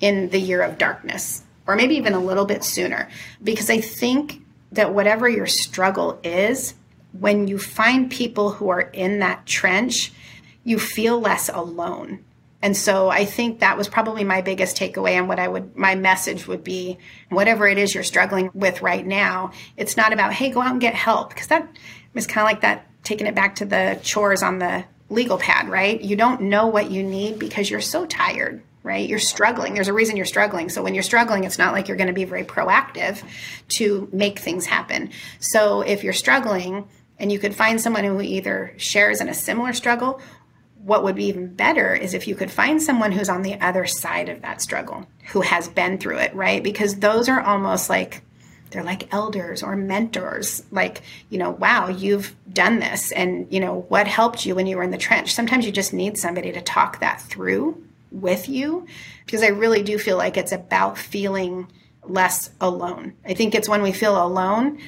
in 0.00 0.28
the 0.28 0.38
year 0.38 0.62
of 0.62 0.78
darkness 0.78 1.42
or 1.66 1.76
maybe 1.76 1.96
even 1.96 2.12
a 2.12 2.20
little 2.20 2.44
bit 2.44 2.62
sooner 2.62 3.08
because 3.42 3.70
I 3.70 3.80
think 3.80 4.42
that 4.72 4.92
whatever 4.92 5.28
your 5.28 5.46
struggle 5.46 6.18
is, 6.22 6.74
when 7.18 7.46
you 7.46 7.58
find 7.58 8.10
people 8.10 8.50
who 8.50 8.68
are 8.68 8.80
in 8.80 9.20
that 9.20 9.46
trench, 9.46 10.12
you 10.64 10.78
feel 10.78 11.20
less 11.20 11.48
alone. 11.48 12.24
And 12.60 12.76
so 12.76 13.10
I 13.10 13.26
think 13.26 13.60
that 13.60 13.76
was 13.76 13.88
probably 13.88 14.24
my 14.24 14.40
biggest 14.40 14.76
takeaway 14.76 15.10
and 15.10 15.28
what 15.28 15.38
I 15.38 15.46
would 15.46 15.76
my 15.76 15.94
message 15.94 16.46
would 16.46 16.64
be 16.64 16.96
whatever 17.28 17.68
it 17.68 17.76
is 17.76 17.94
you're 17.94 18.02
struggling 18.02 18.50
with 18.54 18.80
right 18.80 19.06
now, 19.06 19.52
it's 19.76 19.98
not 19.98 20.14
about 20.14 20.32
hey 20.32 20.50
go 20.50 20.62
out 20.62 20.72
and 20.72 20.80
get 20.80 20.94
help 20.94 21.28
because 21.28 21.48
that 21.48 21.68
is 22.14 22.26
kind 22.26 22.46
of 22.46 22.50
like 22.50 22.62
that 22.62 22.86
taking 23.02 23.26
it 23.26 23.34
back 23.34 23.56
to 23.56 23.66
the 23.66 24.00
chores 24.02 24.42
on 24.42 24.58
the 24.60 24.84
legal 25.10 25.36
pad, 25.36 25.68
right? 25.68 26.00
You 26.00 26.16
don't 26.16 26.42
know 26.42 26.66
what 26.66 26.90
you 26.90 27.02
need 27.02 27.38
because 27.38 27.68
you're 27.68 27.82
so 27.82 28.06
tired 28.06 28.62
right? 28.82 29.08
You're 29.08 29.18
struggling. 29.18 29.72
There's 29.72 29.88
a 29.88 29.94
reason 29.94 30.14
you're 30.14 30.26
struggling. 30.26 30.68
So 30.68 30.82
when 30.82 30.92
you're 30.92 31.02
struggling, 31.02 31.44
it's 31.44 31.58
not 31.58 31.72
like 31.72 31.88
you're 31.88 31.96
going 31.96 32.08
to 32.08 32.12
be 32.12 32.26
very 32.26 32.44
proactive 32.44 33.22
to 33.78 34.08
make 34.12 34.38
things 34.38 34.66
happen. 34.66 35.10
So 35.40 35.80
if 35.80 36.04
you're 36.04 36.12
struggling 36.12 36.86
and 37.24 37.32
you 37.32 37.38
could 37.38 37.54
find 37.54 37.80
someone 37.80 38.04
who 38.04 38.20
either 38.20 38.74
shares 38.76 39.22
in 39.22 39.30
a 39.30 39.34
similar 39.34 39.72
struggle, 39.72 40.20
what 40.82 41.02
would 41.04 41.14
be 41.14 41.24
even 41.24 41.54
better 41.54 41.94
is 41.94 42.12
if 42.12 42.28
you 42.28 42.34
could 42.34 42.50
find 42.50 42.82
someone 42.82 43.12
who's 43.12 43.30
on 43.30 43.40
the 43.40 43.58
other 43.62 43.86
side 43.86 44.28
of 44.28 44.42
that 44.42 44.60
struggle, 44.60 45.06
who 45.32 45.40
has 45.40 45.66
been 45.66 45.96
through 45.96 46.18
it, 46.18 46.34
right? 46.34 46.62
Because 46.62 46.96
those 46.96 47.30
are 47.30 47.40
almost 47.40 47.88
like 47.88 48.20
they're 48.68 48.82
like 48.82 49.14
elders 49.14 49.62
or 49.62 49.74
mentors 49.74 50.64
like 50.72 51.00
you 51.30 51.38
know 51.38 51.50
wow 51.50 51.86
you've 51.86 52.34
done 52.52 52.80
this 52.80 53.12
and 53.12 53.46
you 53.50 53.60
know 53.60 53.86
what 53.88 54.06
helped 54.08 54.44
you 54.44 54.54
when 54.54 54.66
you 54.66 54.76
were 54.76 54.82
in 54.82 54.90
the 54.90 54.98
trench 54.98 55.32
sometimes 55.32 55.64
you 55.64 55.70
just 55.70 55.92
need 55.92 56.18
somebody 56.18 56.50
to 56.50 56.60
talk 56.60 56.98
that 56.98 57.20
through 57.20 57.80
with 58.10 58.48
you 58.48 58.84
because 59.24 59.44
I 59.44 59.48
really 59.48 59.84
do 59.84 59.96
feel 59.96 60.16
like 60.16 60.36
it's 60.36 60.50
about 60.50 60.98
feeling 60.98 61.68
less 62.08 62.50
alone. 62.60 63.14
I 63.24 63.34
think 63.34 63.54
it's 63.54 63.68
when 63.68 63.82
we 63.82 63.92
feel 63.92 64.22
alone, 64.22 64.78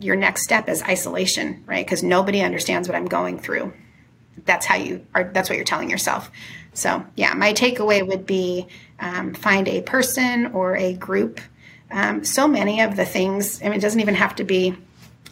your 0.00 0.16
next 0.16 0.42
step 0.44 0.68
is 0.68 0.82
isolation, 0.82 1.62
right? 1.66 1.84
Because 1.84 2.02
nobody 2.02 2.40
understands 2.40 2.88
what 2.88 2.96
I'm 2.96 3.06
going 3.06 3.38
through. 3.38 3.72
That's 4.44 4.66
how 4.66 4.76
you 4.76 5.06
are, 5.14 5.24
that's 5.24 5.48
what 5.48 5.56
you're 5.56 5.64
telling 5.64 5.90
yourself. 5.90 6.30
So, 6.74 7.04
yeah, 7.14 7.34
my 7.34 7.52
takeaway 7.52 8.06
would 8.06 8.26
be 8.26 8.66
um, 8.98 9.34
find 9.34 9.68
a 9.68 9.82
person 9.82 10.46
or 10.46 10.76
a 10.76 10.94
group. 10.94 11.40
Um, 11.90 12.24
so 12.24 12.48
many 12.48 12.80
of 12.80 12.96
the 12.96 13.04
things, 13.04 13.62
I 13.62 13.66
mean, 13.66 13.74
it 13.74 13.82
doesn't 13.82 14.00
even 14.00 14.16
have 14.16 14.34
to 14.36 14.44
be 14.44 14.76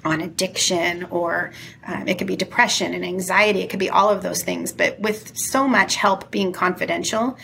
on 0.04 0.20
addiction 0.20 1.04
or 1.04 1.52
um, 1.86 2.08
it 2.08 2.18
could 2.18 2.26
be 2.26 2.36
depression 2.36 2.94
and 2.94 3.04
anxiety. 3.04 3.60
It 3.60 3.70
could 3.70 3.80
be 3.80 3.90
all 3.90 4.08
of 4.08 4.22
those 4.22 4.42
things. 4.42 4.72
But 4.72 4.98
with 5.00 5.36
so 5.36 5.68
much 5.68 5.96
help 5.96 6.30
being 6.30 6.52
confidential, 6.52 7.36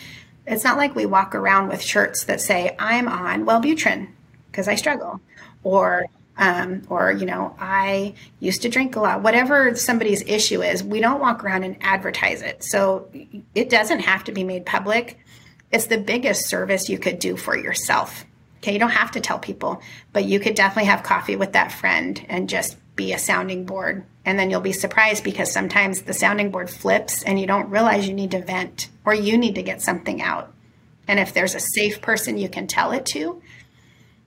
it's 0.45 0.63
not 0.63 0.77
like 0.77 0.95
we 0.95 1.05
walk 1.05 1.35
around 1.35 1.69
with 1.69 1.81
shirts 1.81 2.25
that 2.25 2.41
say, 2.41 2.75
I'm 2.79 3.07
on 3.07 3.45
Wellbutrin 3.45 4.09
because 4.51 4.67
I 4.67 4.75
struggle. 4.75 5.21
Or, 5.63 6.05
um, 6.39 6.81
or, 6.89 7.11
you 7.11 7.27
know, 7.27 7.55
I 7.59 8.15
used 8.39 8.63
to 8.63 8.69
drink 8.69 8.95
a 8.95 8.99
lot. 8.99 9.21
Whatever 9.21 9.75
somebody's 9.75 10.23
issue 10.23 10.63
is, 10.63 10.83
we 10.83 10.99
don't 10.99 11.19
walk 11.19 11.43
around 11.43 11.63
and 11.63 11.77
advertise 11.81 12.41
it. 12.41 12.63
So 12.63 13.07
it 13.53 13.69
doesn't 13.69 13.99
have 13.99 14.23
to 14.23 14.31
be 14.31 14.43
made 14.43 14.65
public. 14.65 15.19
It's 15.71 15.85
the 15.85 15.99
biggest 15.99 16.47
service 16.47 16.89
you 16.89 16.97
could 16.97 17.19
do 17.19 17.37
for 17.37 17.55
yourself 17.55 18.25
Okay, 18.59 18.73
you 18.73 18.79
don't 18.79 18.89
have 18.89 19.11
to 19.11 19.21
tell 19.21 19.39
people, 19.39 19.81
but 20.11 20.25
you 20.25 20.39
could 20.39 20.55
definitely 20.55 20.89
have 20.89 21.03
coffee 21.03 21.37
with 21.37 21.53
that 21.53 21.71
friend 21.71 22.23
and 22.27 22.49
just 22.49 22.77
be 22.95 23.13
a 23.13 23.19
sounding 23.19 23.65
board. 23.65 24.03
And 24.25 24.37
then 24.37 24.49
you'll 24.49 24.59
be 24.59 24.73
surprised 24.73 25.23
because 25.23 25.51
sometimes 25.51 26.01
the 26.01 26.13
sounding 26.13 26.51
board 26.51 26.69
flips 26.69 27.23
and 27.23 27.39
you 27.39 27.47
don't 27.47 27.69
realize 27.69 28.07
you 28.07 28.13
need 28.13 28.31
to 28.31 28.43
vent 28.43 28.89
or 29.05 29.13
you 29.13 29.37
need 29.37 29.55
to 29.55 29.63
get 29.63 29.81
something 29.81 30.21
out. 30.21 30.53
And 31.07 31.19
if 31.19 31.33
there's 31.33 31.55
a 31.55 31.59
safe 31.59 32.01
person 32.01 32.37
you 32.37 32.49
can 32.49 32.67
tell 32.67 32.91
it 32.91 33.05
to, 33.07 33.41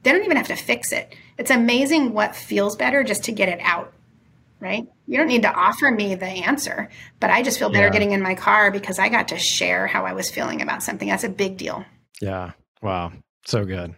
they 0.03 0.13
don't 0.13 0.25
even 0.25 0.39
have 0.39 0.49
to 0.49 0.57
fix 0.57 0.93
it. 0.93 1.15
It's 1.39 1.51
amazing 1.51 2.13
what 2.13 2.37
feels 2.37 2.77
better 2.77 3.03
just 3.03 3.25
to 3.25 3.33
get 3.33 3.49
it 3.49 3.61
out, 3.63 3.93
right? 4.61 4.87
You 5.07 5.19
don't 5.19 5.29
need 5.29 5.43
to 5.43 5.53
offer 5.53 5.91
me 5.91 6.15
the 6.15 6.27
answer, 6.27 6.89
but 7.21 7.31
I 7.31 7.43
just 7.43 7.59
feel 7.59 7.71
better 7.71 7.87
yeah. 7.87 7.93
getting 7.93 8.13
in 8.13 8.23
my 8.23 8.35
car 8.35 8.71
because 8.71 8.99
I 8.99 9.09
got 9.09 9.29
to 9.29 9.39
share 9.39 9.87
how 9.87 10.05
I 10.07 10.13
was 10.13 10.31
feeling 10.31 10.63
about 10.63 10.83
something. 10.83 11.09
That's 11.09 11.25
a 11.25 11.29
big 11.29 11.57
deal. 11.57 11.85
Yeah. 12.21 12.53
Wow. 12.83 13.13
So 13.47 13.65
good. 13.65 13.95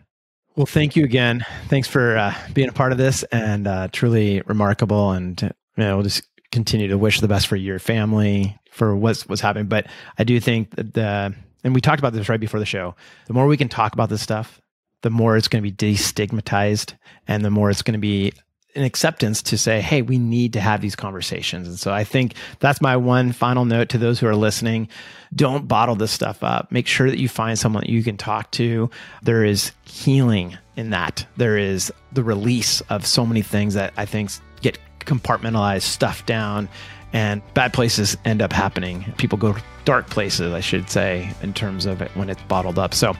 Well, 0.57 0.66
thank 0.66 0.95
you 0.95 1.05
again. 1.05 1.45
Thanks 1.68 1.89
for 1.89 2.16
uh, 2.16 2.35
being 2.53 2.68
a 2.68 2.72
part 2.72 2.93
of 2.93 2.99
this 2.99 3.24
and 3.24 3.66
uh, 3.66 3.89
truly 3.91 4.41
remarkable. 4.47 5.11
And 5.11 5.41
you 5.43 5.51
know, 5.76 5.97
we'll 5.97 6.05
just 6.05 6.22
continue 6.53 6.87
to 6.89 6.97
wish 6.97 7.20
the 7.20 7.28
best 7.28 7.49
for 7.49 7.57
your 7.57 7.80
family, 7.80 8.57
for 8.70 8.95
what's 8.95 9.28
what's 9.28 9.41
happening. 9.41 9.66
But 9.66 9.89
I 10.16 10.24
do 10.24 10.39
think 10.39 10.76
that 10.76 10.95
the 10.95 11.35
and 11.64 11.74
we 11.74 11.80
talked 11.80 11.99
about 11.99 12.12
this 12.12 12.28
right 12.28 12.39
before 12.39 12.61
the 12.61 12.66
show. 12.66 12.95
The 13.26 13.32
more 13.32 13.47
we 13.47 13.57
can 13.57 13.68
talk 13.68 13.95
about 13.95 14.11
this 14.11 14.22
stuff, 14.22 14.61
the 15.05 15.11
more 15.11 15.37
it's 15.37 15.49
going 15.49 15.63
to 15.63 15.71
be 15.71 15.77
destigmatized, 15.77 16.95
and 17.29 17.45
the 17.45 17.51
more 17.51 17.69
it's 17.69 17.83
going 17.83 17.93
to 17.93 17.99
be 17.99 18.33
an 18.75 18.85
acceptance 18.85 19.43
to 19.43 19.59
say, 19.59 19.83
hey, 19.83 20.01
we 20.01 20.19
need 20.19 20.55
to 20.55 20.61
have 20.61 20.81
these 20.81 20.97
conversations. 20.97 21.69
And 21.69 21.79
so 21.79 21.93
I 21.93 22.05
think 22.05 22.35
that's 22.59 22.81
my 22.81 22.97
one 22.97 23.33
final 23.33 23.67
note 23.67 23.91
to 23.91 23.99
those 23.99 24.19
who 24.19 24.27
are 24.27 24.35
listening. 24.35 24.89
Don't 25.35 25.69
bottle 25.69 25.95
this 25.95 26.11
stuff 26.11 26.43
up. 26.43 26.73
Make 26.73 26.87
sure 26.87 27.11
that 27.11 27.19
you 27.19 27.29
find 27.29 27.59
someone 27.59 27.83
that 27.83 27.91
you 27.91 28.03
can 28.03 28.17
talk 28.17 28.51
to. 28.53 28.89
There 29.23 29.45
is 29.45 29.73
healing 29.85 30.57
in 30.75 30.89
that. 30.91 31.27
There 31.37 31.59
is 31.59 31.93
the 32.13 32.25
release 32.25 32.81
of 32.89 33.05
so 33.05 33.27
many 33.27 33.43
things 33.43 33.75
that 33.75 33.93
I 33.99 34.07
think 34.07 34.31
get 34.63 34.79
compartmentalized, 35.01 35.83
stuffed 35.83 36.25
down, 36.25 36.71
and 37.13 37.43
bad 37.53 37.75
places 37.75 38.17
end 38.25 38.41
up 38.41 38.55
happening. 38.55 39.13
People 39.19 39.37
go 39.37 39.53
to 39.53 39.63
dark 39.85 40.09
places, 40.09 40.55
I 40.55 40.61
should 40.61 40.89
say, 40.89 41.31
in 41.43 41.53
terms 41.53 41.85
of 41.85 42.01
it 42.01 42.11
when 42.17 42.31
it's 42.31 42.43
bottled 42.45 42.79
up. 42.79 42.95
So 42.95 43.15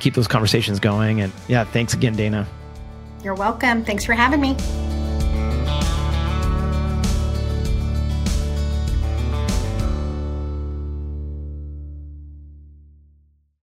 keep 0.00 0.14
those 0.14 0.28
conversations 0.28 0.80
going. 0.80 1.20
And 1.20 1.32
yeah, 1.48 1.64
thanks 1.64 1.94
again, 1.94 2.16
Dana. 2.16 2.46
You're 3.22 3.34
welcome. 3.34 3.84
Thanks 3.84 4.04
for 4.04 4.12
having 4.12 4.40
me. 4.40 4.56